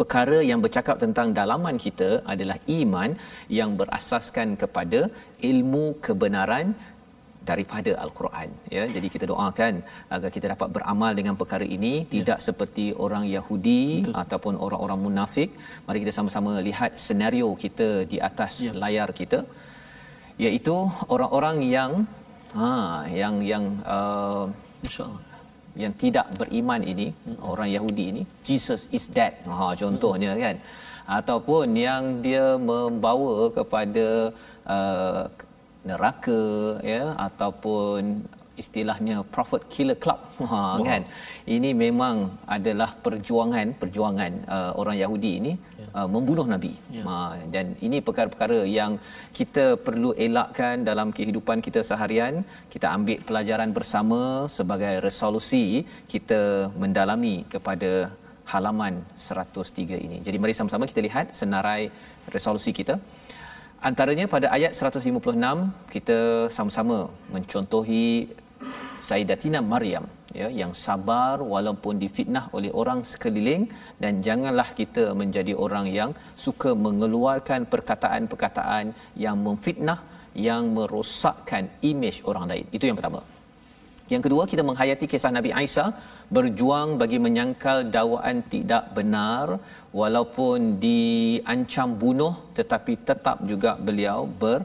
Perkara 0.00 0.38
yang 0.50 0.58
bercakap 0.64 0.96
tentang 1.02 1.28
dalaman 1.38 1.76
kita 1.84 2.08
adalah 2.32 2.56
iman 2.78 3.10
yang 3.58 3.70
berasaskan 3.80 4.48
kepada 4.62 5.00
ilmu 5.50 5.84
kebenaran 6.06 6.74
daripada 7.50 7.92
al-Quran 8.04 8.48
ya 8.76 8.84
jadi 8.96 9.08
kita 9.14 9.26
doakan 9.32 9.74
agar 10.16 10.30
kita 10.36 10.46
dapat 10.54 10.68
beramal 10.76 11.12
dengan 11.18 11.34
perkara 11.40 11.66
ini 11.76 11.92
ya. 12.02 12.06
tidak 12.14 12.38
seperti 12.46 12.86
orang 13.06 13.24
Yahudi 13.36 13.82
Betul. 14.00 14.14
ataupun 14.22 14.54
orang-orang 14.66 15.00
munafik 15.06 15.50
mari 15.86 16.00
kita 16.04 16.14
sama-sama 16.18 16.52
lihat 16.68 16.92
senario 17.08 17.48
kita 17.64 17.88
di 18.12 18.20
atas 18.28 18.52
ya. 18.66 18.72
layar 18.84 19.08
kita 19.20 19.40
iaitu 20.46 20.76
orang-orang 21.14 21.58
yang 21.76 21.92
ha 22.58 22.72
yang 23.20 23.36
yang 23.52 23.64
uh, 23.96 24.44
insyaallah 24.86 25.30
yang 25.82 25.92
tidak 26.02 26.26
beriman 26.40 26.82
ini 26.92 27.06
hmm. 27.10 27.38
orang 27.52 27.68
Yahudi 27.76 28.04
ini 28.12 28.22
Jesus 28.48 28.82
is 28.96 29.06
dead 29.18 29.34
ha 29.58 29.68
contohnya 29.82 30.32
hmm. 30.34 30.42
kan 30.44 30.56
ataupun 31.18 31.66
yang 31.86 32.04
dia 32.26 32.46
membawa 32.70 33.36
kepada 33.56 34.06
uh, 34.76 35.22
neraka 35.88 36.40
ya 36.92 37.02
ataupun 37.26 38.24
istilahnya 38.62 39.16
prophet 39.34 39.62
killer 39.72 39.98
club 40.04 40.20
ha 40.50 40.60
wow. 40.78 40.84
kan 40.88 41.02
ini 41.56 41.70
memang 41.84 42.16
adalah 42.56 42.90
perjuangan 43.06 43.68
perjuangan 43.82 44.32
uh, 44.56 44.72
orang 44.80 44.96
Yahudi 45.02 45.32
ini 45.40 45.52
yeah. 45.80 45.90
uh, 45.98 46.08
membunuh 46.14 46.46
nabi 46.54 46.72
yeah. 46.96 47.06
ha 47.08 47.16
dan 47.54 47.66
ini 47.86 47.98
perkara-perkara 48.08 48.58
yang 48.78 48.92
kita 49.38 49.64
perlu 49.86 50.10
elakkan 50.26 50.86
dalam 50.90 51.10
kehidupan 51.18 51.60
kita 51.66 51.82
seharian 51.90 52.36
kita 52.74 52.88
ambil 52.96 53.18
pelajaran 53.30 53.72
bersama 53.78 54.20
sebagai 54.58 54.94
resolusi 55.08 55.66
kita 56.14 56.42
mendalami 56.84 57.36
kepada 57.54 57.92
halaman 58.52 58.94
103 59.26 60.06
ini 60.06 60.16
jadi 60.26 60.36
mari 60.40 60.54
sama-sama 60.56 60.86
kita 60.90 61.02
lihat 61.08 61.26
senarai 61.40 61.82
resolusi 62.36 62.72
kita 62.80 62.96
Antaranya 63.88 64.24
pada 64.32 64.46
ayat 64.56 64.72
156 64.72 65.12
kita 65.94 66.48
sama-sama 66.54 66.98
mencontohi 67.34 68.32
Sayyidatina 69.08 69.60
Maryam 69.72 70.04
ya 70.38 70.48
yang 70.60 70.72
sabar 70.84 71.44
walaupun 71.54 72.00
difitnah 72.04 72.44
oleh 72.56 72.70
orang 72.72 73.04
sekeliling 73.10 73.68
dan 74.00 74.24
janganlah 74.26 74.68
kita 74.80 75.04
menjadi 75.20 75.52
orang 75.64 75.92
yang 75.98 76.16
suka 76.44 76.72
mengeluarkan 76.86 77.68
perkataan-perkataan 77.74 78.96
yang 79.24 79.36
memfitnah 79.46 80.00
yang 80.48 80.72
merosakkan 80.76 81.68
imej 81.90 82.24
orang 82.24 82.48
lain. 82.52 82.66
Itu 82.72 82.88
yang 82.88 82.96
pertama. 82.96 83.20
Yang 84.12 84.22
kedua 84.26 84.42
kita 84.52 84.62
menghayati 84.68 85.06
kisah 85.12 85.32
Nabi 85.36 85.50
Isa 85.66 85.84
berjuang 86.36 86.88
bagi 87.00 87.18
menyangkal 87.26 87.78
dakwaan 87.94 88.38
tidak 88.54 88.84
benar 88.96 89.46
walaupun 90.00 90.76
diancam 90.84 91.96
bunuh 92.02 92.34
tetapi 92.58 92.92
tetap 93.10 93.38
juga 93.52 93.72
beliau 93.86 94.20
ber 94.42 94.60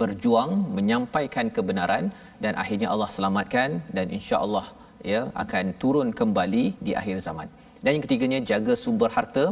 berjuang 0.00 0.52
menyampaikan 0.76 1.48
kebenaran 1.56 2.04
dan 2.44 2.52
akhirnya 2.62 2.88
Allah 2.94 3.10
selamatkan 3.16 3.70
dan 3.96 4.06
insya-Allah 4.16 4.66
ya 5.12 5.20
akan 5.42 5.64
turun 5.82 6.08
kembali 6.20 6.64
di 6.86 6.92
akhir 7.00 7.18
zaman. 7.26 7.48
Dan 7.84 7.90
yang 7.94 8.04
ketiganya 8.06 8.40
jaga 8.50 8.74
sumber 8.82 9.10
harta 9.16 9.44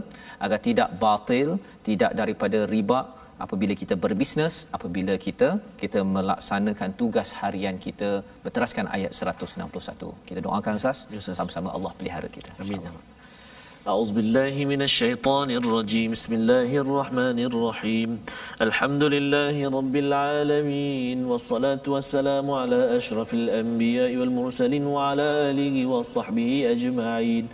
agar 0.44 0.58
tidak 0.66 0.90
batil, 1.02 1.48
tidak 1.88 2.12
daripada 2.20 2.58
riba, 2.74 3.00
apabila 3.45 3.73
kita 3.81 3.95
berbisnes 4.05 4.55
apabila 4.77 5.15
kita 5.25 5.49
kita 5.83 5.99
melaksanakan 6.15 6.89
tugas 7.01 7.31
harian 7.41 7.77
kita 7.87 8.09
berteraskan 8.45 8.87
ayat 8.97 9.11
161 9.19 10.15
kita 10.29 10.39
doakan 10.47 10.81
ustaz 10.81 10.99
sama-sama 11.39 11.69
Allah 11.77 11.93
pelihara 11.99 12.29
kita 12.37 12.51
amin 12.63 12.81
أعوذ 13.91 14.09
بالله 14.17 14.55
من 14.71 14.81
الشيطان 14.89 15.49
الرجيم 15.59 16.11
بسم 16.11 16.33
الله 16.39 16.69
الرحمن 16.83 17.37
الرحيم 17.49 18.09
الحمد 18.67 19.03
لله 19.13 19.55
رب 19.77 19.95
العالمين 20.05 21.17
والصلاة 21.29 21.85
والسلام 21.87 22.47
على 22.61 22.79
أشرف 22.97 23.29
الأنبياء 23.33 24.11
والمرسلين 24.19 24.83
وعلى 24.95 25.27
آله 25.49 25.75
وصحبه 25.93 26.51
أجمعين 26.75 27.45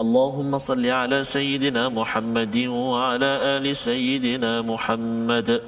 اللهم 0.00 0.58
صل 0.58 0.86
على 0.86 1.24
سيدنا 1.24 1.88
محمد 1.88 2.56
وعلى 2.66 3.30
آل 3.60 3.76
سيدنا 3.76 4.62
محمد 4.62 5.60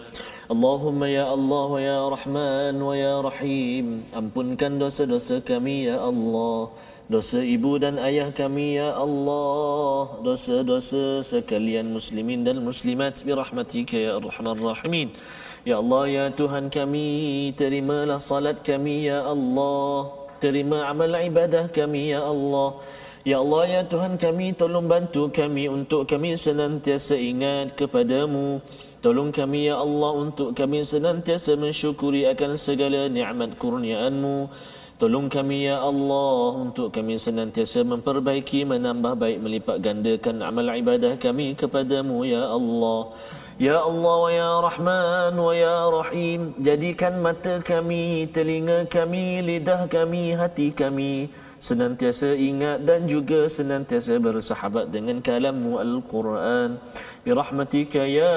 Allahumma 0.44 1.08
ya 1.08 1.24
Allah 1.32 1.66
wa 1.72 1.80
ya 1.80 2.04
Rahman 2.04 2.76
wa 2.76 2.92
ya 2.92 3.16
Rahim 3.24 4.04
ampunkan 4.12 4.76
dosa-dosa 4.76 5.40
kami 5.40 5.88
ya 5.88 5.96
Allah 5.96 6.68
dosa 7.08 7.40
ibu 7.40 7.80
dan 7.80 7.96
ayah 7.96 8.28
kami 8.28 8.76
ya 8.76 8.92
Allah 8.92 10.20
dosa-dosa 10.20 11.24
sekalian 11.24 11.96
muslimin 11.96 12.44
dan 12.44 12.60
muslimat 12.60 13.24
bi 13.24 13.32
rahmatika 13.32 13.96
ya 13.96 14.20
arhamar 14.20 14.60
rahimin 14.60 15.16
ya 15.64 15.80
Allah 15.80 16.02
ya 16.12 16.24
Tuhan 16.28 16.68
kami 16.68 17.48
terimalah 17.56 18.20
salat 18.20 18.60
kami 18.60 19.08
ya 19.08 19.24
Allah 19.24 20.12
terima 20.44 20.92
amal 20.92 21.08
ibadah 21.24 21.72
kami 21.72 22.12
ya 22.12 22.20
Allah 22.20 22.84
Ya 23.24 23.40
Allah, 23.40 23.80
ya 23.80 23.82
Tuhan 23.88 24.20
kami, 24.20 24.52
tolong 24.52 24.84
bantu 24.84 25.32
kami 25.32 25.64
untuk 25.64 26.04
kami 26.04 26.36
senantiasa 26.36 27.16
ingat 27.16 27.72
kepadamu. 27.72 28.60
Tolong 29.00 29.32
kami 29.32 29.72
ya 29.72 29.80
Allah 29.80 30.12
untuk 30.12 30.52
kami 30.52 30.84
senantiasa 30.84 31.56
mensyukuri 31.56 32.28
akan 32.28 32.60
segala 32.60 33.08
nikmat 33.08 33.56
kurniaanmu. 33.56 34.52
Tolong 35.00 35.32
kami 35.32 35.64
ya 35.64 35.80
Allah 35.80 36.68
untuk 36.68 36.92
kami 36.92 37.16
senantiasa 37.16 37.80
memperbaiki, 37.88 38.68
menambah 38.68 39.16
baik, 39.16 39.40
melipat 39.40 39.80
gandakan 39.80 40.44
amal 40.44 40.68
ibadah 40.76 41.16
kami 41.16 41.56
kepadamu 41.56 42.28
ya 42.28 42.44
Allah. 42.44 43.08
Ya 43.56 43.80
Allah 43.80 44.16
wa 44.20 44.30
ya 44.34 44.52
Rahman 44.60 45.32
wa 45.38 45.54
ya 45.54 45.86
Rahim 45.88 46.58
Jadikan 46.60 47.24
mata 47.24 47.62
kami, 47.64 48.28
telinga 48.28 48.84
kami, 48.84 49.40
lidah 49.40 49.88
kami, 49.88 50.36
hati 50.36 50.76
kami 50.76 51.32
Senantiasa 51.63 52.31
ingat 52.33 52.87
dan 52.87 53.03
juga 53.07 53.51
senantiasa 53.51 54.15
bersahabat 54.23 54.87
dengan 54.95 55.19
kalammu 55.19 55.75
Al-Quran 55.75 56.79
برحمتك 57.25 57.95
يا 58.19 58.35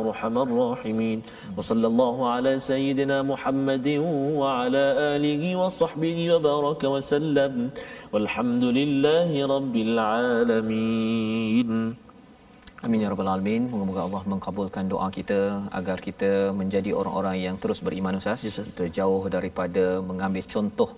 أرحم 0.00 0.34
الراحمين 0.46 1.18
وصلى 1.56 1.86
الله 1.92 2.16
على 2.34 2.52
سيدنا 2.70 3.16
محمد 3.32 3.88
وعلى 4.40 4.84
آله 5.14 5.42
وصحبه 5.62 6.18
وبارك 6.32 6.82
وسلم 6.94 7.52
والحمد 8.12 8.64
لله 8.78 9.30
رب 9.54 9.74
العالمين 9.88 11.70
Amin 12.86 13.02
ya 13.02 13.10
rabbal 13.10 13.26
alamin. 13.26 13.62
Moga-moga 13.70 14.00
Allah 14.06 14.22
mengabulkan 14.32 14.84
doa 14.92 15.08
kita 15.16 15.38
agar 15.78 15.98
kita 15.98 16.30
menjadi 16.54 16.90
orang-orang 16.94 17.36
yang 17.46 17.56
terus 17.62 17.82
beriman 17.86 18.14
Ustaz. 18.20 18.46
Yes, 18.46 18.70
terjauh 18.78 19.26
daripada 19.36 19.84
mengambil 20.10 20.46
contoh 20.54 20.90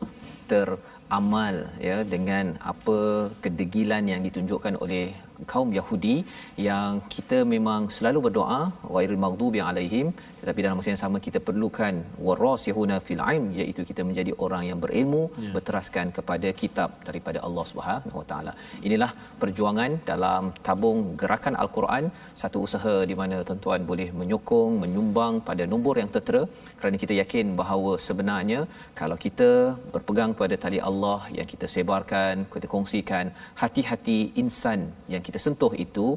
teramal 1.06 1.70
ya 1.78 2.02
dengan 2.02 2.58
apa 2.66 3.30
kedegilan 3.40 4.10
yang 4.10 4.26
ditunjukkan 4.26 4.82
oleh 4.82 5.14
kaum 5.52 5.70
Yahudi 5.80 6.16
yang 6.68 7.02
kita 7.16 7.38
memang 7.54 7.82
selalu 7.98 8.20
berdoa 8.28 8.62
wairil 8.94 9.22
maghdubi 9.26 9.62
alaihim 9.70 10.08
tetapi 10.42 10.60
dalam 10.66 10.78
masa 10.80 10.90
yang 10.94 11.02
sama 11.04 11.18
kita 11.28 11.40
perlukan 11.48 11.96
warasihuna 12.28 12.98
fil 13.08 13.24
ilm 13.34 13.46
iaitu 13.62 13.82
kita 13.90 14.02
menjadi 14.10 14.32
orang 14.46 14.64
yang 14.70 14.80
berilmu 14.84 15.24
ya. 15.46 15.52
berteraskan 15.56 16.08
kepada 16.18 16.50
kitab 16.62 16.90
daripada 17.08 17.40
Allah 17.48 17.66
Subhanahu 17.72 18.18
Wa 18.22 18.26
Taala. 18.32 18.54
Inilah 18.88 19.12
perjuangan 19.42 19.92
dalam 20.12 20.44
tabung 20.68 21.00
gerakan 21.22 21.56
al-Quran 21.64 22.06
satu 22.42 22.58
usaha 22.68 22.96
di 23.12 23.18
mana 23.22 23.38
tuan-tuan 23.48 23.82
boleh 23.92 24.08
menyokong 24.20 24.74
menyumbang 24.84 25.34
pada 25.50 25.66
nombor 25.74 25.96
yang 26.02 26.12
tertera 26.16 26.44
kerana 26.80 26.98
kita 27.04 27.14
yakin 27.22 27.48
bahawa 27.62 27.92
sebenarnya 28.08 28.60
kalau 29.02 29.18
kita 29.26 29.50
berpegang 29.96 30.34
pada 30.42 30.56
tali 30.66 30.80
Allah 30.90 31.20
yang 31.38 31.48
kita 31.54 31.68
sebarkan 31.76 32.46
kita 32.54 32.70
kongsikan 32.76 33.26
hati-hati 33.64 34.20
insan 34.44 34.80
yang 35.14 35.25
kita 35.28 35.40
sentuh 35.46 35.74
itu 35.86 36.08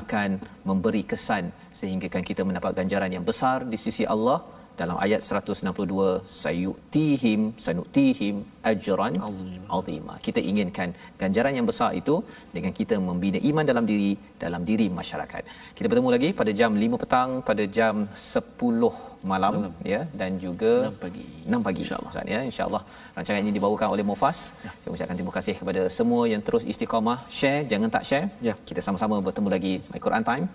akan 0.00 0.42
memberi 0.68 1.02
kesan 1.10 1.44
sehingga 1.78 2.08
kan 2.14 2.22
kita 2.30 2.42
mendapat 2.48 2.72
ganjaran 2.78 3.10
yang 3.16 3.24
besar 3.30 3.58
di 3.72 3.78
sisi 3.84 4.02
Allah 4.14 4.38
dalam 4.80 4.96
ayat 5.04 5.20
162 5.26 6.06
sayutihim 6.40 7.40
sanutihim 7.64 8.36
ajran 8.70 9.14
azima. 9.28 10.14
Kita 10.26 10.40
inginkan 10.50 10.88
ganjaran 11.20 11.54
yang 11.58 11.66
besar 11.70 11.90
itu 12.00 12.14
dengan 12.56 12.72
kita 12.78 12.96
membina 13.08 13.38
iman 13.50 13.64
dalam 13.70 13.84
diri 13.90 14.10
dalam 14.44 14.62
diri 14.70 14.86
masyarakat. 15.00 15.42
Kita 15.76 15.86
bertemu 15.90 16.10
lagi 16.16 16.30
pada 16.40 16.52
jam 16.60 16.72
5 16.84 17.02
petang 17.02 17.30
pada 17.50 17.66
jam 17.78 17.94
10 18.24 18.92
malam, 19.30 19.54
malam. 19.54 19.72
ya 19.92 20.00
dan 20.20 20.32
juga 20.44 20.72
6 20.90 21.02
pagi. 21.04 21.24
6 21.54 21.66
pagi 21.68 21.80
insyaallah. 21.86 22.12
Ya. 22.34 22.40
Insyaallah. 22.50 22.82
Rancangan 23.16 23.40
ini 23.46 23.54
dibawakan 23.58 23.88
oleh 23.94 24.04
Mufas. 24.10 24.38
Ya. 24.66 24.70
saya 24.80 24.90
ucapkan 24.96 25.16
terima 25.20 25.34
kasih 25.38 25.54
kepada 25.62 25.82
semua 25.98 26.22
yang 26.32 26.44
terus 26.48 26.66
istiqamah 26.74 27.18
share. 27.38 27.62
Jangan 27.72 27.90
tak 27.96 28.04
share. 28.10 28.28
Ya. 28.48 28.54
kita 28.68 28.80
sama-sama 28.88 29.18
bertemu 29.28 29.50
lagi 29.56 29.74
my 29.92 30.00
Quran 30.06 30.24
time. 30.30 30.46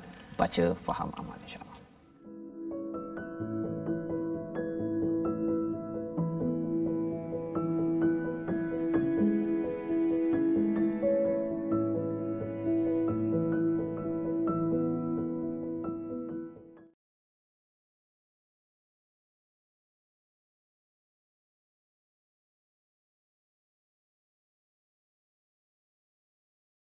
Baca 0.41 0.65
faham 0.87 1.09
amal 1.21 1.37
insyaallah 1.47 1.70